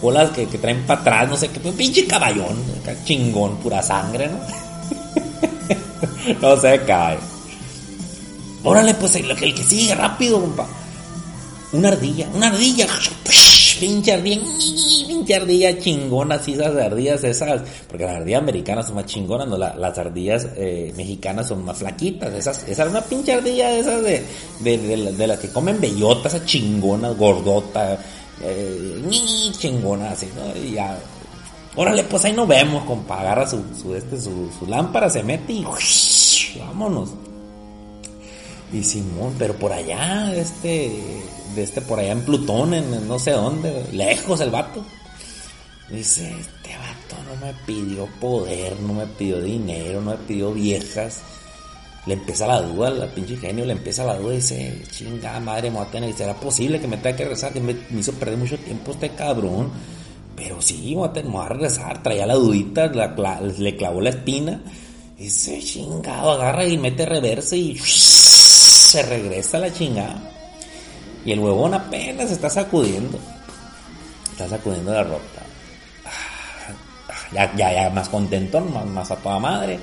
bolas 0.00 0.30
que, 0.30 0.46
traen 0.46 0.86
para 0.86 1.00
atrás, 1.00 1.28
no 1.28 1.36
sé 1.36 1.48
qué, 1.48 1.58
pinche 1.72 2.06
caballón, 2.06 2.56
chingón, 3.04 3.56
pura 3.56 3.82
sangre, 3.82 4.28
¿no? 4.28 4.38
no 6.40 6.60
sé, 6.60 6.80
cae. 6.86 7.18
Órale, 8.62 8.94
pues 8.94 9.16
el, 9.16 9.30
el, 9.30 9.54
que 9.54 9.64
sigue 9.64 9.94
rápido, 9.94 10.40
compa. 10.40 10.66
Una 11.72 11.88
ardilla, 11.88 12.28
una 12.32 12.46
ardilla, 12.46 12.86
pinche 13.84 14.12
ardilla, 14.12 14.40
pinche 15.06 15.34
ardilla 15.34 15.78
chingona, 15.78 16.36
así 16.36 16.54
esas 16.54 16.74
ardillas 16.74 17.22
esas, 17.22 17.62
porque 17.86 18.04
las 18.04 18.16
ardillas 18.16 18.40
americanas 18.40 18.86
son 18.86 18.96
más 18.96 19.04
chingonas, 19.04 19.46
no, 19.46 19.58
la, 19.58 19.74
las 19.76 19.98
ardillas 19.98 20.48
eh, 20.56 20.92
mexicanas 20.96 21.48
son 21.48 21.64
más 21.66 21.76
flaquitas, 21.76 22.32
esas, 22.32 22.66
esa 22.66 22.84
es 22.84 22.90
una 22.90 23.02
pinche 23.02 23.34
ardilla 23.34 23.68
de 23.68 23.80
esas 23.80 24.02
de, 24.02 24.24
de, 24.60 25.12
de, 25.12 25.26
las 25.26 25.38
que 25.38 25.50
comen 25.50 25.78
bellotas, 25.80 26.32
esas 26.32 26.46
chingonas, 26.46 27.14
gordota, 27.18 27.98
eh, 28.42 29.02
ni 29.06 29.52
chingona, 29.52 30.12
así, 30.12 30.28
¿no? 30.34 30.58
Y 30.58 30.72
ya, 30.72 30.98
órale, 31.76 32.04
pues 32.04 32.24
ahí 32.24 32.32
nos 32.32 32.48
vemos, 32.48 32.84
compa, 32.84 33.20
agarra 33.20 33.46
su, 33.46 33.62
su, 33.80 33.94
este, 33.94 34.18
su, 34.18 34.50
su 34.58 34.66
lámpara, 34.66 35.10
se 35.10 35.22
mete 35.22 35.52
y 35.52 35.66
vámonos. 36.58 37.10
Y 38.72 38.82
Simón, 38.82 39.34
pero 39.38 39.54
por 39.54 39.72
allá, 39.72 40.34
este, 40.34 40.90
de 41.54 41.62
este, 41.62 41.80
por 41.80 41.98
allá 41.98 42.12
en 42.12 42.24
Plutón, 42.24 42.74
en, 42.74 43.06
no 43.06 43.18
sé 43.18 43.32
dónde, 43.32 43.84
lejos 43.92 44.40
el 44.40 44.50
vato. 44.50 44.84
Dice, 45.90 46.28
este 46.40 46.76
vato 46.76 47.22
no 47.28 47.46
me 47.46 47.52
pidió 47.66 48.06
poder, 48.20 48.80
no 48.80 48.94
me 48.94 49.06
pidió 49.06 49.40
dinero, 49.40 50.00
no 50.00 50.12
me 50.12 50.16
pidió 50.16 50.52
viejas 50.52 51.22
le 52.06 52.14
empieza 52.14 52.46
la 52.46 52.60
duda, 52.60 52.90
la 52.90 53.06
pinche 53.06 53.36
genio 53.36 53.64
le 53.64 53.72
empieza 53.72 54.04
la 54.04 54.16
duda 54.16 54.34
y 54.34 54.36
dice, 54.36 54.82
chingada 54.90 55.40
madre, 55.40 55.70
me 55.70 55.78
voy 55.78 55.86
a 55.86 55.90
tener, 55.90 56.12
¿será 56.12 56.34
posible 56.34 56.78
que 56.78 56.86
me 56.86 56.98
tenga 56.98 57.16
que 57.16 57.24
rezar? 57.24 57.52
Que 57.52 57.60
me, 57.60 57.74
hizo 57.98 58.12
perder 58.12 58.36
mucho 58.36 58.58
tiempo 58.58 58.92
este 58.92 59.10
cabrón. 59.10 59.70
Pero 60.36 60.60
sí, 60.60 60.90
me 60.90 60.96
voy 60.96 61.08
a, 61.08 61.12
tener, 61.12 61.30
me 61.30 61.38
voy 61.38 61.48
regresar, 61.48 62.02
traía 62.02 62.26
la 62.26 62.34
dudita, 62.34 62.88
le 62.88 63.76
clavó 63.76 64.00
la 64.00 64.10
espina. 64.10 64.60
Dice, 65.16 65.60
chingado, 65.60 66.32
agarra 66.32 66.66
y 66.66 66.76
mete 66.76 67.06
reversa 67.06 67.56
y 67.56 67.78
se 68.94 69.02
regresa 69.02 69.58
la 69.58 69.72
chingada. 69.72 70.22
Y 71.24 71.32
el 71.32 71.40
huevón 71.40 71.74
apenas 71.74 72.30
está 72.30 72.48
sacudiendo. 72.48 73.18
Está 74.30 74.48
sacudiendo 74.48 74.92
la 74.92 75.02
ropa. 75.02 75.42
Ya, 77.32 77.52
ya, 77.56 77.72
ya 77.72 77.90
más 77.90 78.08
contento, 78.08 78.60
más, 78.60 78.86
más 78.86 79.10
a 79.10 79.16
toda 79.16 79.40
madre. 79.40 79.80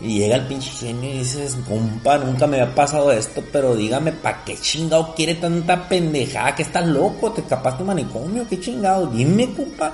Y 0.00 0.18
llega 0.18 0.36
el 0.36 0.46
pinche 0.46 0.70
genio 0.70 1.10
y 1.10 1.18
dices, 1.18 1.56
compa, 1.68 2.16
nunca 2.16 2.46
me 2.46 2.58
había 2.58 2.74
pasado 2.74 3.12
esto, 3.12 3.44
pero 3.52 3.76
dígame, 3.76 4.12
¿pa' 4.12 4.42
qué 4.44 4.56
chingado 4.56 5.14
quiere 5.14 5.34
tanta 5.34 5.86
pendejada? 5.86 6.54
Que 6.54 6.62
estás 6.62 6.86
loco, 6.86 7.32
te 7.32 7.42
escapaste 7.42 7.82
de 7.82 7.88
manicomio, 7.88 8.48
qué 8.48 8.58
chingado, 8.58 9.06
dime, 9.08 9.52
compa. 9.54 9.92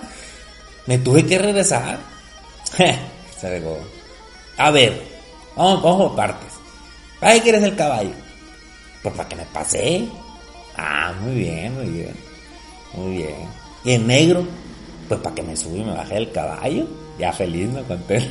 Me 0.87 0.99
tuve 0.99 1.27
que 1.27 1.39
regresar. 1.39 1.99
Se 3.41 3.51
regó. 3.51 3.79
A 4.57 4.71
ver, 4.71 5.03
vamos, 5.57 5.83
vamos 5.83 6.13
partes. 6.17 6.53
¿Para 7.19 7.35
qué 7.35 7.43
quieres 7.43 7.65
el 7.65 7.75
caballo? 7.75 8.30
Pues 9.03 9.15
para 9.15 9.29
que 9.29 9.37
me 9.37 9.45
pase. 9.47 10.09
Ah, 10.77 11.13
muy 11.21 11.35
bien, 11.35 11.75
muy 11.75 11.87
bien. 11.87 12.15
Muy 12.95 13.17
bien. 13.19 13.49
¿Y 13.85 13.93
el 13.93 14.07
negro? 14.07 14.47
Pues 15.09 15.21
para 15.21 15.35
que 15.35 15.43
me 15.43 15.57
subí 15.57 15.81
y 15.81 15.85
me 15.85 15.93
bajé 15.93 16.15
del 16.15 16.33
caballo. 16.33 16.87
Ya 17.19 17.33
feliz, 17.33 17.69
me 17.69 17.83
conté. 17.83 18.21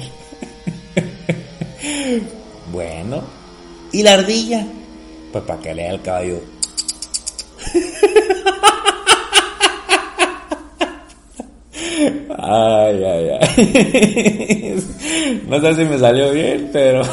Bueno. 2.71 3.23
¿Y 3.91 4.03
la 4.03 4.13
ardilla? 4.13 4.65
Pues 5.31 5.43
para 5.43 5.59
que 5.59 5.73
lea 5.73 5.91
el 5.91 6.01
caballo. 6.01 6.41
Ay, 12.51 13.03
ay, 13.03 13.29
ay. 13.39 14.75
No 15.47 15.61
sé 15.61 15.75
si 15.75 15.83
me 15.83 15.99
salió 15.99 16.31
bien, 16.31 16.69
pero 16.73 17.03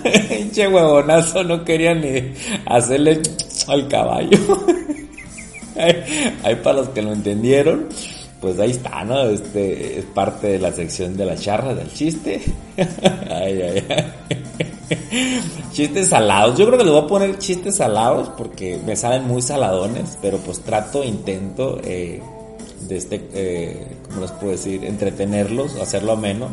che 0.52 0.68
huevonazo 0.68 1.42
no 1.42 1.64
quería 1.64 1.94
ni 1.94 2.32
hacerle 2.66 3.20
al 3.66 3.88
caballo. 3.88 4.38
Ahí 6.44 6.54
para 6.62 6.76
los 6.76 6.90
que 6.90 7.02
lo 7.02 7.12
entendieron, 7.12 7.88
pues 8.40 8.60
ahí 8.60 8.70
está, 8.70 9.02
¿no? 9.02 9.22
Este 9.24 9.98
es 9.98 10.04
parte 10.04 10.46
de 10.46 10.58
la 10.60 10.70
sección 10.70 11.16
de 11.16 11.26
la 11.26 11.34
charla 11.34 11.74
del 11.74 11.92
chiste. 11.92 12.40
ay, 13.28 13.60
ay, 13.62 13.84
ay. 13.88 14.04
Chistes 15.72 16.10
salados. 16.10 16.56
Yo 16.56 16.66
creo 16.66 16.78
que 16.78 16.84
les 16.84 16.92
voy 16.92 17.02
a 17.02 17.06
poner 17.08 17.38
chistes 17.38 17.76
salados 17.76 18.30
porque 18.36 18.78
me 18.86 18.94
salen 18.94 19.26
muy 19.26 19.42
saladones, 19.42 20.16
pero 20.22 20.38
pues 20.38 20.60
trato, 20.60 21.02
intento 21.02 21.80
eh, 21.82 22.22
de 22.88 22.96
este, 22.96 23.28
eh, 23.32 23.86
¿cómo 24.14 24.26
les 24.26 24.32
puedo 24.32 24.52
decir? 24.52 24.84
Entretenerlos, 24.84 25.76
hacerlo 25.80 26.12
ameno. 26.12 26.48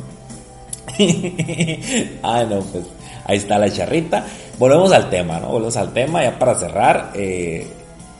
ah, 2.23 2.43
no, 2.43 2.59
pues 2.61 2.85
ahí 3.25 3.37
está 3.37 3.57
la 3.57 3.71
charrita. 3.71 4.25
Volvemos 4.57 4.91
al 4.91 5.09
tema, 5.09 5.39
¿no? 5.39 5.49
Volvemos 5.49 5.77
al 5.77 5.93
tema 5.93 6.23
ya 6.23 6.37
para 6.37 6.55
cerrar. 6.55 7.11
Eh, 7.13 7.67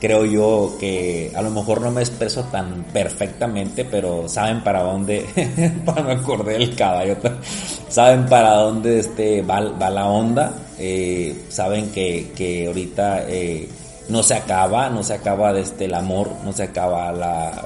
creo 0.00 0.24
yo 0.24 0.76
que 0.78 1.32
a 1.34 1.42
lo 1.42 1.50
mejor 1.50 1.80
no 1.80 1.90
me 1.90 2.00
expreso 2.00 2.44
tan 2.44 2.84
perfectamente, 2.92 3.84
pero 3.84 4.28
saben 4.28 4.62
para 4.62 4.82
dónde, 4.82 5.26
para 5.84 6.02
me 6.02 6.12
acordé 6.12 6.58
del 6.58 6.74
caballo, 6.74 7.16
saben 7.88 8.26
para 8.26 8.54
dónde 8.54 8.98
este, 9.00 9.42
va, 9.42 9.60
la 9.60 10.06
onda, 10.06 10.54
eh, 10.78 11.44
saben 11.48 11.90
que, 11.90 12.32
que 12.34 12.66
ahorita 12.66 13.28
eh, 13.28 13.68
no 14.08 14.22
se 14.22 14.34
acaba, 14.34 14.88
no 14.88 15.02
se 15.02 15.14
acaba 15.14 15.52
desde 15.52 15.84
el 15.84 15.94
amor, 15.94 16.30
no 16.44 16.52
se 16.52 16.64
acaba 16.64 17.12
la, 17.12 17.64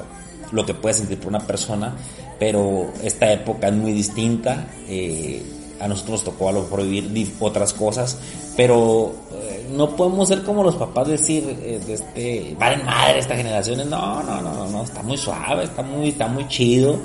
lo 0.53 0.65
que 0.65 0.75
puedes 0.75 0.99
sentir 0.99 1.19
por 1.19 1.29
una 1.29 1.47
persona, 1.47 1.95
pero 2.39 2.93
esta 3.03 3.33
época 3.33 3.69
es 3.69 3.75
muy 3.75 3.93
distinta. 3.93 4.67
Eh, 4.89 5.43
a 5.81 5.89
nosotros 5.89 6.13
nos 6.13 6.25
tocó 6.25 6.49
a 6.49 6.53
lo 6.53 6.63
mejor 6.63 6.83
vivir 6.83 7.35
otras 7.41 7.73
cosas, 7.73 8.19
pero 8.57 9.13
eh, 9.33 9.67
no 9.77 9.95
podemos 9.95 10.29
ser 10.29 10.43
como 10.43 10.63
los 10.63 10.77
papás 10.77 11.09
decir, 11.09 11.45
eh, 11.63 11.81
este, 11.89 12.57
valen 12.59 12.85
madre 12.85 13.19
esta 13.19 13.37
generación, 13.37 13.89
no, 13.91 14.23
no, 14.23 14.41
no, 14.41 14.67
no, 14.67 14.83
está 14.83 15.03
muy 15.03 15.17
suave, 15.17 15.65
está 15.65 15.83
muy, 15.83 16.09
está 16.09 16.29
muy 16.29 16.49
chido, 16.49 16.99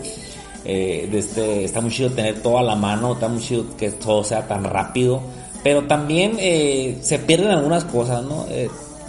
eh, 0.63 1.07
de 1.11 1.19
este, 1.19 1.65
está 1.65 1.81
muy 1.81 1.91
chido 1.91 2.11
tener 2.11 2.41
todo 2.41 2.59
a 2.59 2.63
la 2.63 2.75
mano, 2.75 3.13
está 3.13 3.27
muy 3.27 3.41
chido 3.41 3.65
que 3.77 3.91
todo 3.91 4.23
sea 4.23 4.47
tan 4.47 4.63
rápido, 4.63 5.21
pero 5.63 5.85
también 5.85 6.37
se 7.03 7.19
pierden 7.19 7.51
algunas 7.51 7.83
cosas, 7.83 8.23
¿no? 8.23 8.47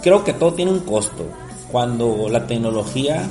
creo 0.03 0.23
que 0.23 0.33
todo 0.33 0.53
tiene 0.53 0.71
un 0.71 0.81
costo, 0.81 1.25
cuando 1.71 2.29
la 2.29 2.45
tecnología 2.45 3.27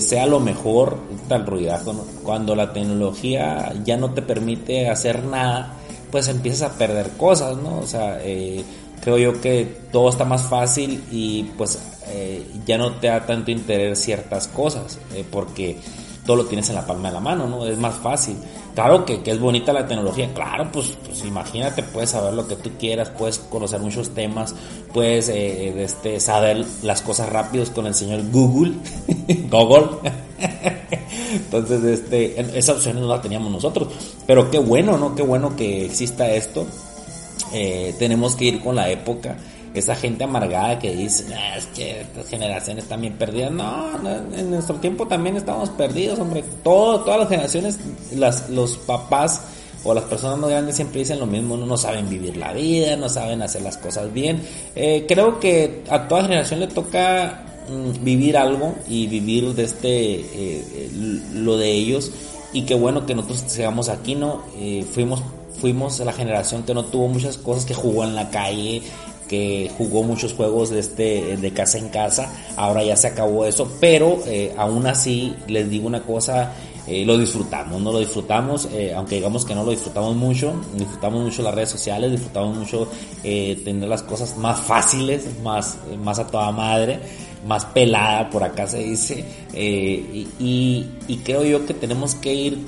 sea 0.00 0.26
lo 0.26 0.40
mejor, 0.40 0.98
tal 1.28 1.46
ruidajo, 1.46 1.94
cuando 2.24 2.56
la 2.56 2.72
tecnología 2.72 3.72
ya 3.84 3.96
no 3.96 4.10
te 4.10 4.22
permite 4.22 4.88
hacer 4.88 5.24
nada, 5.24 5.76
pues 6.12 6.28
empiezas 6.28 6.70
a 6.70 6.78
perder 6.78 7.10
cosas, 7.16 7.56
¿no? 7.56 7.78
O 7.78 7.86
sea, 7.86 8.20
eh, 8.22 8.62
creo 9.00 9.18
yo 9.18 9.40
que 9.40 9.64
todo 9.90 10.10
está 10.10 10.24
más 10.24 10.42
fácil 10.42 11.02
y 11.10 11.44
pues 11.56 11.78
eh, 12.08 12.46
ya 12.66 12.76
no 12.78 12.92
te 12.92 13.08
da 13.08 13.24
tanto 13.24 13.50
interés 13.50 14.00
ciertas 14.00 14.46
cosas, 14.46 14.98
eh, 15.14 15.24
porque 15.28 15.78
todo 16.26 16.36
lo 16.36 16.44
tienes 16.44 16.68
en 16.68 16.76
la 16.76 16.86
palma 16.86 17.08
de 17.08 17.14
la 17.14 17.20
mano, 17.20 17.48
¿no? 17.48 17.66
Es 17.66 17.78
más 17.78 17.94
fácil. 17.94 18.36
Claro 18.74 19.04
que, 19.04 19.22
que 19.22 19.32
es 19.32 19.38
bonita 19.38 19.72
la 19.72 19.86
tecnología, 19.86 20.32
claro, 20.32 20.70
pues, 20.72 20.96
pues, 21.04 21.24
imagínate, 21.24 21.82
puedes 21.82 22.10
saber 22.10 22.32
lo 22.32 22.48
que 22.48 22.56
tú 22.56 22.70
quieras, 22.78 23.10
puedes 23.10 23.38
conocer 23.38 23.80
muchos 23.80 24.10
temas, 24.14 24.54
puedes 24.94 25.28
este, 25.28 26.18
saber 26.20 26.64
las 26.82 27.02
cosas 27.02 27.28
rápidos 27.28 27.68
con 27.70 27.86
el 27.86 27.94
señor 27.94 28.22
Google, 28.30 28.72
Google. 29.50 29.88
Entonces, 31.32 31.84
este, 31.84 32.58
esa 32.58 32.72
opción 32.72 33.00
no 33.00 33.06
la 33.06 33.20
teníamos 33.20 33.52
nosotros. 33.52 33.88
Pero 34.26 34.50
qué 34.50 34.58
bueno, 34.58 34.96
¿no? 34.96 35.14
Qué 35.14 35.22
bueno 35.22 35.54
que 35.54 35.84
exista 35.84 36.30
esto. 36.30 36.66
Eh, 37.52 37.94
tenemos 37.98 38.36
que 38.36 38.46
ir 38.46 38.60
con 38.60 38.76
la 38.76 38.90
época. 38.90 39.36
Esa 39.74 39.94
gente 39.94 40.24
amargada 40.24 40.78
que 40.78 40.94
dice, 40.94 41.34
ah, 41.34 41.56
es 41.56 41.66
que 41.66 42.02
estas 42.02 42.28
generaciones 42.28 42.84
están 42.84 43.00
bien 43.00 43.14
perdidas. 43.14 43.50
No, 43.50 43.90
en 44.36 44.50
nuestro 44.50 44.76
tiempo 44.76 45.06
también 45.06 45.36
estamos 45.36 45.70
perdidos, 45.70 46.18
hombre. 46.18 46.44
Todo, 46.62 47.00
todas 47.00 47.20
las 47.20 47.28
generaciones, 47.28 47.78
las, 48.14 48.50
los 48.50 48.76
papás 48.78 49.42
o 49.84 49.94
las 49.94 50.04
personas 50.04 50.38
más 50.38 50.50
grandes 50.50 50.76
siempre 50.76 51.00
dicen 51.00 51.18
lo 51.18 51.26
mismo, 51.26 51.56
no, 51.56 51.76
saben 51.76 52.08
vivir 52.08 52.36
la 52.36 52.52
vida, 52.52 52.96
no 52.96 53.08
saben 53.08 53.42
hacer 53.42 53.62
las 53.62 53.78
cosas 53.78 54.12
bien. 54.12 54.42
Eh, 54.76 55.06
creo 55.08 55.40
que 55.40 55.82
a 55.88 56.06
toda 56.06 56.22
generación 56.22 56.60
le 56.60 56.68
toca 56.68 57.46
Mm, 57.68 58.02
vivir 58.02 58.36
algo 58.36 58.74
y 58.88 59.06
vivir 59.06 59.54
de 59.54 59.62
este 59.62 60.14
eh, 60.14 60.24
eh, 60.34 60.90
lo 61.32 61.56
de 61.56 61.70
ellos 61.70 62.10
y 62.52 62.62
qué 62.62 62.74
bueno 62.74 63.06
que 63.06 63.14
nosotros 63.14 63.44
seamos 63.46 63.88
aquí 63.88 64.16
no 64.16 64.42
eh, 64.56 64.84
fuimos 64.90 65.22
fuimos 65.60 66.00
la 66.00 66.12
generación 66.12 66.64
que 66.64 66.74
no 66.74 66.86
tuvo 66.86 67.06
muchas 67.06 67.38
cosas 67.38 67.64
que 67.64 67.72
jugó 67.72 68.02
en 68.02 68.16
la 68.16 68.30
calle 68.30 68.82
que 69.28 69.70
jugó 69.78 70.02
muchos 70.02 70.34
juegos 70.34 70.70
de 70.70 70.80
este 70.80 71.36
de 71.36 71.52
casa 71.52 71.78
en 71.78 71.88
casa 71.88 72.32
ahora 72.56 72.84
ya 72.84 72.96
se 72.96 73.08
acabó 73.08 73.44
eso 73.46 73.70
pero 73.80 74.18
aún 74.56 74.86
así 74.86 75.34
les 75.46 75.68
digo 75.70 75.86
una 75.86 76.02
cosa 76.02 76.52
lo 77.06 77.16
disfrutamos, 77.16 77.80
no 77.80 77.92
lo 77.92 78.00
disfrutamos, 78.00 78.68
aunque 78.96 79.14
digamos 79.14 79.44
que 79.44 79.54
no 79.54 79.64
lo 79.64 79.70
disfrutamos 79.70 80.16
mucho, 80.16 80.52
disfrutamos 80.76 81.22
mucho 81.22 81.40
las 81.40 81.54
redes 81.54 81.70
sociales, 81.70 82.10
disfrutamos 82.10 82.56
mucho 82.56 82.88
tener 83.22 83.88
las 83.88 84.02
cosas 84.02 84.36
más 84.36 84.60
fáciles, 84.60 85.26
más, 85.42 85.78
más 86.02 86.18
a 86.18 86.26
toda 86.26 86.50
madre, 86.50 86.98
más 87.46 87.64
pelada, 87.66 88.30
por 88.30 88.44
acá 88.44 88.66
se 88.66 88.78
dice, 88.78 89.24
eh, 89.52 90.26
y, 90.38 90.86
creo 91.24 91.44
yo 91.44 91.66
que 91.66 91.74
tenemos 91.74 92.14
que 92.14 92.34
ir 92.34 92.58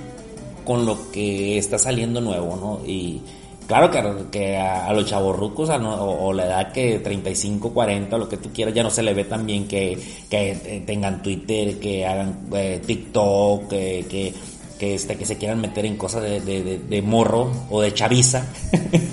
con 0.65 0.87
lo 0.87 1.11
que 1.11 1.59
está 1.59 1.79
saliendo 1.79 2.21
nuevo, 2.21 2.57
¿no? 2.57 2.87
Y 2.89 3.21
claro 3.67 3.91
que, 4.31 4.57
a, 4.57 4.93
los 4.93 5.07
chavorrucos 5.07 5.71
o, 5.71 6.33
la 6.33 6.47
edad 6.47 6.73
que 6.73 6.99
35, 6.99 7.73
40, 7.73 8.19
lo 8.19 8.29
que 8.29 8.37
tú 8.37 8.51
quieras, 8.53 8.75
ya 8.75 8.83
no 8.83 8.91
se 8.91 9.03
le 9.03 9.15
ve 9.15 9.25
tan 9.25 9.47
bien 9.47 9.67
que, 9.67 9.99
que 10.29 10.83
tengan 10.87 11.23
Twitter, 11.23 11.79
que 11.79 12.07
hagan 12.07 12.47
eh, 12.55 12.81
TikTok, 12.85 13.69
que, 13.69 14.35
que, 14.79 14.95
este, 14.95 15.17
que 15.17 15.25
se 15.25 15.39
quieran 15.39 15.61
meter 15.61 15.87
en 15.87 15.97
cosas 15.97 16.23
de, 16.23 16.41
de, 16.41 17.03
morro 17.03 17.51
o 17.71 17.81
de 17.81 17.95
chaviza. 17.95 18.47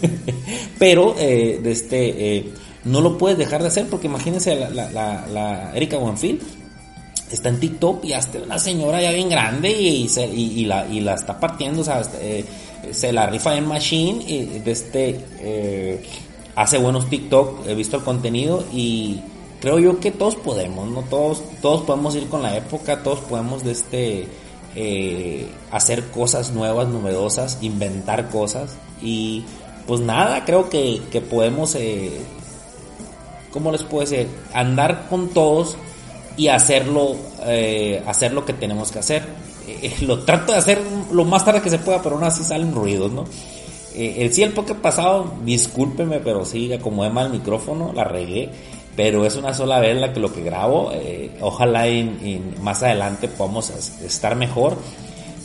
Pero, 0.80 1.16
eh, 1.18 1.60
de 1.64 1.72
este 1.72 2.52
no 2.84 3.02
lo 3.02 3.18
puedes 3.18 3.38
dejar 3.38 3.62
de 3.62 3.68
hacer 3.68 3.88
porque 3.88 4.08
imagínense 4.08 4.56
la, 4.56 4.70
la, 4.70 5.28
la, 5.28 5.72
Erika 5.76 5.98
Buenfil 5.98 6.40
está 7.32 7.50
en 7.50 7.60
TikTok 7.60 8.04
y 8.06 8.14
hasta 8.14 8.40
una 8.40 8.60
señora 8.60 9.02
ya 9.02 9.12
bien 9.12 9.30
grande 9.30 9.72
y, 9.72 10.10
se, 10.10 10.26
y, 10.26 10.66
la, 10.66 10.86
y 10.88 11.00
la 11.00 11.14
está 11.14 11.40
partiendo, 11.40 11.82
o 11.82 11.86
sea, 11.86 12.02
eh, 12.20 12.44
se 12.92 13.12
la 13.12 13.28
rifa 13.28 13.56
en 13.56 13.68
Machine 13.68 14.24
y 14.28 14.46
de 14.60 14.72
este 14.72 15.26
eh, 15.40 16.04
hace 16.56 16.78
buenos 16.78 17.10
TikTok, 17.10 17.68
he 17.68 17.76
visto 17.76 17.98
el 17.98 18.04
contenido 18.04 18.64
y 18.74 19.22
creo 19.60 19.80
yo 19.80 20.00
que 20.00 20.12
todos 20.12 20.36
podemos, 20.36 20.90
¿no? 20.90 21.02
Todos, 21.04 21.44
todos 21.62 21.82
podemos 21.84 22.16
ir 22.16 22.28
con 22.28 22.42
la 22.42 22.58
época, 22.58 23.04
todos 23.04 23.20
podemos 23.20 23.64
de 23.64 23.72
este 23.72 24.28
eh, 24.76 25.48
hacer 25.72 26.10
cosas 26.10 26.52
nuevas, 26.52 26.88
novedosas, 26.88 27.60
inventar 27.62 28.30
cosas 28.30 28.78
y 29.02 29.44
pues 29.88 30.00
nada, 30.00 30.46
creo 30.46 30.70
que, 30.70 31.02
que 31.12 31.22
podemos 31.22 31.76
¿cómo 33.52 33.72
les 33.72 33.84
puedo 33.84 34.10
decir? 34.10 34.28
Andar 34.54 35.08
con 35.10 35.30
todos 35.30 35.78
y 36.38 36.48
hacerlo, 36.48 37.16
eh, 37.44 38.02
hacer 38.08 38.34
lo 38.34 38.46
que 38.46 38.54
tenemos 38.54 38.92
que 38.92 39.00
hacer. 39.00 39.24
Eh, 39.82 39.96
lo 40.02 40.20
trato 40.20 40.52
de 40.52 40.58
hacer 40.58 40.82
lo 41.12 41.26
más 41.26 41.46
tarde 41.46 41.62
que 41.62 41.70
se 41.70 41.80
pueda, 41.80 42.02
pero 42.02 42.16
aún 42.16 42.24
así 42.24 42.44
salen 42.44 42.74
ruidos, 42.74 43.12
¿no? 43.12 43.26
Eh, 43.96 44.18
el 44.20 44.34
sí, 44.34 44.44
el 44.44 44.52
pasado, 44.54 45.34
discúlpeme, 45.44 46.20
pero 46.20 46.46
sí, 46.46 46.72
acomodé 46.72 47.10
mal 47.10 47.28
el 47.28 47.34
micrófono, 47.34 47.92
la 47.94 48.04
regué, 48.04 48.50
pero 48.96 49.26
es 49.26 49.36
una 49.36 49.54
sola 49.54 49.80
vez 49.80 49.98
la 49.98 50.14
que 50.14 50.20
lo 50.20 50.34
que 50.34 50.44
grabo. 50.44 50.92
ojalá 51.42 51.86
más 52.62 52.84
adelante 52.84 53.28
podamos 53.28 53.70
estar 53.70 54.36
mejor. 54.36 54.78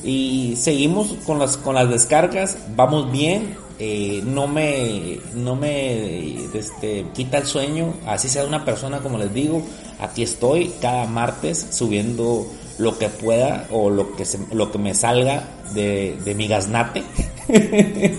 Y 0.05 0.55
seguimos 0.57 1.15
con 1.27 1.39
las, 1.41 1.57
con 1.57 1.75
las 1.75 1.89
descargas, 1.89 2.59
vamos 2.77 3.11
bien, 3.11 3.57
eh, 3.79 4.23
no 4.25 4.47
me, 4.47 5.21
no 5.35 5.55
me 5.55 6.47
este, 6.55 7.05
quita 7.13 7.37
el 7.39 7.47
sueño, 7.47 7.93
así 8.07 8.31
sea 8.31 8.45
una 8.45 8.65
persona 8.65 9.01
como 9.01 9.19
les 9.19 9.35
digo, 9.35 9.63
aquí 10.01 10.23
estoy 10.23 10.73
cada 10.81 11.05
martes 11.05 11.67
subiendo 11.73 12.47
lo 12.79 12.99
que 12.99 13.09
pueda 13.09 13.67
o 13.71 13.91
lo 13.91 14.15
que, 14.15 14.25
lo 14.53 14.71
que 14.71 14.79
me 14.79 14.95
salga 14.95 15.45
de, 15.75 16.17
de 16.25 16.35
mi 16.35 16.47
gaznate. 16.49 17.03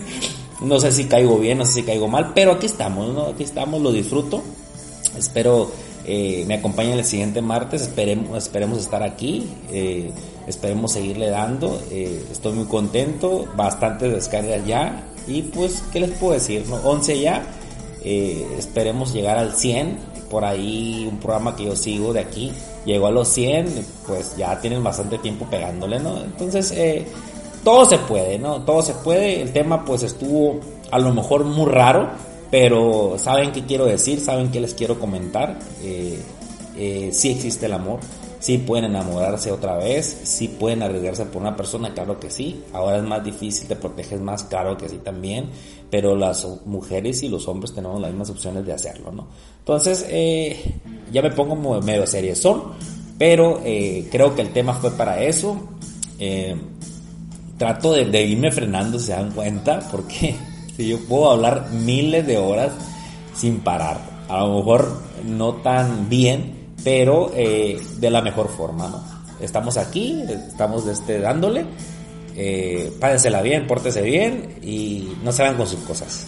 no 0.62 0.80
sé 0.80 0.91
si 0.91 1.05
caigo 1.05 1.38
bien, 1.38 1.58
no 1.58 1.66
sé 1.66 1.74
si 1.74 1.84
caigo 1.84 2.08
mal, 2.08 2.32
pero 2.34 2.53
aquí 2.53 2.66
estamos, 2.66 3.14
¿no? 3.14 3.28
Aquí 3.28 3.43
estamos, 3.43 3.82
lo 3.82 3.91
disfruto. 3.91 4.43
Espero 5.18 5.72
eh, 6.10 6.45
me 6.47 6.55
acompañen 6.55 6.97
el 6.97 7.03
siguiente 7.03 7.41
martes, 7.41 7.82
esperemos, 7.82 8.38
esperemos 8.38 8.80
estar 8.80 9.03
aquí, 9.03 9.45
eh, 9.70 10.10
esperemos 10.47 10.93
seguirle 10.93 11.30
dando. 11.30 11.82
estoy 11.91 12.53
muy 12.53 12.66
contento, 12.66 13.45
bastantes 13.58 14.14
descargas 14.14 14.66
ya. 14.66 15.03
Y 15.28 15.41
pues, 15.41 15.84
¿qué 15.91 15.99
les 15.99 16.12
puedo 16.12 16.34
decir? 16.34 16.66
¿no? 16.70 16.78
11 16.78 17.20
ya, 17.20 17.45
eh, 18.03 18.47
esperemos 18.58 19.14
llegar 19.14 19.38
al 19.38 19.53
100. 19.53 20.16
Por 20.30 20.43
ahí 20.45 21.07
un 21.09 21.19
programa 21.19 21.55
que 21.55 21.65
yo 21.65 21.75
sigo 21.75 22.13
de 22.13 22.19
aquí 22.19 22.51
llegó 22.86 23.07
a 23.07 23.11
los 23.11 23.28
100, 23.30 23.86
pues 24.07 24.36
ya 24.38 24.59
tienen 24.59 24.84
bastante 24.84 25.17
tiempo 25.17 25.45
pegándole, 25.45 25.99
¿no? 25.99 26.23
Entonces, 26.23 26.71
eh, 26.71 27.05
todo 27.63 27.86
se 27.86 27.97
puede, 27.99 28.39
¿no? 28.39 28.61
Todo 28.61 28.82
se 28.82 28.93
puede. 28.93 29.41
El 29.41 29.51
tema 29.51 29.84
pues 29.84 30.03
estuvo 30.03 30.59
a 30.89 30.99
lo 30.99 31.13
mejor 31.13 31.43
muy 31.43 31.65
raro, 31.65 32.09
pero 32.49 33.15
saben 33.17 33.51
qué 33.51 33.65
quiero 33.65 33.86
decir, 33.86 34.19
saben 34.19 34.51
qué 34.51 34.61
les 34.61 34.73
quiero 34.73 34.99
comentar. 34.99 35.59
Eh, 35.84 36.17
eh, 36.78 37.09
sí 37.11 37.32
existe 37.32 37.65
el 37.65 37.73
amor, 37.73 37.99
Sí 38.39 38.59
pueden 38.59 38.85
enamorarse 38.85 39.51
otra 39.51 39.77
vez, 39.77 40.05
sí 40.23 40.47
pueden 40.47 40.83
arriesgarse 40.83 41.25
por 41.25 41.41
una 41.41 41.55
persona, 41.55 41.93
claro 41.93 42.19
que 42.19 42.29
sí. 42.29 42.63
Ahora 42.71 42.97
es 42.97 43.03
más 43.03 43.23
difícil, 43.23 43.67
te 43.67 43.75
proteges 43.75 44.21
más, 44.21 44.43
claro 44.43 44.77
que 44.77 44.88
sí 44.88 44.99
también. 45.03 45.49
Pero 45.89 46.15
las 46.15 46.45
mujeres 46.65 47.23
y 47.23 47.29
los 47.29 47.47
hombres 47.47 47.73
tenemos 47.73 47.99
las 47.99 48.11
mismas 48.11 48.29
opciones 48.29 48.65
de 48.65 48.73
hacerlo, 48.73 49.11
¿no? 49.11 49.27
Entonces, 49.59 50.05
eh, 50.09 50.75
ya 51.11 51.21
me 51.21 51.31
pongo 51.31 51.81
medio 51.81 52.05
serie 52.05 52.35
son, 52.35 52.73
pero 53.17 53.61
eh, 53.63 54.07
creo 54.11 54.35
que 54.35 54.41
el 54.41 54.53
tema 54.53 54.73
fue 54.73 54.91
para 54.91 55.23
eso. 55.23 55.57
Eh, 56.19 56.55
trato 57.57 57.93
de, 57.93 58.05
de 58.05 58.23
irme 58.23 58.51
frenando, 58.51 58.99
si 58.99 59.07
se 59.07 59.11
dan 59.13 59.31
cuenta, 59.31 59.79
porque 59.91 60.35
si 60.77 60.88
yo 60.88 60.99
puedo 60.99 61.31
hablar 61.31 61.71
miles 61.71 62.27
de 62.27 62.38
horas 62.38 62.71
sin 63.33 63.59
parar. 63.61 63.99
A 64.29 64.39
lo 64.39 64.57
mejor 64.57 65.01
no 65.25 65.53
tan 65.55 66.09
bien, 66.09 66.57
pero 66.88 67.33
eh, 67.35 67.77
de 67.97 68.09
la 68.09 68.21
mejor 68.21 68.47
forma, 68.47 68.88
¿no? 68.88 69.03
Estamos 69.41 69.75
aquí, 69.75 70.23
estamos 70.29 70.88
este, 70.88 71.19
dándole, 71.19 71.65
eh, 72.33 72.93
párensela 72.97 73.41
bien, 73.41 73.67
pórtese 73.67 74.01
bien 74.03 74.59
y 74.61 75.17
no 75.21 75.33
se 75.33 75.43
hagan 75.43 75.57
con 75.57 75.67
sus 75.67 75.81
cosas. 75.81 76.27